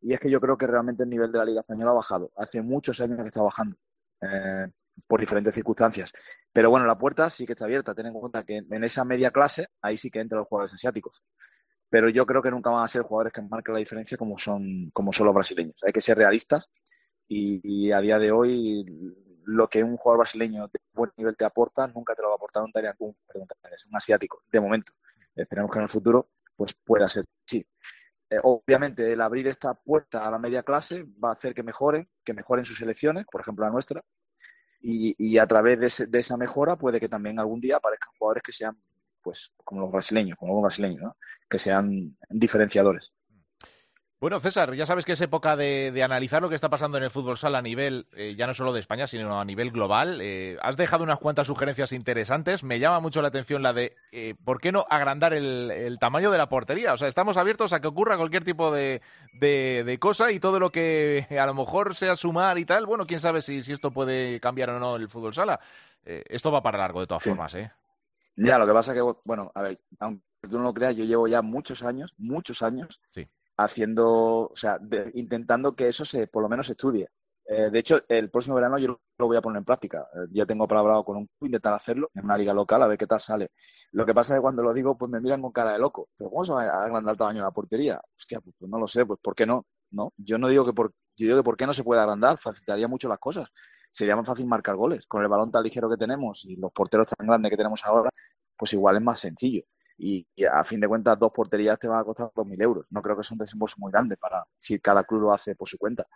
Y 0.00 0.12
es 0.12 0.20
que 0.20 0.30
yo 0.30 0.40
creo 0.40 0.56
que 0.56 0.66
realmente 0.66 1.02
el 1.02 1.10
nivel 1.10 1.32
de 1.32 1.38
la 1.38 1.44
Liga 1.44 1.60
Española 1.60 1.90
ha 1.90 1.94
bajado. 1.94 2.30
Hace 2.36 2.62
muchos 2.62 3.00
años 3.00 3.18
que 3.20 3.26
está 3.26 3.42
bajando. 3.42 3.76
Eh, 4.20 4.66
por 5.06 5.20
diferentes 5.20 5.54
circunstancias. 5.54 6.12
Pero 6.52 6.70
bueno, 6.70 6.86
la 6.86 6.98
puerta 6.98 7.30
sí 7.30 7.46
que 7.46 7.52
está 7.52 7.66
abierta. 7.66 7.94
Ten 7.94 8.06
en 8.06 8.14
cuenta 8.14 8.44
que 8.44 8.64
en 8.68 8.84
esa 8.84 9.04
media 9.04 9.30
clase, 9.30 9.68
ahí 9.80 9.96
sí 9.96 10.10
que 10.10 10.20
entran 10.20 10.40
los 10.40 10.48
jugadores 10.48 10.74
asiáticos. 10.74 11.22
Pero 11.88 12.08
yo 12.08 12.26
creo 12.26 12.42
que 12.42 12.50
nunca 12.50 12.70
van 12.70 12.84
a 12.84 12.88
ser 12.88 13.02
jugadores 13.02 13.32
que 13.32 13.42
marquen 13.42 13.74
la 13.74 13.78
diferencia 13.78 14.18
como 14.18 14.36
son, 14.36 14.90
como 14.92 15.12
son 15.12 15.26
los 15.26 15.34
brasileños. 15.34 15.76
Hay 15.86 15.92
que 15.92 16.00
ser 16.00 16.18
realistas 16.18 16.70
y, 17.28 17.92
a 17.92 18.00
día 18.00 18.18
de 18.18 18.30
hoy 18.32 18.84
lo 19.44 19.68
que 19.68 19.82
un 19.82 19.96
jugador 19.96 20.18
brasileño 20.18 20.68
de 20.68 20.80
buen 20.92 21.10
nivel 21.16 21.36
te 21.36 21.44
aporta, 21.44 21.86
nunca 21.86 22.14
te 22.14 22.22
lo 22.22 22.28
va 22.28 22.34
a 22.34 22.36
aportar 22.36 22.62
un 22.62 22.72
un, 22.98 23.16
es 23.72 23.86
un 23.86 23.96
asiático, 23.96 24.42
de 24.50 24.60
momento. 24.60 24.92
Esperemos 25.34 25.70
que 25.70 25.78
en 25.78 25.84
el 25.84 25.88
futuro 25.88 26.30
pues 26.56 26.74
pueda 26.74 27.08
ser 27.08 27.24
sí. 27.46 27.64
Eh, 28.30 28.38
obviamente, 28.42 29.10
el 29.10 29.20
abrir 29.20 29.48
esta 29.48 29.74
puerta 29.74 30.26
a 30.26 30.30
la 30.30 30.38
media 30.38 30.62
clase 30.62 31.04
va 31.22 31.30
a 31.30 31.32
hacer 31.32 31.54
que 31.54 31.62
mejoren, 31.62 32.08
que 32.24 32.34
mejoren 32.34 32.64
sus 32.64 32.80
elecciones, 32.82 33.26
por 33.30 33.40
ejemplo 33.40 33.64
la 33.64 33.70
nuestra, 33.70 34.04
y, 34.80 35.38
a 35.38 35.46
través 35.46 35.98
de, 36.08 36.18
esa 36.18 36.36
mejora 36.36 36.76
puede 36.76 37.00
que 37.00 37.08
también 37.08 37.38
algún 37.40 37.60
día 37.60 37.76
aparezcan 37.76 38.12
jugadores 38.18 38.42
que 38.42 38.52
sean, 38.52 38.80
pues, 39.22 39.52
como 39.64 39.80
los 39.80 39.90
brasileños, 39.90 40.38
como 40.38 40.54
los 40.54 40.62
brasileños, 40.62 41.12
que 41.48 41.58
sean 41.58 42.16
diferenciadores. 42.28 43.12
Bueno, 44.20 44.40
César, 44.40 44.74
ya 44.74 44.84
sabes 44.84 45.04
que 45.04 45.12
es 45.12 45.20
época 45.20 45.54
de, 45.54 46.02
analizar 46.02 46.42
lo 46.42 46.48
que 46.48 46.56
está 46.56 46.68
pasando 46.68 46.98
en 46.98 47.04
el 47.04 47.10
fútbol 47.10 47.38
sala 47.38 47.58
a 47.58 47.62
nivel, 47.62 48.08
eh, 48.16 48.34
ya 48.36 48.48
no 48.48 48.54
solo 48.54 48.72
de 48.72 48.80
España, 48.80 49.06
sino 49.06 49.40
a 49.40 49.44
nivel 49.44 49.70
global. 49.70 50.18
Eh, 50.20 50.58
has 50.60 50.76
dejado 50.76 51.04
unas 51.04 51.20
cuantas 51.20 51.46
sugerencias 51.46 51.92
interesantes. 51.92 52.64
Me 52.64 52.80
llama 52.80 52.98
mucho 52.98 53.22
la 53.22 53.28
atención 53.28 53.62
la 53.62 53.72
de, 53.72 53.94
eh, 54.10 54.34
¿por 54.44 54.60
qué 54.60 54.72
no 54.72 54.84
agrandar 54.90 55.34
el, 55.34 55.96
tamaño 56.00 56.32
de 56.32 56.38
la 56.38 56.48
portería? 56.48 56.94
O 56.94 56.96
sea, 56.96 57.06
estamos 57.06 57.36
abiertos 57.36 57.72
a 57.72 57.80
que 57.80 57.86
ocurra 57.86 58.16
cualquier 58.16 58.42
tipo 58.42 58.72
de, 58.72 59.00
cosa 60.00 60.32
y 60.32 60.40
todo 60.40 60.58
lo 60.58 60.72
que 60.72 61.28
a 61.40 61.46
lo 61.46 61.54
mejor 61.54 61.94
sea 61.94 62.16
sumar 62.16 62.58
y 62.58 62.64
tal. 62.64 62.86
Bueno, 62.86 63.06
quién 63.06 63.20
sabe 63.20 63.40
si, 63.40 63.62
si 63.62 63.70
esto 63.70 63.92
puede 63.92 64.40
cambiar 64.40 64.70
o 64.70 64.80
no 64.80 64.96
el 64.96 65.08
fútbol 65.08 65.32
sala. 65.32 65.60
esto 66.04 66.50
va 66.50 66.60
para 66.60 66.78
largo 66.78 67.00
de 67.00 67.06
todas 67.06 67.22
formas, 67.22 67.54
¿eh? 67.54 67.70
Ya, 68.34 68.58
lo 68.58 68.66
que 68.66 68.72
pasa 68.72 68.92
que, 68.92 69.00
bueno, 69.24 69.52
a 69.54 69.62
ver, 69.62 69.78
aunque 70.00 70.22
tú 70.48 70.58
no 70.58 70.64
lo 70.64 70.74
creas, 70.74 70.96
yo 70.96 71.04
llevo 71.04 71.28
ya 71.28 71.40
muchos 71.40 71.84
años, 71.84 72.14
muchos 72.18 72.62
años. 72.62 73.00
Sí 73.10 73.28
haciendo, 73.58 74.06
o 74.50 74.56
sea, 74.56 74.78
intentando 75.14 75.74
que 75.76 75.88
eso 75.88 76.04
se, 76.04 76.28
por 76.28 76.42
lo 76.42 76.48
menos 76.48 76.70
estudie. 76.70 77.08
Eh, 77.46 77.70
de 77.70 77.78
hecho, 77.78 78.00
el 78.08 78.30
próximo 78.30 78.56
verano 78.56 78.78
yo 78.78 79.00
lo 79.18 79.26
voy 79.26 79.36
a 79.36 79.40
poner 79.40 79.58
en 79.58 79.64
práctica. 79.64 80.06
Eh, 80.14 80.28
ya 80.32 80.46
tengo 80.46 80.68
palabrado 80.68 81.04
con 81.04 81.16
un 81.16 81.26
club, 81.26 81.48
intentar 81.48 81.74
hacerlo 81.74 82.10
en 82.14 82.24
una 82.24 82.36
liga 82.36 82.52
local, 82.54 82.82
a 82.82 82.86
ver 82.86 82.98
qué 82.98 83.06
tal 83.06 83.20
sale. 83.20 83.50
Lo 83.92 84.06
que 84.06 84.14
pasa 84.14 84.34
es 84.34 84.38
que 84.38 84.42
cuando 84.42 84.62
lo 84.62 84.72
digo, 84.74 84.96
pues 84.96 85.10
me 85.10 85.20
miran 85.20 85.42
con 85.42 85.52
cara 85.52 85.72
de 85.72 85.78
loco. 85.78 86.08
¿Pero 86.16 86.30
cómo 86.30 86.44
se 86.44 86.52
va 86.52 86.64
a 86.64 86.84
agrandar 86.84 87.12
el 87.14 87.18
tamaño 87.18 87.38
de 87.40 87.44
la 87.44 87.50
portería? 87.50 88.00
Hostia, 88.16 88.40
pues, 88.40 88.54
pues, 88.58 88.70
no 88.70 88.78
lo 88.78 88.86
sé, 88.86 89.04
pues 89.06 89.18
¿por 89.22 89.34
qué 89.34 89.46
no? 89.46 89.66
No, 89.90 90.12
yo 90.18 90.38
no 90.38 90.48
digo 90.48 90.64
que 90.66 90.72
por, 90.74 90.92
yo 91.16 91.26
digo 91.26 91.38
que 91.38 91.42
por 91.42 91.56
qué 91.56 91.66
no 91.66 91.72
se 91.72 91.82
puede 91.82 92.00
agrandar, 92.02 92.38
facilitaría 92.38 92.86
mucho 92.88 93.08
las 93.08 93.18
cosas. 93.18 93.50
Sería 93.90 94.14
más 94.14 94.26
fácil 94.26 94.46
marcar 94.46 94.76
goles. 94.76 95.06
Con 95.06 95.22
el 95.22 95.28
balón 95.28 95.50
tan 95.50 95.62
ligero 95.64 95.88
que 95.88 95.96
tenemos 95.96 96.44
y 96.44 96.56
los 96.56 96.70
porteros 96.72 97.08
tan 97.08 97.26
grandes 97.26 97.50
que 97.50 97.56
tenemos 97.56 97.84
ahora, 97.84 98.10
pues 98.56 98.72
igual 98.74 98.96
es 98.96 99.02
más 99.02 99.18
sencillo 99.20 99.64
y, 99.98 100.26
a 100.46 100.62
fin 100.64 100.80
de 100.80 100.88
cuentas 100.88 101.18
dos 101.18 101.32
porterías 101.32 101.78
te 101.78 101.88
van 101.88 102.00
a 102.00 102.04
costar 102.04 102.30
2.000 102.34 102.62
euros. 102.62 102.86
No 102.90 103.02
creo 103.02 103.16
que 103.16 103.24
sea 103.24 103.34
un 103.34 103.40
desembolso 103.40 103.76
muy 103.78 103.90
grande 103.92 104.16
para 104.16 104.44
si 104.56 104.78
cada 104.78 105.04
club 105.04 105.22
lo 105.22 105.32
hace 105.32 105.56
por 105.56 105.68
su 105.68 105.76
cuenta. 105.76 106.06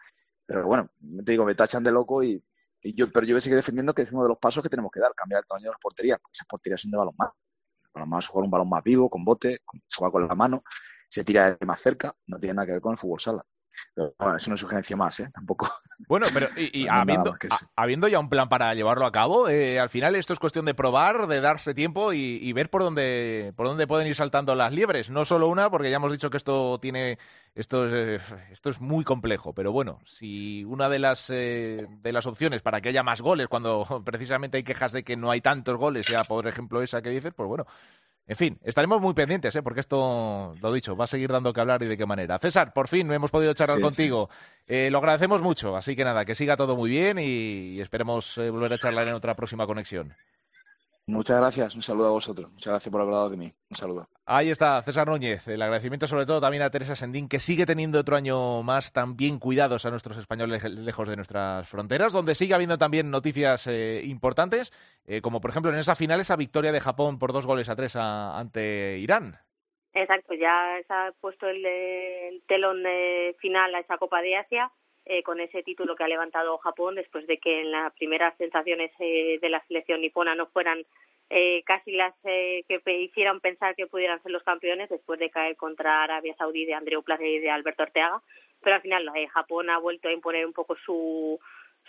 Pero 0.47 0.67
bueno, 0.67 0.89
te 1.25 1.33
digo, 1.33 1.45
me 1.45 1.55
tachan 1.55 1.83
de 1.83 1.91
loco 1.91 2.23
y, 2.23 2.43
yo, 2.83 3.11
pero 3.13 3.27
yo 3.27 3.37
voy 3.37 3.53
a 3.53 3.57
defendiendo 3.57 3.95
que 3.95 4.03
es 4.03 4.13
uno 4.13 4.23
de 4.25 4.29
los 4.31 4.39
pasos 4.39 4.63
que 4.63 4.69
tenemos 4.69 4.91
que 4.93 5.01
dar, 5.01 5.15
cambiar 5.15 5.43
el 5.43 5.47
tamaño 5.47 5.65
de 5.67 5.71
las 5.71 5.81
porterías, 5.81 6.19
porque 6.21 6.35
esas 6.35 6.47
porterías 6.47 6.81
son 6.81 6.91
de 6.93 6.99
balón 6.99 7.15
más. 7.19 7.31
Para 7.93 8.07
más 8.07 8.27
jugar 8.27 8.45
un 8.45 8.51
balón 8.51 8.69
más 8.69 8.83
vivo, 8.83 9.11
con 9.11 9.25
bote, 9.25 9.61
se 9.87 9.99
juega 9.99 10.13
con 10.13 10.27
la 10.27 10.35
mano, 10.35 10.63
se 11.09 11.25
tira 11.25 11.55
de 11.55 11.67
más 11.67 11.81
cerca, 11.81 12.15
no 12.29 12.39
tiene 12.39 12.55
nada 12.55 12.67
que 12.67 12.73
ver 12.73 12.81
con 12.81 12.93
el 12.93 12.99
fútbol 12.99 13.21
sala 13.21 13.45
bueno, 13.97 14.37
es 14.37 14.47
una 14.47 14.57
sugerencia 14.57 14.97
más, 14.97 15.21
¿eh? 15.21 15.31
Tampoco. 15.33 15.71
Bueno, 16.09 16.27
pero 16.33 16.49
y, 16.57 16.87
habiendo, 16.91 17.37
habiendo, 17.77 18.09
ya 18.09 18.19
un 18.19 18.29
plan 18.29 18.49
para 18.49 18.75
llevarlo 18.75 19.07
a 19.07 19.13
cabo, 19.13 19.49
eh, 19.49 19.79
al 19.79 19.89
final 19.89 20.17
esto 20.17 20.33
es 20.33 20.39
cuestión 20.39 20.65
de 20.65 20.75
probar, 20.75 21.27
de 21.27 21.41
darse 21.41 21.75
tiempo 21.75 22.13
y, 22.13 22.53
ver 22.53 22.71
por 22.71 22.83
dónde, 22.83 23.53
por 23.57 23.67
dónde 23.67 23.87
pueden 23.87 24.07
ir 24.07 24.15
saltando 24.15 24.55
las 24.55 24.73
liebres. 24.73 25.11
No 25.11 25.25
solo 25.25 25.49
una, 25.49 25.71
porque 25.71 25.91
ya 25.91 25.97
hemos 25.97 26.13
dicho 26.13 26.31
que 26.31 26.37
esto 26.37 26.79
tiene, 26.81 27.19
esto 27.55 27.87
es, 27.87 28.23
esto 28.51 28.71
es 28.71 28.81
muy 28.81 29.05
complejo. 29.05 29.53
Pero 29.53 29.73
bueno, 29.73 30.01
si 30.05 30.65
una 30.65 30.89
de 30.89 30.99
las 30.99 31.31
eh, 31.31 31.87
de 31.89 32.13
las 32.13 32.27
opciones 32.27 32.63
para 32.63 32.81
que 32.81 32.89
haya 32.89 33.03
más 33.03 33.21
goles, 33.21 33.49
cuando 33.49 33.85
precisamente 34.05 34.59
hay 34.59 34.65
quejas 34.65 34.93
de 34.93 35.05
que 35.05 35.17
no 35.17 35.31
hay 35.31 35.41
tantos 35.41 35.77
goles, 35.77 36.07
ya 36.07 36.25
por 36.25 36.47
ejemplo 36.47 36.83
esa 36.83 37.03
que 37.03 37.11
dices, 37.11 37.33
pues 37.35 37.49
bueno, 37.49 37.67
en 38.27 38.37
fin, 38.37 38.59
estaremos 38.63 39.01
muy 39.01 39.15
pendientes, 39.15 39.55
¿eh? 39.57 39.63
porque 39.63 39.81
esto, 39.81 40.55
lo 40.61 40.73
dicho, 40.73 40.97
va 40.97 41.05
a 41.05 41.09
seguir 41.09 41.31
dando 41.33 41.53
que 41.53 41.61
hablar 41.61 41.83
y 41.83 41.87
de 41.87 41.97
qué 41.97 42.07
manera. 42.07 42.39
César, 42.39 42.73
por 42.73 42.87
fin 42.89 43.11
hemos 43.13 43.31
podido 43.31 43.53
charlar 43.53 43.81
contigo. 43.81 44.31
Eh, 44.67 44.91
lo 44.91 44.99
agradecemos 44.99 45.43
mucho, 45.43 45.77
así 45.77 45.97
que 45.97 46.05
nada, 46.05 46.25
que 46.25 46.35
siga 46.35 46.57
todo 46.57 46.77
muy 46.77 46.89
bien 46.89 47.19
y, 47.19 47.81
esperemos 47.81 48.39
eh, 48.39 48.49
volver 48.51 48.73
a 48.75 48.79
charlar 48.79 49.09
en 49.09 49.15
otra 49.15 49.35
próxima 49.35 49.67
conexión. 49.67 50.15
Muchas 51.07 51.41
gracias, 51.41 51.75
un 51.75 51.83
saludo 51.83 52.09
a 52.09 52.13
vosotros. 52.13 52.51
Muchas 52.53 52.73
gracias 52.73 52.93
por 52.93 53.01
haber 53.01 53.15
hablado 53.15 53.31
de 53.31 53.37
mí. 53.37 53.51
Un 53.71 53.77
saludo. 53.77 54.09
Ahí 54.25 54.51
está, 54.51 54.81
César 54.83 55.09
Núñez. 55.09 55.49
El 55.49 55.61
agradecimiento 55.61 56.07
sobre 56.07 56.27
todo 56.27 56.41
también 56.41 56.63
a 56.63 56.71
Teresa 56.71 56.95
Sendín, 56.95 57.29
que 57.29 57.41
sigue 57.41 57.67
teniendo 57.67 57.99
otro 57.99 58.15
año 58.15 58.63
más 58.63 58.93
también 58.93 59.41
cuidados 59.41 59.85
a 59.85 59.91
nuestros 59.91 60.17
españoles 60.17 60.63
lejos 60.65 61.09
de 61.09 61.17
nuestras 61.17 61.69
fronteras, 61.69 62.13
donde 62.13 62.37
sigue 62.37 62.55
habiendo 62.55 62.79
también 62.79 63.11
noticias 63.11 63.67
eh, 63.67 64.03
importantes, 64.05 64.73
eh, 65.05 65.21
como 65.21 65.41
por 65.41 65.51
ejemplo 65.51 65.73
en 65.73 65.79
esa 65.79 65.97
final, 65.97 66.21
esa 66.21 66.37
victoria 66.37 66.71
de 66.71 66.81
Japón 66.81 67.19
por 67.19 67.33
dos 67.33 67.47
goles 67.47 67.69
a 67.69 67.75
tres 67.75 67.97
ante 67.97 68.99
Irán. 68.99 69.39
Exacto, 69.95 70.35
ya 70.35 70.81
se 70.87 70.93
ha 70.93 71.13
puesto 71.21 71.49
el, 71.49 72.43
telón 72.47 72.79
final 73.39 73.75
a 73.75 73.81
esa 73.81 73.99
Copa 73.99 74.23
de 74.23 74.37
Asia. 74.37 74.71
Eh, 75.05 75.25
con 75.25 75.41
ese 75.41 75.65
título 75.65 75.97
que 75.97 76.05
ha 76.05 76.09
levantado 76.09 76.59
Japón 76.59 76.95
después 76.95 77.27
de 77.27 77.39
que 77.39 77.63
en 77.63 77.73
las 77.73 77.93
primeras 77.95 78.37
sensaciones 78.39 78.93
de 78.99 79.49
la 79.49 79.61
selección 79.67 80.01
nipona 80.01 80.37
no 80.37 80.47
fueran 80.47 80.87
eh, 81.35 81.63
casi 81.65 81.93
las 81.93 82.13
eh, 82.25 82.63
que 82.69 82.83
hicieran 83.01 83.41
pensar 83.41 83.75
que 83.75 83.87
pudieran 83.87 84.23
ser 84.23 84.33
los 84.33 84.43
campeones 84.43 84.91
después 84.91 85.19
de 85.19 85.31
caer 85.31 85.57
contra 85.57 86.05
Arabia 86.05 86.35
Saudí 86.37 86.67
de 86.67 86.75
Andreu 86.75 87.03
Plaza 87.03 87.25
y 87.25 87.39
de 87.39 87.51
Alberto 87.51 87.85
Ortega, 87.85 88.21
pero 88.61 88.77
al 88.77 88.83
final 88.83 89.11
eh, 89.15 89.27
Japón 89.29 89.71
ha 89.71 89.79
vuelto 89.79 90.09
a 90.09 90.13
imponer 90.13 90.45
un 90.45 90.53
poco 90.53 90.77
su 90.85 91.41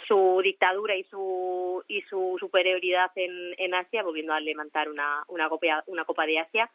su 0.07 0.39
dictadura 0.41 0.95
y 0.95 1.03
su 1.03 1.83
y 1.89 2.03
su 2.03 2.37
superioridad 2.39 3.11
en, 3.15 3.53
en 3.57 3.73
Asia, 3.73 4.03
volviendo 4.03 4.33
a 4.33 4.39
levantar 4.39 4.89
una 4.89 5.25
una 5.27 5.49
copa 5.49 5.83
una 5.87 6.05
copa 6.05 6.25
de 6.25 6.39
Asia 6.39 6.71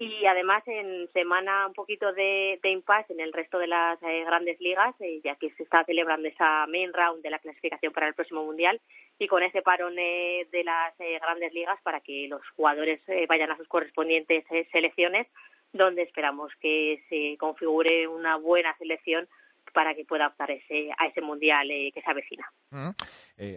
y 0.00 0.24
además 0.24 0.62
en 0.66 1.12
semana 1.12 1.66
un 1.66 1.74
poquito 1.74 2.10
de, 2.14 2.58
de 2.62 2.70
impasse 2.70 3.12
en 3.12 3.20
el 3.20 3.34
resto 3.34 3.58
de 3.58 3.66
las 3.66 4.02
eh, 4.02 4.24
grandes 4.24 4.58
ligas, 4.58 4.94
eh, 4.98 5.20
ya 5.22 5.34
que 5.34 5.50
se 5.50 5.62
está 5.62 5.84
celebrando 5.84 6.26
esa 6.26 6.66
main 6.68 6.90
round 6.94 7.22
de 7.22 7.28
la 7.28 7.38
clasificación 7.38 7.92
para 7.92 8.08
el 8.08 8.14
próximo 8.14 8.42
mundial 8.42 8.80
y 9.18 9.28
con 9.28 9.42
ese 9.42 9.60
parón 9.60 9.98
eh, 9.98 10.48
de 10.50 10.64
las 10.64 10.94
grandes 11.20 11.52
ligas 11.52 11.78
para 11.82 12.00
que 12.00 12.28
los 12.28 12.40
jugadores 12.56 13.02
vayan 13.28 13.50
a 13.50 13.58
sus 13.58 13.68
correspondientes 13.68 14.42
selecciones, 14.72 15.26
donde 15.74 16.00
esperamos 16.00 16.50
que 16.62 17.04
se 17.10 17.36
configure 17.36 18.08
una 18.08 18.36
buena 18.36 18.74
selección 18.78 19.28
para 19.74 19.94
que 19.94 20.06
pueda 20.06 20.28
optar 20.28 20.50
ese, 20.50 20.90
a 20.96 21.08
ese 21.08 21.20
mundial 21.20 21.68
que 21.68 22.00
se 22.02 22.10
avecina. 22.10 22.50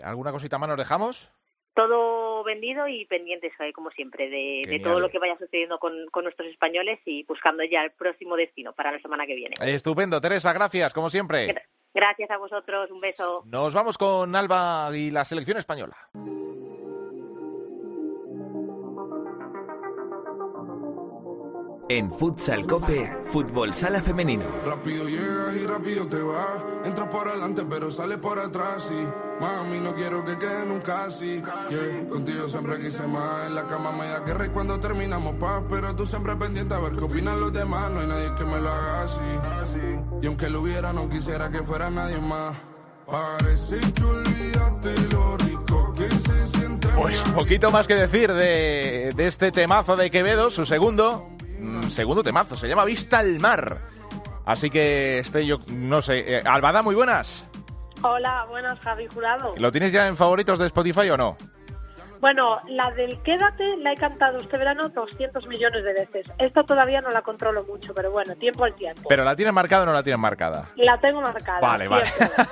¿Alguna 0.03 0.33
cosita 0.33 0.57
más 0.57 0.67
nos 0.67 0.77
dejamos? 0.77 1.31
todo 1.73 2.22
vendido 2.43 2.87
y 2.87 3.05
pendientes, 3.05 3.51
eh, 3.59 3.73
como 3.73 3.91
siempre, 3.91 4.29
de, 4.29 4.79
todo 4.83 4.99
lo 4.99 5.09
que 5.09 5.19
vaya 5.19 5.37
sucediendo 5.37 5.79
con, 5.79 5.93
nuestros 6.23 6.49
españoles 6.49 6.99
y 7.05 7.23
buscando 7.23 7.63
ya 7.63 7.83
el 7.83 7.91
próximo 7.91 8.35
destino 8.35 8.73
para 8.73 8.91
la 8.91 8.99
semana 8.99 9.25
que 9.25 9.35
viene. 9.35 9.55
Estupendo, 9.61 10.19
Teresa, 10.21 10.53
gracias, 10.53 10.93
como 10.93 11.09
siempre. 11.09 11.53
Gracias 11.93 12.31
a 12.31 12.37
vosotros, 12.37 12.89
un 12.91 12.99
beso. 12.99 13.43
Nos 13.45 13.73
vamos 13.73 13.97
con 13.97 14.35
Alba 14.35 14.89
y 14.95 15.11
la 15.11 15.25
selección 15.25 15.57
española. 15.57 15.95
En 21.89 22.09
Futsal 22.09 22.65
Cope, 22.65 23.05
Fútbol 23.25 23.73
Sala 23.73 24.01
Femenino. 24.01 24.45
Rápido 24.65 25.07
llegas 25.07 25.55
y 25.55 25.67
rápido 25.67 26.07
te 26.07 26.21
vas. 26.21 26.63
Entras 26.85 27.09
por 27.09 27.27
adelante, 27.27 27.63
pero 27.69 27.91
sales 27.91 28.17
por 28.17 28.39
atrás. 28.39 28.89
Y 28.89 29.22
mami, 29.43 29.79
no 29.79 29.93
quiero 29.93 30.23
que 30.23 30.37
quede 30.37 30.65
nunca 30.65 31.05
así. 31.05 31.41
Yeah. 31.69 32.09
Contigo 32.09 32.47
siempre 32.49 32.79
quise 32.79 33.05
más. 33.07 33.47
En 33.47 33.55
la 33.55 33.67
cama 33.67 33.91
me 33.91 34.07
da 34.07 34.19
guerra 34.21 34.45
y 34.45 34.49
cuando 34.49 34.79
terminamos 34.79 35.35
paz. 35.35 35.63
Pero 35.69 35.95
tú 35.95 36.05
siempre 36.05 36.35
pendiente 36.35 36.73
a 36.73 36.79
ver 36.79 36.93
qué 36.93 37.03
opinan 37.03 37.39
los 37.39 37.51
demás. 37.51 37.91
No 37.91 37.99
hay 38.01 38.07
nadie 38.07 38.33
que 38.35 38.43
me 38.45 38.59
lo 38.59 38.69
haga 38.69 39.03
así. 39.03 40.19
Y 40.21 40.27
aunque 40.27 40.49
lo 40.49 40.61
hubiera, 40.61 40.93
no 40.93 41.09
quisiera 41.09 41.49
que 41.51 41.61
fuera 41.63 41.89
nadie 41.89 42.17
más. 42.19 42.55
Parece 43.05 43.79
que 43.93 44.03
olvidaste 44.03 44.95
lo 45.11 45.37
rico 45.37 45.93
que 45.95 46.09
se 46.09 46.47
siente. 46.47 46.87
Pues 46.95 47.21
poquito 47.35 47.69
más 47.69 47.85
que 47.85 47.95
decir 47.95 48.31
de, 48.33 49.11
de 49.15 49.27
este 49.27 49.51
temazo 49.51 49.97
de 49.97 50.09
Quevedo, 50.09 50.49
su 50.49 50.65
segundo 50.65 51.27
segundo 51.89 52.23
temazo, 52.23 52.55
se 52.55 52.67
llama 52.67 52.85
Vista 52.85 53.19
al 53.19 53.39
Mar. 53.39 53.77
Así 54.45 54.69
que 54.69 55.19
este 55.19 55.45
yo 55.45 55.59
no 55.69 56.01
sé. 56.01 56.37
Eh, 56.37 56.43
Albada, 56.45 56.81
muy 56.81 56.95
buenas. 56.95 57.45
Hola, 58.05 58.45
buenas, 58.49 58.77
Javi 58.81 59.07
Jurado. 59.07 59.55
¿Lo 59.57 59.71
tienes 59.71 59.93
ya 59.93 60.07
en 60.07 60.17
favoritos 60.17 60.59
de 60.59 60.65
Spotify 60.67 61.09
o 61.09 61.17
no? 61.17 61.37
Bueno, 62.23 62.61
la 62.69 62.89
del 62.91 63.21
Quédate 63.21 63.75
la 63.79 63.91
he 63.91 63.95
cantado 63.95 64.37
este 64.37 64.57
verano 64.57 64.87
200 64.87 65.45
millones 65.45 65.83
de 65.83 65.91
veces. 65.91 66.31
Esta 66.39 66.63
todavía 66.63 67.01
no 67.01 67.09
la 67.09 67.21
controlo 67.21 67.65
mucho, 67.65 67.93
pero 67.93 68.11
bueno, 68.11 68.33
tiempo 68.37 68.63
al 68.63 68.73
tiempo. 68.75 69.09
¿Pero 69.09 69.25
la 69.25 69.35
tienes 69.35 69.53
marcada 69.53 69.83
o 69.83 69.85
no 69.87 69.91
la 69.91 70.03
tienes 70.03 70.21
marcada? 70.21 70.69
La 70.77 70.97
tengo 71.01 71.19
marcada. 71.19 71.59
Vale, 71.59 71.89
vale. 71.89 72.05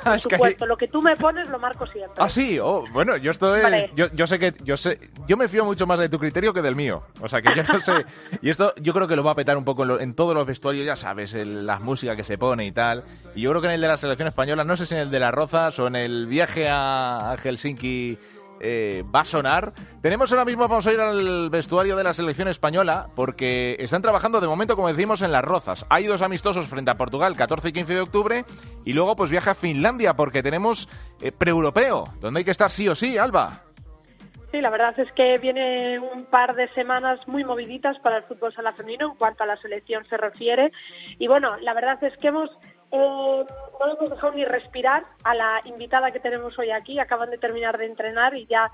Por 0.03 0.19
supuesto, 0.19 0.65
lo 0.65 0.75
que 0.75 0.89
tú 0.89 1.01
me 1.01 1.15
pones 1.15 1.47
lo 1.47 1.57
marco 1.57 1.87
siempre. 1.87 2.15
Ah, 2.17 2.29
sí, 2.29 2.59
oh, 2.59 2.83
bueno, 2.91 3.15
yo 3.15 3.31
estoy. 3.31 3.61
Yo, 3.95 4.27
sé 4.27 4.39
que. 4.39 4.53
Yo 4.61 4.75
sé. 4.75 4.99
Yo 5.25 5.37
me 5.37 5.47
fío 5.47 5.63
mucho 5.63 5.87
más 5.87 6.01
de 6.01 6.09
tu 6.09 6.19
criterio 6.19 6.53
que 6.53 6.61
del 6.61 6.75
mío. 6.75 7.03
O 7.21 7.29
sea 7.29 7.41
que 7.41 7.55
yo 7.55 7.63
no 7.63 7.79
sé. 7.79 7.93
y 8.41 8.49
esto 8.49 8.73
yo 8.75 8.91
creo 8.91 9.07
que 9.07 9.15
lo 9.15 9.23
va 9.23 9.31
a 9.31 9.35
petar 9.35 9.55
un 9.55 9.63
poco 9.63 10.01
en, 10.01 10.15
todos 10.15 10.35
los 10.35 10.45
vestuarios, 10.45 10.85
ya 10.85 10.97
sabes, 10.97 11.33
el, 11.33 11.65
la 11.65 11.79
música 11.79 12.17
que 12.17 12.25
se 12.25 12.37
pone 12.37 12.65
y 12.65 12.73
tal. 12.73 13.05
Y 13.35 13.43
yo 13.43 13.51
creo 13.51 13.61
que 13.61 13.67
en 13.69 13.75
el 13.75 13.81
de 13.81 13.87
la 13.87 13.95
selección 13.95 14.27
española, 14.27 14.65
no 14.65 14.75
sé 14.75 14.85
si 14.85 14.95
en 14.95 15.01
el 15.01 15.11
de 15.11 15.19
las 15.21 15.33
Rozas 15.33 15.79
o 15.79 15.87
en 15.87 15.95
el 15.95 16.27
viaje 16.27 16.67
a 16.69 17.37
Helsinki 17.41 18.19
eh, 18.61 19.03
va 19.13 19.21
a 19.21 19.25
sonar. 19.25 19.73
Tenemos 20.01 20.31
ahora 20.31 20.45
mismo, 20.45 20.67
vamos 20.67 20.87
a 20.87 20.93
ir 20.93 20.99
al 20.99 21.49
vestuario 21.49 21.95
de 21.95 22.03
la 22.03 22.13
selección 22.13 22.47
española, 22.47 23.07
porque 23.15 23.75
están 23.79 24.01
trabajando 24.01 24.39
de 24.39 24.47
momento, 24.47 24.75
como 24.75 24.87
decimos, 24.87 25.21
en 25.21 25.31
las 25.31 25.43
Rozas. 25.43 25.85
Hay 25.89 26.05
dos 26.05 26.21
amistosos 26.21 26.67
frente 26.67 26.91
a 26.91 26.97
Portugal, 26.97 27.35
14 27.35 27.69
y 27.69 27.73
15 27.73 27.93
de 27.93 28.01
octubre, 28.01 28.45
y 28.85 28.93
luego 28.93 29.15
pues 29.15 29.29
viaja 29.29 29.51
a 29.51 29.55
Finlandia, 29.55 30.13
porque 30.15 30.43
tenemos 30.43 30.87
eh, 31.21 31.31
preeuropeo, 31.31 32.05
donde 32.19 32.39
hay 32.39 32.45
que 32.45 32.51
estar 32.51 32.71
sí 32.71 32.87
o 32.87 32.95
sí, 32.95 33.17
Alba. 33.17 33.63
Sí, 34.51 34.59
la 34.59 34.69
verdad 34.69 34.99
es 34.99 35.09
que 35.13 35.37
viene 35.37 35.97
un 35.97 36.25
par 36.25 36.55
de 36.55 36.67
semanas 36.73 37.25
muy 37.25 37.45
moviditas 37.45 37.97
para 37.99 38.17
el 38.17 38.23
fútbol 38.23 38.53
sala 38.53 38.73
femenino 38.73 39.11
en 39.11 39.17
cuanto 39.17 39.43
a 39.43 39.47
la 39.47 39.55
selección 39.57 40.03
se 40.09 40.17
refiere. 40.17 40.73
Y 41.19 41.27
bueno, 41.27 41.55
la 41.61 41.73
verdad 41.73 42.03
es 42.03 42.17
que 42.17 42.27
hemos 42.27 42.49
eh, 42.91 43.45
no 43.79 43.93
hemos 43.93 44.09
dejado 44.09 44.33
ni 44.33 44.45
respirar 44.45 45.03
a 45.23 45.33
la 45.33 45.61
invitada 45.65 46.11
que 46.11 46.19
tenemos 46.19 46.57
hoy 46.59 46.71
aquí. 46.71 46.99
Acaban 46.99 47.29
de 47.29 47.37
terminar 47.37 47.77
de 47.77 47.85
entrenar 47.85 48.35
y 48.35 48.45
ya 48.45 48.69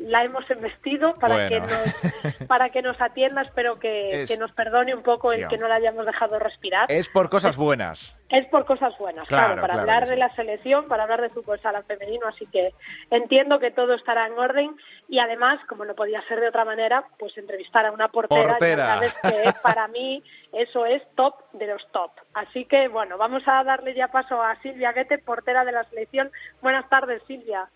la 0.00 0.24
hemos 0.24 0.48
embestido 0.50 1.14
para 1.14 1.48
que 1.48 1.60
nos 1.60 1.68
para 2.48 2.68
que 2.70 2.82
nos 2.82 3.00
atienda. 3.00 3.42
Espero 3.42 3.78
que, 3.78 4.24
nos 4.38 4.52
perdone 4.52 4.94
un 4.94 5.02
poco 5.02 5.32
el 5.32 5.48
que 5.48 5.58
no 5.58 5.68
la 5.68 5.76
hayamos 5.76 6.06
dejado 6.06 6.38
respirar. 6.38 6.90
Es 6.90 7.08
por 7.08 7.30
cosas 7.30 7.56
buenas. 7.56 8.16
Es 8.28 8.46
por 8.46 8.64
cosas 8.64 8.96
buenas, 8.96 9.28
claro, 9.28 9.60
para 9.60 9.74
hablar 9.74 10.08
de 10.08 10.16
la 10.16 10.34
selección, 10.34 10.88
para 10.88 11.02
hablar 11.02 11.20
de 11.20 11.28
fútbol 11.28 11.60
sala 11.60 11.82
femenino. 11.82 12.26
Así 12.26 12.46
que 12.46 12.72
entiendo 13.10 13.58
que 13.58 13.70
todo 13.70 13.94
estará 13.94 14.26
en 14.26 14.38
orden 14.38 14.74
y 15.06 15.18
además, 15.18 15.60
como 15.68 15.84
no 15.84 15.94
podía 15.94 16.22
ser 16.28 16.40
de 16.40 16.48
otra 16.48 16.64
manera, 16.64 17.04
pues 17.18 17.36
entrevistar 17.36 17.84
a 17.84 17.92
una 17.92 18.08
portera. 18.08 18.52
portera. 18.52 18.86
sabes 18.94 19.14
que 19.22 19.52
para 19.62 19.86
mí 19.88 20.22
eso 20.52 20.86
es 20.86 21.02
top 21.14 21.34
de 21.52 21.66
los 21.66 21.86
top. 21.92 22.10
Así 22.32 22.64
que 22.64 22.88
bueno, 22.88 23.18
vamos 23.18 23.42
a 23.46 23.61
darle 23.64 23.94
ya 23.94 24.08
paso 24.08 24.42
a 24.42 24.56
Silvia 24.62 24.92
Guete, 24.92 25.18
portera 25.18 25.64
de 25.64 25.72
la 25.72 25.84
selección. 25.84 26.30
Buenas 26.60 26.88
tardes, 26.88 27.22
Silvia. 27.26 27.68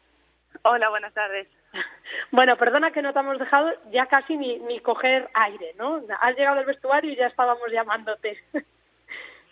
Hola, 0.62 0.88
buenas 0.90 1.12
tardes. 1.14 1.48
Bueno, 2.30 2.56
perdona 2.56 2.90
que 2.90 3.02
no 3.02 3.12
te 3.12 3.18
hemos 3.18 3.38
dejado 3.38 3.70
ya 3.90 4.06
casi 4.06 4.36
ni, 4.36 4.58
ni 4.60 4.80
coger 4.80 5.28
aire, 5.34 5.74
¿no? 5.76 6.02
Has 6.20 6.36
llegado 6.36 6.58
al 6.58 6.64
vestuario 6.64 7.12
y 7.12 7.16
ya 7.16 7.26
estábamos 7.26 7.70
llamándote. 7.70 8.38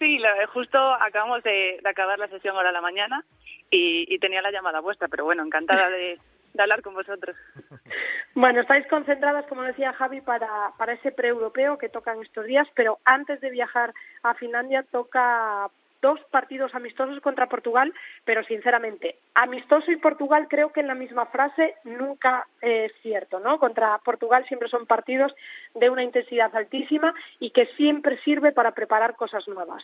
Sí, 0.01 0.20
justo 0.53 0.76
acabamos 0.76 1.43
de, 1.45 1.80
acabar 1.85 2.18
la 2.18 2.26
sesión 2.26 2.57
ahora 2.57 2.70
a 2.70 2.72
la 2.72 2.80
mañana 2.80 3.24
y, 3.70 4.12
y 4.12 4.18
tenía 4.18 4.43
la 4.43 4.51
llamada 4.51 4.80
vuestra, 4.80 5.07
pero 5.07 5.24
bueno, 5.24 5.45
encantada 5.45 5.89
de, 5.89 6.18
de 6.55 6.62
hablar 6.62 6.82
con 6.82 6.95
vosotros. 6.95 7.37
Bueno, 8.37 8.62
estáis 8.62 8.85
concentradas, 8.89 9.47
como 9.47 9.62
decía 9.62 9.93
Javi, 9.93 10.20
para, 10.20 10.72
para 10.76 10.95
ese 10.95 11.12
pre-europeo 11.12 11.78
que 11.78 11.89
tocan 11.89 12.20
estos 12.20 12.47
días, 12.47 12.66
pero 12.74 12.99
antes 13.05 13.41
de 13.41 13.49
viajar 13.49 13.95
a 14.24 14.35
Finlandia 14.35 14.82
toca 14.91 15.70
dos 16.05 16.20
partidos 16.30 16.74
amistosos 16.74 17.18
contra 17.20 17.48
Portugal, 17.48 17.90
pero 18.26 18.44
sinceramente, 18.44 19.16
amistoso 19.34 19.90
y 19.90 19.96
Portugal 19.96 20.48
creo 20.50 20.70
que 20.70 20.80
en 20.80 20.86
la 20.86 20.94
misma 20.94 21.24
frase 21.26 21.76
nunca 21.84 22.46
es 22.61 22.92
cierto, 23.00 23.40
¿no? 23.40 23.59
Contra 23.59 23.96
Portugal 24.05 24.44
siempre 24.46 24.68
son 24.68 24.84
partidos 24.84 25.32
de 25.74 25.88
una 25.88 26.05
intensidad 26.05 26.55
altísima 26.55 27.14
y 27.40 27.52
que 27.52 27.64
siempre 27.78 28.20
sirve 28.22 28.52
para 28.52 28.72
preparar 28.72 29.16
cosas 29.16 29.48
nuevas. 29.48 29.82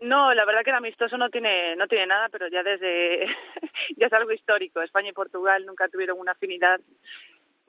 No, 0.00 0.32
la 0.32 0.46
verdad 0.46 0.62
que 0.64 0.70
el 0.70 0.76
amistoso 0.76 1.18
no 1.18 1.28
tiene 1.28 1.76
no 1.76 1.86
tiene 1.86 2.06
nada, 2.06 2.30
pero 2.30 2.48
ya 2.48 2.62
desde 2.62 3.26
ya 3.98 4.06
es 4.06 4.12
algo 4.14 4.32
histórico. 4.32 4.80
España 4.80 5.10
y 5.10 5.12
Portugal 5.12 5.66
nunca 5.66 5.88
tuvieron 5.88 6.18
una 6.18 6.32
afinidad 6.32 6.80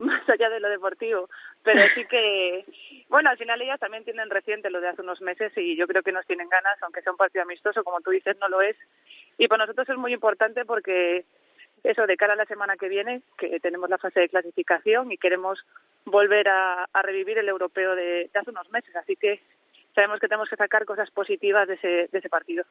más 0.06 0.28
allá 0.30 0.50
de 0.50 0.60
lo 0.60 0.70
deportivo, 0.70 1.30
pero 1.64 1.82
sí 1.96 2.06
que 2.06 2.66
bueno, 3.10 3.30
al 3.30 3.38
final 3.38 3.62
ellas 3.62 3.80
también 3.80 4.04
tienen 4.04 4.30
reciente 4.30 4.70
lo 4.70 4.82
de 4.82 4.88
hace 4.88 5.02
unos 5.02 5.22
meses 5.22 5.52
y 5.58 5.76
yo 5.76 5.88
creo 5.88 6.02
que 6.02 6.12
nos 6.12 6.26
tienen 6.26 6.50
ganas, 6.50 6.82
aunque 6.82 7.02
sea 7.02 7.12
un 7.12 7.18
partido 7.18 7.44
amistoso, 7.44 7.84
como 7.84 8.02
tú 8.02 8.12
dices, 8.12 8.38
no 8.40 8.50
lo 8.50 8.62
es. 8.62 8.76
Y 9.38 9.48
para 9.48 9.66
nosotros 9.66 9.90
es 9.90 9.98
muy 9.98 10.14
importante 10.14 10.66
porque 10.66 11.26
eso 11.84 12.08
de 12.08 12.18
cara 12.18 12.34
a 12.34 12.38
la 12.38 12.46
semana 12.46 12.78
que 12.78 12.90
viene, 12.90 13.22
que 13.38 13.60
tenemos 13.60 13.90
la 13.90 13.98
fase 13.98 14.22
de 14.22 14.30
clasificación 14.30 15.12
y 15.12 15.18
queremos 15.18 15.60
volver 16.06 16.48
a, 16.48 16.88
revivir 17.04 17.38
el 17.38 17.50
europeo 17.50 17.96
de 17.96 18.30
hace 18.34 18.50
unos 18.50 18.70
meses, 18.72 18.96
así 18.96 19.16
que 19.16 19.42
sabemos 19.94 20.20
que 20.20 20.28
tenemos 20.28 20.50
que 20.50 20.56
sacar 20.56 20.86
cosas 20.86 21.10
positivas 21.12 21.68
de 21.68 21.76
ese, 21.76 22.10
de 22.12 22.18
ese 22.18 22.30
partido. 22.30 22.64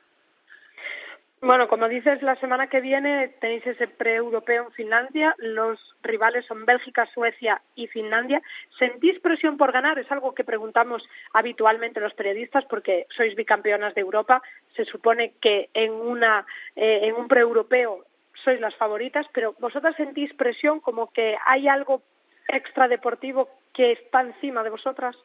Bueno, 1.43 1.69
como 1.69 1.89
dices, 1.89 2.21
la 2.21 2.37
semana 2.37 2.67
que 2.67 2.83
viene 2.83 3.29
tenéis 3.41 3.67
ese 3.67 3.89
pre-europeo 3.89 4.65
en 4.65 4.73
Finlandia. 4.73 5.35
Los 5.39 5.79
rivales 6.03 6.45
son 6.45 6.67
Bélgica, 6.67 7.07
Suecia 7.15 7.63
y 7.75 7.87
Finlandia. 7.87 8.43
¿Sentís 8.79 9.19
presión 9.21 9.57
por 9.57 9.73
ganar? 9.73 9.99
Es 9.99 10.13
algo 10.13 10.35
que 10.35 10.45
preguntamos 10.45 11.03
habitualmente 11.33 11.99
los 11.99 12.13
periodistas 12.13 12.67
porque 12.67 13.07
sois 13.17 13.35
bicampeonas 13.35 13.95
de 13.95 14.03
Europa. 14.03 14.43
Se 14.77 14.85
supone 14.85 15.33
que 15.41 15.71
en, 15.73 15.93
una, 15.93 16.45
eh, 16.77 17.01
en 17.05 17.15
un 17.15 17.27
pre-europeo 17.27 18.05
sois 18.45 18.61
las 18.61 18.75
favoritas, 18.77 19.27
pero 19.33 19.55
¿vosotras 19.61 19.97
sentís 19.97 20.35
presión 20.35 20.81
como 20.81 21.11
que 21.11 21.39
hay 21.47 21.69
algo 21.69 22.03
extra 22.49 22.87
deportivo 22.87 23.49
que 23.73 23.93
está 23.93 24.21
encima 24.21 24.63
de 24.63 24.71
vosotras? 24.71 25.17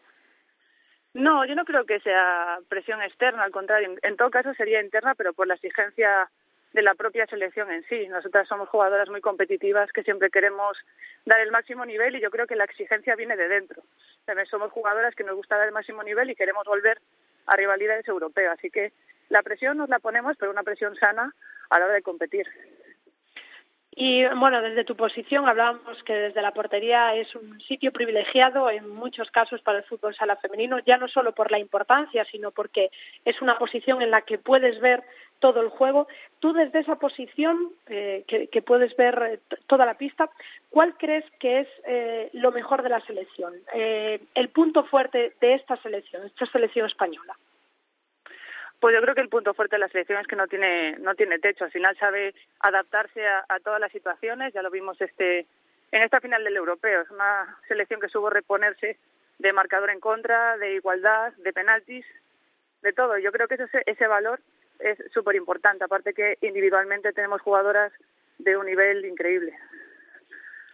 No, 1.16 1.46
yo 1.46 1.56
no 1.56 1.64
creo 1.64 1.86
que 1.86 2.02
sea 2.02 2.60
presión 2.68 3.02
externa, 3.02 3.44
al 3.44 3.52
contrario, 3.52 3.96
en 4.02 4.18
todo 4.18 4.30
caso 4.30 4.54
sería 4.54 4.82
interna, 4.82 5.16
pero 5.16 5.34
por 5.34 5.48
la 5.48 5.54
exigencia 5.54 6.30
de 6.74 6.82
la 6.82 6.94
propia 6.94 7.26
selección 7.26 7.72
en 7.72 7.84
sí. 7.86 8.08
Nosotras 8.10 8.48
somos 8.50 8.68
jugadoras 8.68 9.10
muy 9.10 9.22
competitivas 9.22 9.92
que 9.94 10.04
siempre 10.04 10.30
queremos 10.30 10.78
dar 11.26 11.40
el 11.40 11.52
máximo 11.52 11.86
nivel 11.86 12.18
y 12.18 12.22
yo 12.22 12.30
creo 12.30 12.48
que 12.48 12.58
la 12.58 12.66
exigencia 12.66 13.16
viene 13.16 13.38
de 13.38 13.48
dentro. 13.48 13.82
También 14.26 14.46
somos 14.48 14.74
jugadoras 14.74 15.16
que 15.16 15.24
nos 15.24 15.38
gusta 15.38 15.58
dar 15.58 15.68
el 15.68 15.74
máximo 15.74 16.04
nivel 16.04 16.30
y 16.30 16.36
queremos 16.36 16.66
volver 16.66 17.00
a 17.46 17.56
rivalidades 17.56 18.06
europeas. 18.10 18.58
Así 18.60 18.70
que 18.70 18.92
la 19.30 19.42
presión 19.42 19.78
nos 19.78 19.88
la 19.88 20.00
ponemos, 20.00 20.36
pero 20.38 20.52
una 20.52 20.64
presión 20.64 20.98
sana 20.98 21.34
a 21.70 21.80
la 21.80 21.86
hora 21.86 21.94
de 21.94 22.02
competir. 22.02 22.46
Y 23.98 24.26
bueno, 24.26 24.62
desde 24.62 24.84
tu 24.84 24.98
posición 24.98 25.48
hablábamos 25.48 26.04
que 26.04 26.14
desde 26.14 26.42
la 26.42 26.52
portería 26.52 27.16
es 27.16 27.34
un 27.34 27.62
sitio 27.62 27.94
privilegiado 27.94 28.70
en 28.70 28.90
muchos 28.90 29.32
casos 29.32 29.62
para 29.62 29.78
el 29.78 29.86
fútbol 29.86 30.14
sala 30.14 30.36
femenino, 30.36 30.80
ya 30.80 30.98
no 30.98 31.08
solo 31.08 31.32
por 31.32 31.50
la 31.50 31.60
importancia, 31.60 32.26
sino 32.30 32.52
porque 32.52 32.92
es 33.24 33.42
una 33.42 33.58
posición 33.58 34.02
en 34.02 34.12
la 34.12 34.24
que 34.24 34.38
puedes 34.38 34.82
ver 34.82 35.02
todo 35.40 35.62
el 35.62 35.70
juego. 35.70 36.10
Tú 36.40 36.52
desde 36.52 36.80
esa 36.80 36.98
posición, 36.98 37.70
eh, 37.88 38.26
que, 38.28 38.62
puedes 38.62 38.94
ver 38.98 39.16
eh, 39.32 39.56
toda 39.68 39.86
la 39.86 39.94
pista, 39.94 40.30
¿cuál 40.70 40.98
crees 40.98 41.24
que 41.40 41.62
es 41.62 41.68
eh, 41.86 42.30
lo 42.34 42.52
mejor 42.52 42.84
de 42.84 42.90
la 42.90 43.00
selección? 43.02 43.54
el 43.74 44.50
punto 44.50 44.84
fuerte 44.86 45.34
de 45.40 45.54
esta 45.54 45.78
selección, 45.78 46.26
esta 46.26 46.46
selección 46.48 46.86
española. 46.88 47.36
Pues 48.86 48.94
yo 48.94 49.02
creo 49.02 49.16
que 49.16 49.22
el 49.22 49.30
punto 49.30 49.56
fuerte 49.56 49.78
de 49.78 49.80
la 49.80 49.88
selección 49.88 50.20
es 50.22 50.28
que 50.28 50.36
no 50.36 50.46
tiene 50.46 50.96
no 51.00 51.16
tiene 51.16 51.40
techo. 51.40 51.64
Al 51.64 51.72
final 51.72 51.98
sabe 51.98 52.36
adaptarse 52.60 53.26
a, 53.26 53.60
todas 53.64 53.80
las 53.80 53.92
situaciones. 53.92 54.54
Ya 54.54 54.62
lo 54.62 54.70
vimos 54.70 55.02
este 55.02 55.48
en 55.92 56.04
esta 56.04 56.20
final 56.20 56.44
del 56.44 56.56
europeo. 56.56 57.02
Es 57.02 57.10
una 57.10 57.58
selección 57.68 58.00
que 58.00 58.10
supo 58.10 58.30
reponerse 58.30 59.00
de 59.40 59.54
marcador 59.54 59.90
en 59.90 60.00
contra, 60.00 60.56
de 60.58 60.76
igualdad, 60.76 61.34
de 61.38 61.52
penaltis, 61.52 62.06
de 62.84 62.94
todo. 62.94 63.18
Yo 63.18 63.32
creo 63.32 63.48
que 63.48 63.56
ese, 63.56 63.82
ese 63.88 64.06
valor 64.06 64.40
es 64.78 65.00
súper 65.12 65.36
importante. 65.36 65.84
Aparte 65.84 66.14
que 66.14 66.38
individualmente 66.42 67.12
tenemos 67.12 67.42
jugadoras 67.42 67.92
de 68.38 68.56
un 68.56 68.68
nivel 68.68 69.04
increíble. 69.04 69.58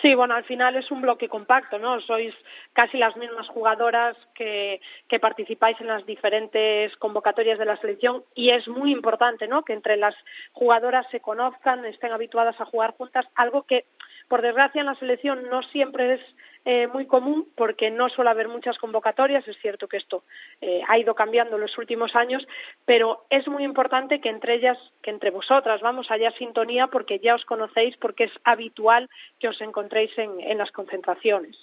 Sí, 0.01 0.15
bueno, 0.15 0.33
al 0.33 0.43
final 0.45 0.75
es 0.75 0.89
un 0.89 1.01
bloque 1.01 1.29
compacto, 1.29 1.77
¿no? 1.77 2.01
Sois 2.01 2.33
casi 2.73 2.97
las 2.97 3.15
mismas 3.17 3.47
jugadoras 3.49 4.17
que, 4.33 4.81
que 5.07 5.19
participáis 5.19 5.79
en 5.79 5.87
las 5.87 6.05
diferentes 6.07 6.95
convocatorias 6.97 7.59
de 7.59 7.65
la 7.65 7.77
selección 7.77 8.23
y 8.33 8.49
es 8.49 8.67
muy 8.67 8.91
importante, 8.91 9.47
¿no? 9.47 9.63
Que 9.63 9.73
entre 9.73 9.97
las 9.97 10.15
jugadoras 10.53 11.05
se 11.11 11.19
conozcan, 11.19 11.85
estén 11.85 12.11
habituadas 12.11 12.59
a 12.59 12.65
jugar 12.65 12.95
juntas, 12.97 13.27
algo 13.35 13.63
que 13.63 13.85
por 14.27 14.41
desgracia 14.41 14.79
en 14.79 14.87
la 14.87 14.95
selección 14.95 15.47
no 15.51 15.61
siempre 15.63 16.15
es 16.15 16.21
eh, 16.65 16.87
muy 16.87 17.07
común 17.07 17.47
porque 17.55 17.89
no 17.89 18.09
suele 18.09 18.29
haber 18.29 18.47
muchas 18.47 18.77
convocatorias. 18.77 19.47
Es 19.47 19.57
cierto 19.61 19.87
que 19.87 19.97
esto 19.97 20.23
eh, 20.61 20.81
ha 20.87 20.97
ido 20.97 21.15
cambiando 21.15 21.55
en 21.55 21.61
los 21.61 21.77
últimos 21.77 22.15
años, 22.15 22.45
pero 22.85 23.25
es 23.29 23.47
muy 23.47 23.63
importante 23.63 24.21
que 24.21 24.29
entre 24.29 24.55
ellas, 24.55 24.77
que 25.01 25.09
entre 25.09 25.31
vosotras, 25.31 25.81
vamos, 25.81 26.11
haya 26.11 26.31
sintonía 26.33 26.87
porque 26.87 27.19
ya 27.19 27.35
os 27.35 27.45
conocéis, 27.45 27.97
porque 27.97 28.25
es 28.25 28.31
habitual 28.43 29.09
que 29.39 29.47
os 29.47 29.59
encontréis 29.61 30.15
en, 30.17 30.39
en 30.39 30.57
las 30.57 30.71
concentraciones. 30.71 31.57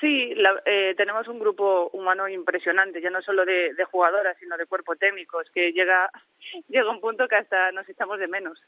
Sí, 0.00 0.32
eh, 0.64 0.94
tenemos 0.96 1.26
un 1.26 1.40
grupo 1.40 1.90
humano 1.92 2.28
impresionante, 2.28 3.00
ya 3.00 3.10
no 3.10 3.20
solo 3.20 3.44
de, 3.44 3.74
de, 3.74 3.84
jugadoras, 3.84 4.36
sino 4.38 4.56
de 4.56 4.66
cuerpo 4.66 4.94
técnico. 4.94 5.40
Es 5.40 5.50
que 5.50 5.72
llega, 5.72 6.10
llega 6.68 6.90
un 6.90 7.00
punto 7.00 7.26
que 7.26 7.36
hasta 7.36 7.72
nos 7.72 7.88
echamos 7.88 8.18
de 8.18 8.28
menos. 8.28 8.62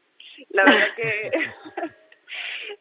La 0.50 0.64
verdad 0.64 0.94
que 0.96 1.30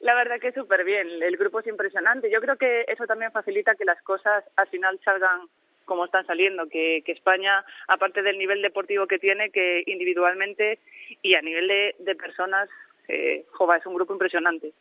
la 0.01 0.15
verdad 0.15 0.39
que 0.39 0.51
súper 0.51 0.83
bien. 0.83 1.07
El 1.21 1.37
grupo 1.37 1.59
es 1.59 1.67
impresionante. 1.67 2.29
Yo 2.31 2.41
creo 2.41 2.57
que 2.57 2.85
eso 2.87 3.05
también 3.05 3.31
facilita 3.31 3.75
que 3.75 3.85
las 3.85 4.01
cosas 4.03 4.43
al 4.55 4.67
final 4.67 4.99
salgan 5.03 5.47
como 5.85 6.05
están 6.05 6.25
saliendo, 6.27 6.69
que, 6.69 7.01
que 7.03 7.13
España, 7.13 7.65
aparte 7.87 8.21
del 8.21 8.37
nivel 8.37 8.61
deportivo 8.61 9.07
que 9.07 9.17
tiene, 9.17 9.49
que 9.49 9.83
individualmente 9.87 10.77
y 11.23 11.33
a 11.33 11.41
nivel 11.41 11.67
de, 11.67 11.95
de 11.97 12.15
personas, 12.15 12.69
eh, 13.07 13.45
jova, 13.53 13.77
es 13.77 13.85
un 13.87 13.95
grupo 13.95 14.13
impresionante. 14.13 14.71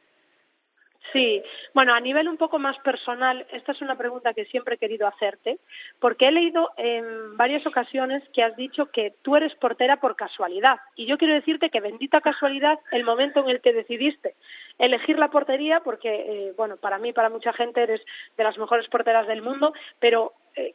Sí, 1.13 1.43
bueno, 1.73 1.95
a 1.95 2.01
nivel 2.01 2.29
un 2.29 2.37
poco 2.37 2.59
más 2.59 2.79
personal, 2.81 3.47
esta 3.53 3.73
es 3.73 3.81
una 3.81 3.97
pregunta 3.97 4.35
que 4.35 4.45
siempre 4.47 4.75
he 4.75 4.79
querido 4.79 5.07
hacerte, 5.07 5.59
porque 6.01 6.29
he 6.29 6.33
leído 6.33 6.71
en 6.77 7.37
varias 7.37 7.67
ocasiones 7.67 8.23
que 8.35 8.43
has 8.43 8.55
dicho 8.57 8.91
que 8.91 9.15
tú 9.23 9.35
eres 9.37 9.55
portera 9.55 9.97
por 10.01 10.17
casualidad. 10.17 10.79
Y 10.97 11.07
yo 11.07 11.17
quiero 11.17 11.33
decirte 11.33 11.71
que 11.71 11.81
bendita 11.81 12.21
casualidad 12.21 12.79
el 12.93 13.05
momento 13.05 13.41
en 13.41 13.49
el 13.49 13.63
que 13.63 13.73
decidiste 13.73 14.35
elegir 14.79 15.19
la 15.19 15.29
portería, 15.29 15.81
porque, 15.81 16.09
eh, 16.11 16.53
bueno, 16.57 16.77
para 16.77 16.99
mí, 16.99 17.13
para 17.13 17.31
mucha 17.31 17.53
gente 17.53 17.83
eres 17.83 18.03
de 18.37 18.45
las 18.45 18.59
mejores 18.59 18.87
porteras 18.89 19.27
del 19.27 19.41
mundo, 19.41 19.73
pero 19.99 20.35
eh, 20.57 20.75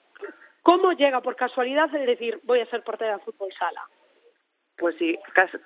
¿cómo 0.63 0.93
llega 0.93 1.21
por 1.21 1.36
casualidad 1.36 1.93
el 1.95 2.07
decir 2.07 2.39
voy 2.43 2.59
a 2.59 2.65
ser 2.67 2.84
portera 2.84 3.17
de 3.17 3.24
fútbol 3.24 3.53
sala? 3.57 3.82
Pues 4.78 4.95
sí, 4.97 5.17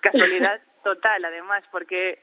casualidad 0.01 0.59
total, 0.83 1.23
además, 1.23 1.63
porque 1.71 2.19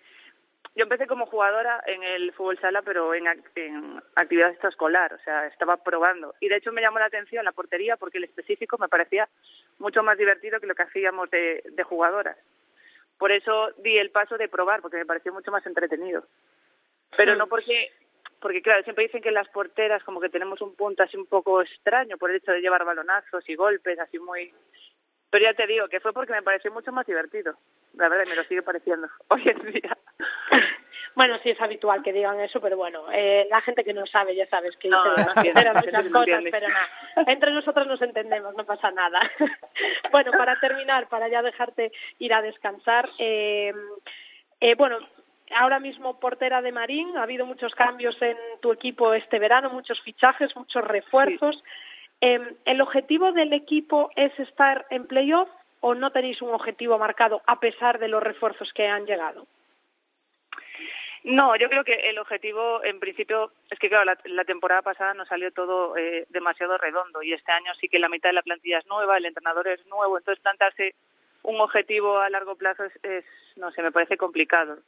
yo 0.75 0.83
empecé 0.83 1.07
como 1.07 1.27
jugadora 1.27 1.83
en 1.87 2.03
el 2.03 2.33
fútbol 2.33 2.59
sala, 2.59 2.83
pero 2.83 3.15
en, 3.15 3.27
en 3.55 4.03
actividad 4.17 4.51
extraescolar, 4.51 5.15
o 5.15 5.19
sea, 5.19 5.47
estaba 5.47 5.77
probando. 5.77 6.35
Y 6.41 6.49
de 6.49 6.57
hecho 6.57 6.73
me 6.73 6.81
llamó 6.81 6.99
la 6.99 7.07
atención 7.07 7.45
la 7.45 7.53
portería 7.53 7.97
porque 7.97 8.19
el 8.19 8.25
específico 8.25 8.77
me 8.79 8.89
parecía 8.89 9.29
mucho 9.79 10.03
más 10.03 10.19
divertido 10.19 10.59
que 10.59 10.67
lo 10.67 10.75
que 10.75 10.83
hacíamos 10.83 11.31
de, 11.31 11.63
de 11.65 11.83
jugadoras. 11.85 12.37
Por 13.19 13.31
eso 13.31 13.71
di 13.79 13.97
el 13.99 14.11
paso 14.11 14.37
de 14.37 14.49
probar, 14.49 14.81
porque 14.83 14.97
me 14.97 15.07
pareció 15.07 15.33
mucho 15.33 15.53
más 15.53 15.65
entretenido. 15.67 16.25
Pero 17.17 17.37
no 17.37 17.47
porque, 17.47 17.93
porque 18.41 18.61
claro, 18.61 18.83
siempre 18.83 19.05
dicen 19.05 19.23
que 19.23 19.31
las 19.31 19.49
porteras 19.51 20.03
como 20.03 20.21
que 20.21 20.29
tenemos 20.29 20.61
un 20.61 20.75
punto 20.75 21.05
así 21.05 21.17
un 21.17 21.27
poco 21.27 21.63
extraño 21.63 22.19
por 22.19 22.31
el 22.31 22.37
hecho 22.37 22.51
de 22.51 22.61
llevar 22.61 22.85
balonazos 22.85 23.49
y 23.49 23.55
golpes 23.55 23.99
así 24.01 24.19
muy 24.19 24.53
pero 25.35 25.47
ya 25.47 25.55
te 25.55 25.67
digo 25.67 25.89
que 25.89 25.99
fue 25.99 26.13
porque 26.13 26.33
me 26.33 26.45
pareció 26.45 26.71
mucho 26.71 26.93
más 26.93 27.05
divertido. 27.09 27.57
La 27.95 28.09
verdad, 28.09 28.25
me 28.25 28.37
lo 28.37 28.45
sigue 28.45 28.63
pareciendo 28.63 29.09
hoy 29.29 29.43
en 29.45 29.73
día. 29.73 29.99
Bueno, 31.17 31.41
sí 31.43 31.51
es 31.51 31.61
habitual 31.61 32.05
que 32.05 32.13
digan 32.13 32.39
eso, 32.39 32.61
pero 32.61 32.77
bueno, 32.77 33.11
eh, 33.13 33.45
la 33.51 33.61
gente 33.63 33.83
que 33.83 33.93
no 33.93 34.07
sabe, 34.07 34.37
ya 34.37 34.47
sabes 34.47 34.77
que 34.77 34.89
no, 34.89 35.03
dice 35.03 35.25
no, 35.27 35.33
entiende, 35.35 35.73
muchas 35.75 36.09
cosas, 36.09 36.45
pero 36.53 36.69
nada, 36.69 36.89
entre 37.27 37.51
nosotros 37.51 37.85
nos 37.89 38.01
entendemos, 38.03 38.55
no 38.55 38.65
pasa 38.65 38.93
nada. 38.93 39.29
bueno, 40.13 40.31
para 40.39 40.55
terminar, 40.61 41.09
para 41.09 41.27
ya 41.27 41.43
dejarte 41.43 41.91
ir 42.21 42.33
a 42.33 42.41
descansar, 42.41 43.11
eh, 43.19 43.75
eh, 44.61 44.75
bueno, 44.77 44.99
ahora 45.57 45.81
mismo 45.81 46.21
portera 46.21 46.63
de 46.63 46.71
Marín, 46.71 47.17
ha 47.17 47.25
habido 47.25 47.45
muchos 47.45 47.75
cambios 47.75 48.17
en 48.23 48.37
tu 48.61 48.71
equipo 48.71 49.15
este 49.15 49.41
verano, 49.41 49.69
muchos 49.69 50.01
fichajes, 50.03 50.55
muchos 50.55 50.85
refuerzos. 50.85 51.57
Sí. 51.57 51.63
Eh, 52.27 52.41
¿El 52.65 52.81
objetivo 52.81 53.33
del 53.33 53.53
equipo 53.53 54.11
es 54.17 54.33
estar 54.39 54.87
en 54.89 55.07
playoff 55.07 55.51
o 55.81 55.95
no 55.95 56.11
tenéis 56.11 56.41
un 56.41 56.55
objetivo 56.55 56.99
marcado 56.99 57.43
a 57.47 57.61
pesar 57.61 57.99
de 57.99 58.09
los 58.09 58.23
refuerzos 58.23 58.73
que 58.73 58.87
han 58.87 59.05
llegado? 59.05 59.47
No, 61.25 61.55
yo 61.57 61.69
creo 61.69 61.85
que 61.85 62.09
el 62.09 62.19
objetivo, 62.19 62.83
en 62.83 62.99
principio, 62.99 63.53
es 63.71 63.79
que 63.79 63.91
claro, 63.91 64.07
la, 64.07 64.19
la 64.25 64.45
temporada 64.47 64.81
pasada 64.81 65.13
nos 65.13 65.29
salió 65.29 65.53
todo 65.53 65.99
eh, 65.99 66.25
demasiado 66.31 66.79
redondo 66.79 67.23
y 67.23 67.35
este 67.35 67.53
año 67.53 67.75
sí 67.79 67.91
que 67.91 67.99
la 67.99 68.09
mitad 68.09 68.31
de 68.31 68.37
la 68.37 68.43
plantilla 68.43 68.79
es 68.79 68.87
nueva, 68.87 69.19
el 69.19 69.27
entrenador 69.27 69.69
es 69.69 69.87
nuevo, 69.89 70.17
entonces 70.17 70.43
plantarse 70.43 70.95
un 71.43 71.61
objetivo 71.61 72.21
a 72.21 72.31
largo 72.31 72.57
plazo 72.57 72.85
es, 72.85 72.93
es 73.03 73.25
no 73.57 73.71
sé, 73.73 73.83
me 73.83 73.93
parece 73.93 74.17
complicado. 74.17 74.79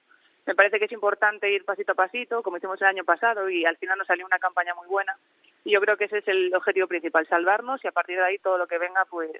Me 0.46 0.54
parece 0.54 0.78
que 0.78 0.84
es 0.84 0.92
importante 0.92 1.52
ir 1.52 1.64
pasito 1.64 1.92
a 1.92 1.96
pasito, 1.96 2.42
como 2.42 2.56
hicimos 2.56 2.80
el 2.80 2.86
año 2.86 3.04
pasado, 3.04 3.50
y 3.50 3.64
al 3.64 3.76
final 3.78 3.98
nos 3.98 4.06
salió 4.06 4.24
una 4.24 4.38
campaña 4.38 4.74
muy 4.74 4.86
buena. 4.86 5.16
Y 5.64 5.72
yo 5.72 5.80
creo 5.80 5.96
que 5.96 6.04
ese 6.04 6.18
es 6.18 6.28
el 6.28 6.54
objetivo 6.54 6.86
principal, 6.86 7.26
salvarnos 7.26 7.84
y 7.84 7.88
a 7.88 7.92
partir 7.92 8.16
de 8.16 8.24
ahí 8.24 8.38
todo 8.38 8.56
lo 8.56 8.68
que 8.68 8.78
venga, 8.78 9.04
pues 9.10 9.30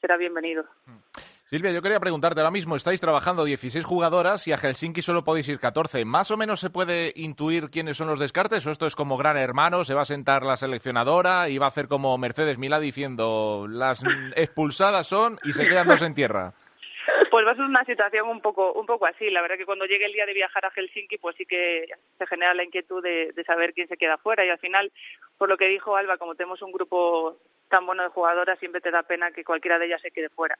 será 0.00 0.16
bienvenido. 0.16 0.64
Silvia, 1.46 1.72
yo 1.72 1.82
quería 1.82 2.00
preguntarte, 2.00 2.40
ahora 2.40 2.50
mismo 2.50 2.74
estáis 2.74 3.00
trabajando 3.00 3.44
16 3.44 3.84
jugadoras 3.84 4.46
y 4.48 4.52
a 4.52 4.58
Helsinki 4.58 5.02
solo 5.02 5.24
podéis 5.24 5.48
ir 5.48 5.58
14. 5.58 6.04
¿Más 6.04 6.30
o 6.30 6.36
menos 6.36 6.60
se 6.60 6.70
puede 6.70 7.12
intuir 7.16 7.70
quiénes 7.70 7.96
son 7.96 8.08
los 8.08 8.18
descartes 8.18 8.66
o 8.66 8.70
esto 8.70 8.86
es 8.86 8.96
como 8.96 9.16
gran 9.16 9.36
hermano, 9.36 9.84
se 9.84 9.94
va 9.94 10.02
a 10.02 10.06
sentar 10.06 10.42
la 10.42 10.56
seleccionadora 10.56 11.48
y 11.48 11.58
va 11.58 11.66
a 11.66 11.68
hacer 11.68 11.86
como 11.86 12.18
Mercedes 12.18 12.58
Milá 12.58 12.80
diciendo 12.80 13.66
las 13.68 14.02
expulsadas 14.34 15.06
son 15.06 15.38
y 15.44 15.52
se 15.52 15.66
quedan 15.66 15.86
dos 15.86 16.02
en 16.02 16.14
tierra? 16.14 16.54
Pues 17.30 17.46
va 17.46 17.52
a 17.52 17.54
ser 17.54 17.64
una 17.64 17.84
situación 17.84 18.28
un 18.28 18.40
poco 18.40 18.72
un 18.72 18.86
poco 18.86 19.06
así. 19.06 19.30
La 19.30 19.42
verdad 19.42 19.56
que 19.56 19.66
cuando 19.66 19.86
llegue 19.86 20.06
el 20.06 20.12
día 20.12 20.26
de 20.26 20.34
viajar 20.34 20.64
a 20.64 20.70
Helsinki, 20.70 21.18
pues 21.18 21.36
sí 21.36 21.46
que 21.46 21.86
se 22.18 22.26
genera 22.26 22.54
la 22.54 22.64
inquietud 22.64 23.02
de, 23.02 23.32
de 23.34 23.44
saber 23.44 23.72
quién 23.74 23.88
se 23.88 23.96
queda 23.96 24.18
fuera. 24.18 24.44
Y 24.44 24.50
al 24.50 24.58
final, 24.58 24.92
por 25.38 25.48
lo 25.48 25.56
que 25.56 25.68
dijo 25.68 25.96
Alba, 25.96 26.18
como 26.18 26.34
tenemos 26.34 26.62
un 26.62 26.72
grupo 26.72 27.38
tan 27.68 27.86
bueno 27.86 28.02
de 28.02 28.10
jugadoras, 28.10 28.58
siempre 28.58 28.80
te 28.80 28.90
da 28.90 29.02
pena 29.02 29.32
que 29.32 29.44
cualquiera 29.44 29.78
de 29.78 29.86
ellas 29.86 30.02
se 30.02 30.10
quede 30.10 30.28
fuera. 30.28 30.56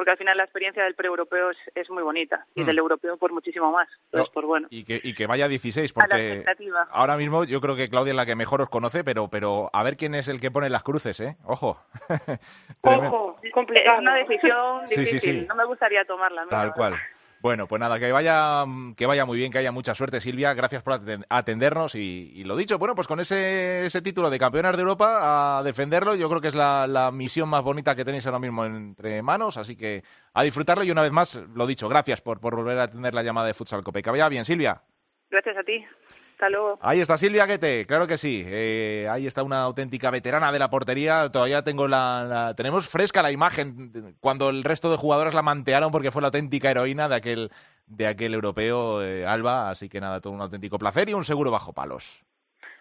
Porque 0.00 0.12
al 0.12 0.16
final 0.16 0.34
la 0.38 0.44
experiencia 0.44 0.82
del 0.82 0.94
pre-europeo 0.94 1.50
es, 1.50 1.58
es 1.74 1.90
muy 1.90 2.02
bonita 2.02 2.46
y 2.54 2.62
Mm. 2.62 2.64
del 2.64 2.78
europeo 2.78 3.18
por 3.18 3.32
muchísimo 3.34 3.70
más. 3.70 3.86
Entonces, 4.06 4.28
No, 4.30 4.32
pues 4.32 4.46
bueno. 4.46 4.66
Y 4.70 4.82
que, 4.84 4.98
y 5.02 5.12
que 5.12 5.26
vaya 5.26 5.46
16, 5.46 5.92
A 5.94 6.00
la 6.00 6.06
porque 6.08 6.44
ahora 6.90 7.16
mismo 7.18 7.44
yo 7.44 7.60
creo 7.60 7.76
que 7.76 7.90
Claudia 7.90 8.12
es 8.12 8.16
la 8.16 8.24
que 8.24 8.34
mejor 8.34 8.62
os 8.62 8.70
conoce, 8.70 9.04
pero, 9.04 9.28
pero 9.28 9.68
a 9.74 9.82
ver 9.82 9.98
quién 9.98 10.14
es 10.14 10.28
el 10.28 10.40
que 10.40 10.50
pone 10.50 10.70
las 10.70 10.82
cruces, 10.82 11.20
¿eh? 11.20 11.36
Ojo. 11.44 11.78
Ojo, 12.80 13.36
complicado. 13.52 13.96
Es 13.96 14.00
una 14.00 14.14
decisión 14.14 14.88
Sí, 14.88 14.94
sí, 14.94 15.00
difícil. 15.02 15.40
sí. 15.42 15.46
No 15.46 15.54
me 15.54 15.66
gustaría 15.66 16.02
tomarla. 16.06 16.44
¿no? 16.44 16.48
Tal 16.48 16.72
cual. 16.72 16.94
Bueno, 17.42 17.66
pues 17.66 17.80
nada, 17.80 17.98
que 17.98 18.12
vaya, 18.12 18.66
que 18.96 19.06
vaya 19.06 19.24
muy 19.24 19.38
bien, 19.38 19.50
que 19.50 19.56
haya 19.56 19.72
mucha 19.72 19.94
suerte, 19.94 20.20
Silvia. 20.20 20.52
Gracias 20.52 20.82
por 20.82 20.92
aten- 21.00 21.24
atendernos 21.30 21.94
y, 21.94 22.44
lo 22.44 22.54
dicho, 22.54 22.78
bueno, 22.78 22.94
pues 22.94 23.06
con 23.08 23.18
ese, 23.18 23.86
ese 23.86 24.02
título 24.02 24.28
de 24.28 24.38
campeonas 24.38 24.76
de 24.76 24.82
Europa 24.82 25.58
a 25.58 25.62
defenderlo, 25.62 26.14
yo 26.16 26.28
creo 26.28 26.42
que 26.42 26.48
es 26.48 26.54
la, 26.54 26.86
la 26.86 27.10
misión 27.10 27.48
más 27.48 27.62
bonita 27.62 27.96
que 27.96 28.04
tenéis 28.04 28.26
ahora 28.26 28.40
mismo 28.40 28.66
entre 28.66 29.22
manos, 29.22 29.56
así 29.56 29.74
que 29.74 30.04
a 30.34 30.42
disfrutarlo 30.42 30.84
y 30.84 30.90
una 30.90 31.00
vez 31.00 31.12
más, 31.12 31.34
lo 31.54 31.66
dicho, 31.66 31.88
gracias 31.88 32.20
por, 32.20 32.40
por 32.40 32.54
volver 32.56 32.78
a 32.78 32.82
atender 32.82 33.14
la 33.14 33.22
llamada 33.22 33.46
de 33.46 33.54
Futsal 33.54 33.82
Cope. 33.82 34.02
Que 34.02 34.10
vaya 34.10 34.28
bien, 34.28 34.44
Silvia. 34.44 34.82
Gracias 35.30 35.56
a 35.56 35.62
ti. 35.62 35.84
Hasta 36.32 36.48
luego. 36.48 36.78
Ahí 36.80 37.00
está 37.00 37.18
Silvia 37.18 37.44
Guete, 37.44 37.84
claro 37.86 38.06
que 38.06 38.16
sí. 38.16 38.42
Eh, 38.46 39.06
ahí 39.10 39.26
está 39.26 39.42
una 39.42 39.60
auténtica 39.62 40.10
veterana 40.10 40.50
de 40.50 40.58
la 40.58 40.70
portería. 40.70 41.28
Todavía 41.30 41.62
tengo 41.62 41.86
la, 41.86 42.24
la- 42.26 42.54
tenemos 42.54 42.88
fresca 42.88 43.22
la 43.22 43.30
imagen 43.30 44.14
cuando 44.20 44.48
el 44.48 44.64
resto 44.64 44.90
de 44.90 44.96
jugadores 44.96 45.34
la 45.34 45.42
mantearon 45.42 45.90
porque 45.90 46.10
fue 46.10 46.22
la 46.22 46.28
auténtica 46.28 46.70
heroína 46.70 47.08
de 47.08 47.14
aquel 47.16 47.50
de 47.86 48.06
aquel 48.06 48.32
europeo 48.32 49.02
eh, 49.02 49.26
Alba. 49.26 49.68
Así 49.68 49.88
que 49.90 50.00
nada, 50.00 50.20
todo 50.20 50.32
un 50.32 50.40
auténtico 50.40 50.78
placer 50.78 51.08
y 51.10 51.14
un 51.14 51.24
seguro 51.24 51.50
bajo 51.50 51.74
palos. 51.74 52.24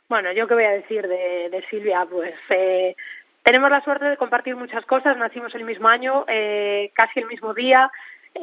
Bueno, 0.07 0.31
yo 0.31 0.47
qué 0.47 0.53
voy 0.53 0.63
a 0.63 0.71
decir 0.71 1.05
de, 1.07 1.49
de 1.51 1.63
Silvia, 1.69 2.07
pues 2.09 2.33
eh, 2.51 2.95
tenemos 3.43 3.69
la 3.69 3.83
suerte 3.83 4.05
de 4.05 4.17
compartir 4.17 4.55
muchas 4.55 4.85
cosas, 4.85 5.17
nacimos 5.17 5.53
el 5.53 5.65
mismo 5.65 5.87
año, 5.89 6.23
eh, 6.27 6.91
casi 6.95 7.19
el 7.19 7.25
mismo 7.27 7.53
día, 7.53 7.91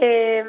eh, 0.00 0.44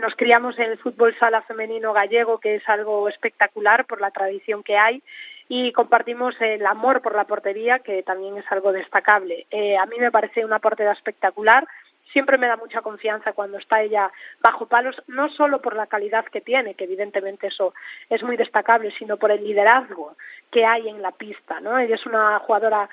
nos 0.00 0.14
criamos 0.14 0.58
en 0.58 0.70
el 0.72 0.78
fútbol 0.78 1.16
sala 1.18 1.42
femenino 1.42 1.92
gallego, 1.92 2.38
que 2.38 2.56
es 2.56 2.68
algo 2.68 3.08
espectacular 3.08 3.86
por 3.86 4.00
la 4.00 4.10
tradición 4.10 4.62
que 4.62 4.76
hay, 4.76 5.02
y 5.48 5.72
compartimos 5.72 6.34
el 6.40 6.64
amor 6.66 7.00
por 7.00 7.14
la 7.14 7.24
portería, 7.24 7.78
que 7.78 8.02
también 8.02 8.36
es 8.36 8.44
algo 8.50 8.72
destacable. 8.72 9.46
Eh, 9.50 9.76
a 9.76 9.86
mí 9.86 9.96
me 9.98 10.10
parece 10.10 10.44
una 10.44 10.58
portera 10.58 10.92
espectacular, 10.92 11.66
siempre 12.12 12.38
me 12.38 12.46
da 12.46 12.56
mucha 12.56 12.82
confianza 12.82 13.32
cuando 13.32 13.58
está 13.58 13.82
ella 13.82 14.10
bajo 14.40 14.66
palos, 14.66 14.96
no 15.06 15.28
solo 15.30 15.60
por 15.60 15.76
la 15.76 15.86
calidad 15.86 16.24
que 16.26 16.40
tiene, 16.40 16.74
que 16.74 16.84
evidentemente 16.84 17.48
eso 17.48 17.74
es 18.10 18.22
muy 18.22 18.36
destacable, 18.36 18.92
sino 18.98 19.16
por 19.16 19.30
el 19.30 19.44
liderazgo 19.44 20.16
que 20.50 20.64
hay 20.64 20.88
en 20.88 21.02
la 21.02 21.12
pista, 21.12 21.60
¿no? 21.60 21.78
Ella 21.78 21.94
es 21.94 22.06
una 22.06 22.38
jugadora 22.40 22.88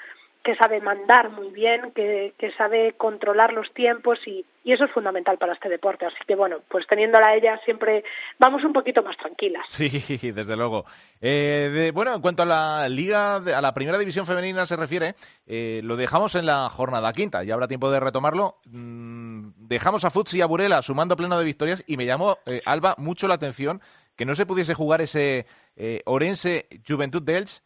que 0.45 0.55
sabe 0.55 0.79
mandar 0.79 1.31
muy 1.31 1.49
bien, 1.49 1.91
que, 1.95 2.35
que 2.37 2.51
sabe 2.53 2.93
controlar 2.93 3.51
los 3.51 3.73
tiempos 3.73 4.19
y, 4.27 4.45
y 4.63 4.73
eso 4.73 4.85
es 4.85 4.91
fundamental 4.91 5.37
para 5.39 5.53
este 5.53 5.67
deporte. 5.69 6.05
Así 6.05 6.15
que 6.27 6.35
bueno, 6.35 6.57
pues 6.69 6.85
teniéndola 6.87 7.27
a 7.29 7.35
ella 7.35 7.59
siempre 7.65 8.03
vamos 8.37 8.63
un 8.63 8.71
poquito 8.71 9.01
más 9.01 9.17
tranquilas. 9.17 9.65
Sí, 9.69 9.89
desde 10.33 10.55
luego. 10.55 10.85
Eh, 11.19 11.69
de- 11.73 11.91
bueno, 11.91 12.13
en 12.13 12.21
cuanto 12.21 12.43
a 12.43 12.45
la 12.45 12.87
liga, 12.87 13.37
a 13.37 13.61
la 13.61 13.73
primera 13.73 13.97
división 13.97 14.25
femenina 14.27 14.65
se 14.67 14.75
refiere, 14.75 15.15
eh, 15.47 15.81
lo 15.83 15.95
dejamos 15.95 16.35
en 16.35 16.45
la 16.45 16.69
jornada 16.69 17.11
quinta. 17.11 17.43
Ya 17.43 17.55
habrá 17.55 17.67
tiempo 17.67 17.89
de 17.89 17.99
retomarlo. 17.99 18.57
Mm, 18.65 19.49
dejamos 19.57 20.05
a 20.05 20.11
Futsi 20.11 20.37
y 20.37 20.41
a 20.41 20.45
Burela 20.45 20.83
sumando 20.83 21.15
pleno 21.17 21.39
de 21.39 21.43
victorias 21.45 21.83
y 21.87 21.97
me 21.97 22.05
llamó, 22.05 22.37
eh, 22.45 22.61
Alba, 22.65 22.93
mucho 22.99 23.27
la 23.27 23.33
atención 23.33 23.81
que 24.15 24.25
no 24.25 24.35
se 24.35 24.45
pudiese 24.45 24.75
jugar 24.75 25.01
ese 25.01 25.47
eh, 25.75 26.01
Orense 26.05 26.67
Juventud 26.87 27.23
de 27.23 27.37
Elche 27.39 27.61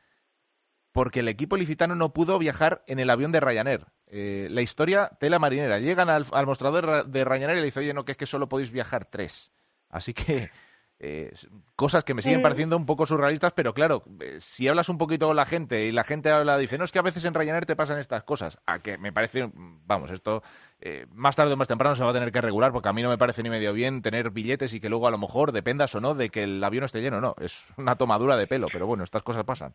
porque 0.99 1.21
el 1.21 1.29
equipo 1.29 1.55
licitano 1.55 1.95
no 1.95 2.11
pudo 2.11 2.37
viajar 2.37 2.83
en 2.85 2.99
el 2.99 3.09
avión 3.09 3.31
de 3.31 3.39
Ryanair. 3.39 3.85
Eh, 4.07 4.49
la 4.51 4.61
historia, 4.61 5.11
tela 5.17 5.39
marinera. 5.39 5.79
Llegan 5.79 6.09
al, 6.09 6.25
al 6.33 6.45
mostrador 6.45 7.07
de 7.07 7.23
Ryanair 7.23 7.55
y 7.57 7.61
le 7.61 7.67
dicen, 7.67 7.83
oye, 7.83 7.93
no, 7.93 8.03
que 8.03 8.11
es 8.11 8.17
que 8.17 8.25
solo 8.25 8.49
podéis 8.49 8.69
viajar 8.69 9.05
tres. 9.05 9.53
Así 9.87 10.13
que 10.13 10.51
eh, 10.99 11.31
cosas 11.77 12.03
que 12.03 12.13
me 12.13 12.21
siguen 12.21 12.41
Mm. 12.41 12.43
pareciendo 12.43 12.75
un 12.75 12.85
poco 12.85 13.05
surrealistas, 13.05 13.53
pero 13.53 13.73
claro, 13.73 14.03
eh, 14.19 14.39
si 14.41 14.67
hablas 14.67 14.89
un 14.89 14.97
poquito 14.97 15.27
con 15.27 15.37
la 15.37 15.45
gente 15.45 15.85
y 15.85 15.93
la 15.93 16.03
gente 16.03 16.31
habla, 16.31 16.57
dice, 16.57 16.77
no, 16.77 16.83
es 16.83 16.91
que 16.91 16.99
a 16.99 17.03
veces 17.03 17.23
en 17.23 17.33
Ryanair 17.33 17.65
te 17.65 17.77
pasan 17.77 17.97
estas 17.99 18.23
cosas. 18.23 18.57
A 18.65 18.79
que 18.79 18.97
me 18.97 19.13
parece, 19.13 19.49
vamos, 19.53 20.11
esto 20.11 20.43
eh, 20.81 21.05
más 21.13 21.37
tarde 21.37 21.53
o 21.53 21.55
más 21.55 21.69
temprano 21.69 21.95
se 21.95 22.03
va 22.03 22.09
a 22.09 22.13
tener 22.13 22.33
que 22.33 22.41
regular, 22.41 22.73
porque 22.73 22.89
a 22.89 22.93
mí 22.93 23.01
no 23.01 23.07
me 23.07 23.17
parece 23.17 23.41
ni 23.41 23.49
medio 23.49 23.71
bien 23.71 24.01
tener 24.01 24.31
billetes 24.31 24.73
y 24.73 24.81
que 24.81 24.89
luego 24.89 25.07
a 25.07 25.11
lo 25.11 25.17
mejor 25.17 25.53
dependas 25.53 25.95
o 25.95 26.01
no 26.01 26.13
de 26.13 26.29
que 26.29 26.43
el 26.43 26.61
avión 26.61 26.83
esté 26.83 26.99
lleno. 26.99 27.21
No, 27.21 27.35
es 27.39 27.63
una 27.77 27.95
tomadura 27.95 28.35
de 28.35 28.47
pelo, 28.47 28.67
pero 28.69 28.85
bueno, 28.85 29.05
estas 29.05 29.23
cosas 29.23 29.45
pasan. 29.45 29.73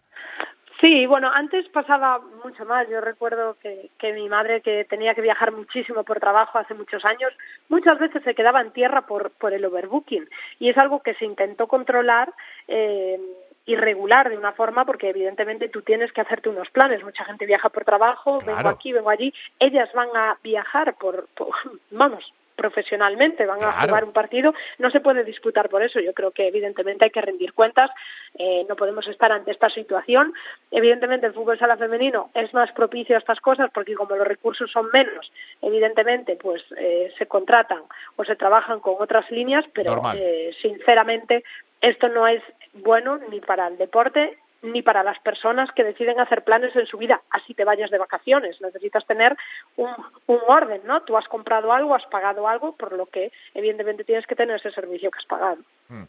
Sí, 0.85 1.07
bueno, 1.07 1.31
antes 1.33 1.67
pasaba 1.71 2.21
mucho 2.45 2.67
más. 2.67 2.87
Yo 2.91 3.01
recuerdo 3.01 3.57
que, 3.59 3.89
que 3.99 4.13
mi 4.13 4.29
madre, 4.29 4.61
que 4.61 4.85
tenía 4.85 5.15
que 5.15 5.23
viajar 5.23 5.51
muchísimo 5.51 6.05
por 6.05 6.21
trabajo 6.21 6.59
hace 6.59 6.75
muchos 6.75 7.03
años, 7.07 7.33
muchas 7.71 7.99
veces 7.99 8.23
se 8.23 8.35
quedaba 8.35 8.61
en 8.61 8.71
tierra 8.71 9.07
por, 9.07 9.31
por 9.31 9.55
el 9.55 9.65
overbooking. 9.65 10.29
Y 10.59 10.69
es 10.69 10.77
algo 10.77 11.01
que 11.01 11.15
se 11.15 11.25
intentó 11.25 11.69
controlar 11.69 12.35
eh, 12.69 13.19
y 13.65 13.77
regular 13.77 14.29
de 14.29 14.37
una 14.37 14.53
forma, 14.53 14.85
porque 14.85 15.09
evidentemente 15.09 15.71
tú 15.71 15.81
tienes 15.81 16.13
que 16.13 16.21
hacerte 16.21 16.51
unos 16.51 16.69
planes. 16.69 17.03
Mucha 17.03 17.25
gente 17.25 17.47
viaja 17.47 17.71
por 17.71 17.87
trabajo, 17.87 18.37
vengo 18.45 18.69
aquí, 18.69 18.93
vengo 18.93 19.09
allí. 19.09 19.33
Ellas 19.59 19.89
van 19.95 20.15
a 20.15 20.37
viajar 20.43 20.97
por, 20.97 21.29
por 21.35 21.49
vamos, 21.93 22.31
profesionalmente, 22.57 23.47
van 23.47 23.63
a 23.63 23.83
jugar 23.83 24.05
un 24.05 24.13
partido, 24.13 24.55
no 24.79 24.91
se 24.91 25.01
puede 25.01 25.25
disputar 25.25 25.69
por 25.69 25.83
eso. 25.83 26.01
Yo 26.01 26.13
creo 26.13 26.31
que 26.31 26.49
evidentemente 26.49 27.05
hay 27.05 27.11
que 27.11 27.21
rendir 27.21 27.53
cuentas, 27.53 27.91
eh, 28.39 28.65
no 28.69 28.77
podemos 28.77 29.07
estar 29.09 29.33
ante 29.33 29.51
esta 29.51 29.69
situación. 29.71 30.33
Evidentemente 30.71 31.27
el 31.27 31.35
fútbol 31.35 31.59
sala 31.59 31.77
femenino 31.77 32.31
es 32.35 32.53
más 32.55 32.71
propicio 32.73 33.17
a 33.17 33.19
estas 33.19 33.41
cosas 33.41 33.71
porque 33.73 33.95
como 33.95 34.17
los 34.17 34.27
recursos 34.27 34.71
son 34.71 34.89
menos, 34.93 35.31
evidentemente 35.63 36.37
pues 36.37 36.63
eh, 36.77 37.13
se 37.19 37.27
contratan 37.27 37.83
o 38.17 38.25
se 38.25 38.37
trabajan 38.37 38.81
con 38.81 38.97
otras 38.99 39.31
líneas, 39.31 39.65
pero 39.73 40.01
eh, 40.15 40.55
sinceramente 40.61 41.45
Esto 41.81 42.09
no 42.09 42.27
es 42.27 42.43
bueno 42.73 43.19
ni 43.31 43.41
para 43.41 43.69
el 43.69 43.77
deporte 43.77 44.39
ni 44.65 44.83
para 44.83 45.03
las 45.03 45.19
personas 45.21 45.71
que 45.73 45.85
deciden 45.85 46.19
hacer 46.19 46.43
planes 46.43 46.75
en 46.75 46.87
su 46.87 46.99
vida, 46.99 47.21
así 47.31 47.55
te 47.55 47.65
vayas 47.65 47.91
de 47.91 47.99
vacaciones. 47.99 48.61
Necesitas 48.61 49.07
tener 49.07 49.37
un, 49.77 49.91
un, 50.27 50.39
orden, 50.49 50.81
¿no? 50.85 51.03
Tú 51.03 51.17
has 51.17 51.29
comprado 51.29 51.73
algo, 51.73 51.95
has 51.95 52.07
pagado 52.07 52.49
algo, 52.49 52.75
por 52.77 52.93
lo 52.93 53.07
que 53.07 53.31
evidentemente 53.55 54.05
tienes 54.05 54.27
que 54.27 54.35
tener 54.35 54.57
ese 54.57 54.71
servicio 54.71 55.11
que 55.11 55.19
has 55.19 55.27
pagado. 55.27 55.59
Mm. 55.89 56.05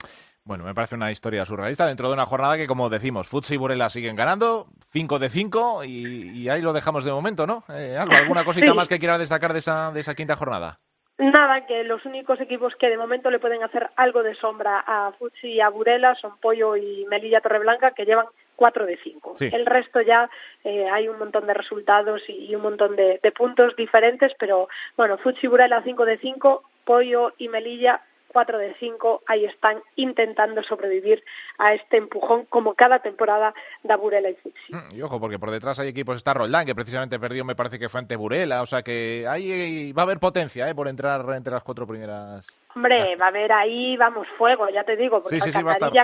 Bueno, 0.45 0.63
me 0.63 0.75
parece 0.75 0.93
una 0.93 1.11
historia 1.11 1.43
surrealista 1.43 1.87
dentro 1.87 2.07
de 2.07 2.13
una 2.13 2.27
jornada 2.27 2.55
que, 2.55 2.67
como 2.67 2.87
decimos, 2.87 3.27
Futsi 3.27 3.55
y 3.55 3.57
Burela 3.57 3.89
siguen 3.89 4.15
ganando, 4.15 4.67
5 4.91 5.17
de 5.17 5.29
5, 5.29 5.83
y, 5.85 6.47
ahí 6.49 6.61
lo 6.61 6.71
dejamos 6.71 7.03
de 7.03 7.11
momento, 7.11 7.47
¿no? 7.47 7.63
Eh, 7.69 7.97
¿Alguna 7.97 8.45
cosita 8.45 8.75
más 8.75 8.87
que 8.87 8.99
quiera 8.99 9.17
destacar 9.17 9.53
de 9.53 9.59
esa, 9.59 9.91
de 9.91 10.01
esa 10.01 10.13
quinta 10.13 10.35
jornada? 10.35 10.79
Nada, 11.17 11.65
que 11.65 11.85
los 11.85 12.03
únicos 12.05 12.41
equipos 12.41 12.75
que 12.75 12.89
de 12.89 12.97
momento 12.97 13.31
le 13.31 13.39
pueden 13.39 13.63
hacer 13.63 13.89
algo 13.95 14.21
de 14.21 14.35
sombra 14.35 14.83
a 14.85 15.13
Futsi 15.13 15.47
y 15.47 15.61
a 15.61 15.69
Burela 15.69 16.13
son 16.15 16.37
Pollo 16.41 16.75
y 16.75 17.05
Melilla 17.09 17.39
Torreblanca, 17.39 17.91
que 17.91 18.03
llevan 18.03 18.25
4 18.57 18.85
de 18.85 18.97
5. 18.97 19.35
El 19.39 19.65
resto 19.65 20.01
ya 20.01 20.29
eh, 20.65 20.89
hay 20.89 21.07
un 21.07 21.17
montón 21.17 21.47
de 21.47 21.53
resultados 21.53 22.21
y, 22.27 22.53
un 22.53 22.63
montón 22.63 22.97
de, 22.97 23.21
de 23.23 23.31
puntos 23.31 23.77
diferentes, 23.77 24.33
pero 24.37 24.67
bueno, 24.97 25.17
Futsi 25.17 25.45
y 25.45 25.49
Burela 25.49 25.83
5 25.83 26.03
de 26.03 26.17
5, 26.17 26.63
Pollo 26.83 27.31
y 27.37 27.47
Melilla 27.47 28.01
4 28.35 28.57
de 28.57 28.75
5 28.81 29.23
ahí 29.27 29.45
están 29.45 29.81
intentando 29.95 30.61
sobrevivir 30.63 31.23
a 31.57 31.73
este 31.73 31.95
empujón 31.95 32.43
como 32.47 32.73
cada 32.73 32.99
temporada 32.99 33.53
da 33.81 33.95
Burela 33.95 34.29
y 34.29 34.35
Futsi. 34.35 34.73
Mm, 34.73 34.95
y 34.97 35.01
ojo, 35.01 35.21
porque 35.21 35.39
por 35.39 35.51
detrás 35.51 35.79
hay 35.79 35.87
equipos, 35.87 36.17
está 36.17 36.33
Roldán, 36.33 36.65
que 36.65 36.75
precisamente 36.75 37.17
perdió, 37.17 37.45
me 37.45 37.55
parece 37.55 37.79
que 37.79 37.87
fue 37.87 38.01
ante 38.01 38.17
Burela, 38.17 38.61
o 38.61 38.65
sea 38.65 38.83
que 38.83 39.25
ahí 39.25 39.93
va 39.93 40.01
a 40.01 40.03
haber 40.03 40.19
potencia 40.19 40.67
¿eh? 40.67 40.75
por 40.75 40.89
entrar 40.89 41.25
entre 41.33 41.53
las 41.53 41.63
cuatro 41.63 41.87
primeras. 41.87 42.45
Hombre, 42.75 43.15
va 43.15 43.27
a 43.27 43.29
haber 43.29 43.53
ahí, 43.53 43.95
vamos, 43.95 44.27
fuego, 44.37 44.67
ya 44.67 44.83
te 44.83 44.97
digo, 44.97 45.21
porque 45.21 45.39
sí, 45.39 45.49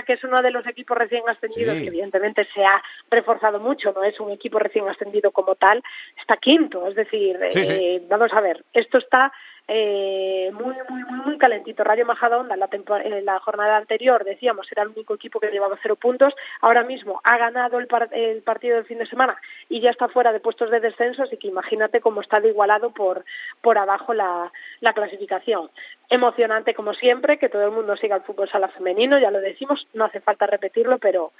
que 0.06 0.12
es 0.14 0.24
uno 0.24 0.40
de 0.40 0.50
los 0.50 0.66
equipos 0.66 0.96
recién 0.96 1.28
ascendidos, 1.28 1.74
que 1.74 1.88
evidentemente 1.88 2.48
se 2.54 2.64
ha 2.64 2.82
reforzado 3.10 3.60
mucho, 3.60 3.92
no 3.92 4.02
es 4.04 4.18
un 4.20 4.30
equipo 4.30 4.58
recién 4.58 4.88
ascendido 4.88 5.32
como 5.32 5.54
tal, 5.54 5.82
está 6.22 6.36
quinto, 6.38 6.86
es 6.88 6.94
decir, 6.94 7.38
eh, 7.42 8.02
vamos 8.08 8.32
a 8.32 8.40
ver, 8.40 8.64
esto 8.72 8.98
está 8.98 9.32
eh, 9.68 10.50
muy, 10.52 10.74
muy, 10.88 11.04
muy, 11.04 11.20
muy 11.26 11.38
calentito. 11.38 11.84
Radio 11.84 12.04
Majadahonda 12.06 12.54
en 12.54 12.60
la, 12.60 12.68
en 13.04 13.24
la 13.24 13.38
jornada 13.40 13.76
anterior, 13.76 14.24
decíamos, 14.24 14.66
era 14.72 14.82
el 14.82 14.88
único 14.88 15.14
equipo 15.14 15.38
que 15.38 15.50
llevaba 15.50 15.78
cero 15.82 15.96
puntos. 15.96 16.34
Ahora 16.60 16.82
mismo 16.82 17.20
ha 17.24 17.38
ganado 17.38 17.78
el, 17.78 17.88
el 18.12 18.42
partido 18.42 18.76
del 18.76 18.86
fin 18.86 18.98
de 18.98 19.06
semana 19.06 19.36
y 19.68 19.80
ya 19.80 19.90
está 19.90 20.08
fuera 20.08 20.32
de 20.32 20.40
puestos 20.40 20.70
de 20.70 20.80
descenso, 20.80 21.22
así 21.22 21.36
que 21.36 21.48
imagínate 21.48 22.00
cómo 22.00 22.20
está 22.20 22.40
de 22.40 22.48
igualado 22.48 22.90
por, 22.90 23.24
por 23.60 23.78
abajo 23.78 24.14
la, 24.14 24.50
la 24.80 24.92
clasificación. 24.92 25.70
Emocionante 26.08 26.74
como 26.74 26.94
siempre, 26.94 27.38
que 27.38 27.48
todo 27.48 27.64
el 27.64 27.72
mundo 27.72 27.96
siga 27.96 28.16
el 28.16 28.22
fútbol 28.22 28.48
sala 28.48 28.68
femenino, 28.68 29.18
ya 29.18 29.30
lo 29.30 29.40
decimos, 29.40 29.86
no 29.94 30.04
hace 30.04 30.20
falta 30.20 30.46
repetirlo, 30.46 30.98
pero 30.98 31.32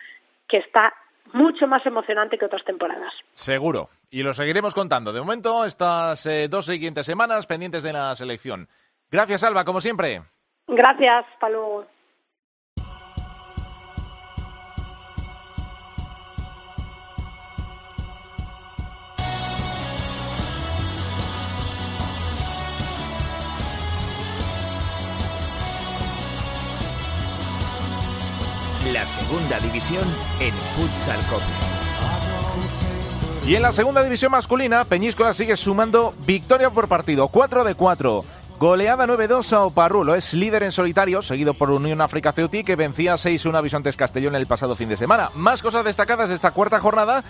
que 0.48 0.58
está 0.58 0.92
mucho 1.32 1.66
más 1.66 1.84
emocionante 1.86 2.38
que 2.38 2.44
otras 2.44 2.64
temporadas. 2.64 3.12
Seguro. 3.32 3.88
Y 4.10 4.22
lo 4.22 4.34
seguiremos 4.34 4.74
contando. 4.74 5.12
De 5.12 5.20
momento, 5.20 5.64
estas 5.64 6.26
eh, 6.26 6.48
dos 6.48 6.66
siguientes 6.66 7.06
semanas 7.06 7.46
pendientes 7.46 7.82
de 7.82 7.92
la 7.92 8.14
selección. 8.14 8.68
Gracias, 9.10 9.42
Alba, 9.44 9.64
como 9.64 9.80
siempre. 9.80 10.22
Gracias, 10.66 11.26
hasta 11.32 11.48
luego. 11.48 11.86
La 28.92 29.06
segunda 29.06 29.58
división 29.58 30.04
en 30.38 30.52
Futsal 30.76 31.18
Cope. 31.26 31.44
Y 33.46 33.54
en 33.54 33.62
la 33.62 33.72
segunda 33.72 34.02
división 34.04 34.30
masculina, 34.30 34.84
Peñíscola 34.84 35.32
sigue 35.32 35.56
sumando 35.56 36.14
victoria 36.26 36.70
por 36.70 36.88
partido, 36.88 37.28
4 37.28 37.64
de 37.64 37.74
4. 37.74 38.24
Goleada 38.62 39.08
9-2 39.08 39.54
a 39.54 39.64
Oparrulo. 39.64 40.14
Es 40.14 40.34
líder 40.34 40.62
en 40.62 40.70
solitario, 40.70 41.20
seguido 41.20 41.52
por 41.52 41.72
Unión 41.72 42.00
África 42.00 42.30
Ceuti, 42.30 42.62
que 42.62 42.76
vencía 42.76 43.14
6-1 43.14 43.56
a 43.56 43.60
Bisontes 43.60 43.96
Castellón 43.96 44.36
el 44.36 44.46
pasado 44.46 44.76
fin 44.76 44.88
de 44.88 44.96
semana. 44.96 45.32
Más 45.34 45.60
cosas 45.62 45.84
destacadas 45.84 46.28
de 46.28 46.36
esta 46.36 46.52
cuarta 46.52 46.78
jornada. 46.78 47.24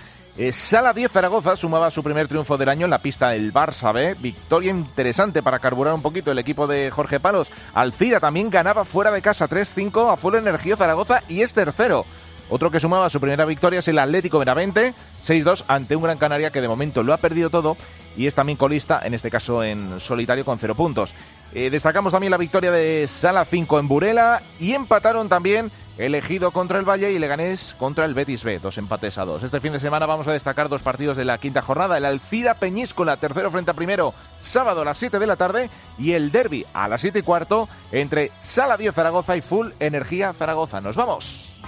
Sala 0.51 0.93
10 0.93 1.11
Zaragoza 1.11 1.57
sumaba 1.57 1.91
su 1.91 2.03
primer 2.03 2.29
triunfo 2.29 2.59
del 2.59 2.69
año 2.69 2.85
en 2.85 2.91
la 2.91 3.01
pista 3.01 3.31
del 3.31 3.51
Barça 3.51 3.95
B. 3.95 4.15
Victoria 4.21 4.73
interesante 4.73 5.43
para 5.43 5.59
carburar 5.59 5.95
un 5.95 6.03
poquito 6.03 6.31
el 6.31 6.39
equipo 6.39 6.67
de 6.67 6.91
Jorge 6.91 7.19
Palos. 7.19 7.51
Alcira 7.73 8.21
también 8.21 8.51
ganaba 8.51 8.85
fuera 8.85 9.11
de 9.11 9.23
casa 9.23 9.49
3-5 9.49 10.13
a 10.13 10.19
Full 10.19 10.35
Energía 10.35 10.77
Zaragoza 10.77 11.23
y 11.31 11.41
es 11.41 11.55
tercero. 11.55 12.05
Otro 12.51 12.71
que 12.71 12.81
sumaba 12.81 13.09
su 13.09 13.21
primera 13.21 13.47
victoria 13.47 13.79
es 13.79 13.89
el 13.89 13.99
Atlético 13.99 14.39
Benavente, 14.39 14.93
6-2 15.25 15.65
ante 15.67 15.97
un 15.97 16.03
Gran 16.03 16.19
Canaria 16.19 16.51
que 16.51 16.61
de 16.61 16.69
momento 16.69 17.03
lo 17.03 17.15
ha 17.15 17.17
perdido 17.17 17.49
todo 17.49 17.79
y 18.17 18.27
es 18.27 18.35
también 18.35 18.57
colista, 18.57 19.01
en 19.03 19.15
este 19.15 19.31
caso 19.31 19.63
en 19.63 20.01
solitario 20.01 20.45
con 20.45 20.59
cero 20.59 20.75
puntos. 20.75 21.15
Eh, 21.55 21.71
destacamos 21.71 22.13
también 22.13 22.31
la 22.31 22.39
victoria 22.39 22.71
de 22.71 23.07
Sala 23.09 23.45
5 23.45 23.79
en 23.79 23.89
Burela 23.89 24.43
y 24.59 24.73
empataron 24.73 25.29
también 25.29 25.71
elegido 25.99 26.51
contra 26.51 26.79
el 26.79 26.89
Valle 26.89 27.13
y 27.13 27.19
Leganés 27.19 27.77
contra 27.79 28.05
el 28.07 28.15
Betis 28.15 28.45
B, 28.45 28.59
dos 28.59 28.79
empates 28.79 29.19
a 29.19 29.25
dos. 29.25 29.43
Este 29.43 29.61
fin 29.61 29.73
de 29.73 29.79
semana 29.79 30.07
vamos 30.07 30.27
a 30.27 30.33
destacar 30.33 30.69
dos 30.69 30.83
partidos 30.83 31.17
de 31.17 31.25
la 31.25 31.39
quinta 31.39 31.63
jornada, 31.63 31.99
el 31.99 32.05
Alcira 32.05 32.55
Peñíscola, 32.55 33.19
tercero 33.19 33.51
frente 33.51 33.71
a 33.71 33.75
primero, 33.75 34.15
sábado 34.41 34.83
a 34.83 34.85
las 34.87 34.99
7 34.99 35.19
de 35.19 35.27
la 35.27 35.37
tarde 35.37 35.71
y 35.99 36.13
el 36.13 36.33
Derby 36.33 36.65
a 36.73 36.89
las 36.89 37.03
7 37.03 37.19
y 37.19 37.23
cuarto 37.23 37.69
entre 37.91 38.33
Sala 38.41 38.77
10 38.77 38.95
Zaragoza 38.95 39.37
y 39.37 39.43
Full 39.43 39.71
Energía 39.79 40.33
Zaragoza. 40.33 40.81
Nos 40.81 40.97
vamos. 40.97 41.61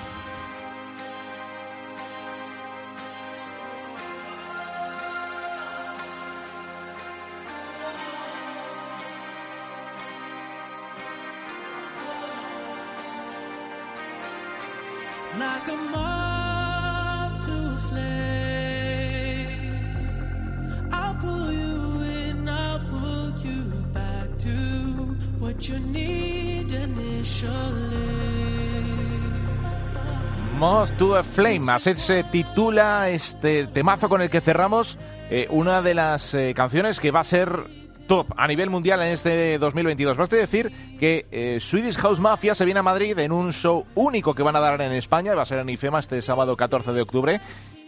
Flame, 31.23 31.71
así 31.71 31.97
se 31.97 32.25
titula 32.25 33.09
este 33.11 33.67
temazo 33.69 34.09
con 34.09 34.21
el 34.23 34.31
que 34.31 34.41
cerramos 34.41 34.99
eh, 35.31 35.47
una 35.51 35.81
de 35.83 35.95
las 35.95 36.35
eh, 36.35 36.53
canciones 36.57 36.99
que 36.99 37.11
va 37.11 37.21
a 37.21 37.25
ser 37.25 37.61
top 38.09 38.27
a 38.37 38.47
nivel 38.47 38.71
mundial 38.71 39.01
en 39.03 39.13
este 39.13 39.59
2022. 39.59 40.17
Basta 40.17 40.37
decir 40.37 40.73
que 40.99 41.27
eh, 41.31 41.59
Swedish 41.61 41.97
House 41.99 42.21
Mafia 42.21 42.55
se 42.55 42.65
viene 42.65 42.81
a 42.81 42.83
Madrid 42.83 43.19
en 43.19 43.33
un 43.33 43.53
show 43.53 43.87
único 43.95 44.35
que 44.35 44.43
van 44.43 44.57
a 44.57 44.61
dar 44.61 44.81
en 44.81 44.93
España, 44.93 45.35
va 45.35 45.43
a 45.43 45.47
ser 45.47 45.61
en 45.61 45.69
IFEMA 45.69 46.01
este 46.01 46.21
sábado 46.21 46.57
14 46.57 46.93
de 46.93 47.03
octubre. 47.03 47.41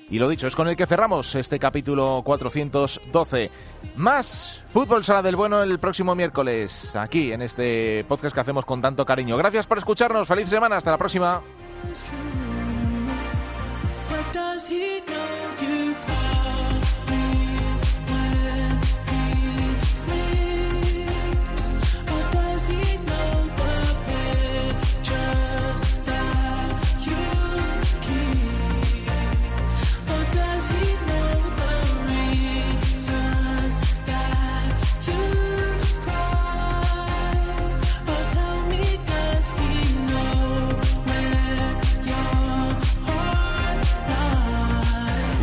Y 0.09 0.21
lo 0.21 0.29
dicho, 0.29 0.47
es 0.47 0.55
con 0.55 0.69
el 0.69 0.77
que 0.77 0.87
cerramos 0.87 1.35
este 1.35 1.59
capítulo 1.59 2.23
412. 2.25 3.51
Más 3.97 4.63
fútbol 4.73 5.05
sala 5.05 5.21
del 5.23 5.35
bueno 5.35 5.65
el 5.65 5.81
próximo 5.81 6.15
miércoles, 6.15 6.95
aquí 6.95 7.33
en 7.33 7.43
este 7.43 8.05
podcast 8.07 8.33
que 8.33 8.41
hacemos 8.41 8.65
con 8.65 8.81
tanto 8.81 9.05
cariño. 9.05 9.37
Gracias 9.37 9.67
por 9.67 9.79
escucharnos, 9.79 10.29
feliz 10.29 10.49
semana, 10.49 10.77
hasta 10.77 10.93
la 10.93 10.99
próxima. 10.99 11.43
does 14.57 14.69
he 14.69 15.01
know 15.01 15.55
you? 15.61 16.16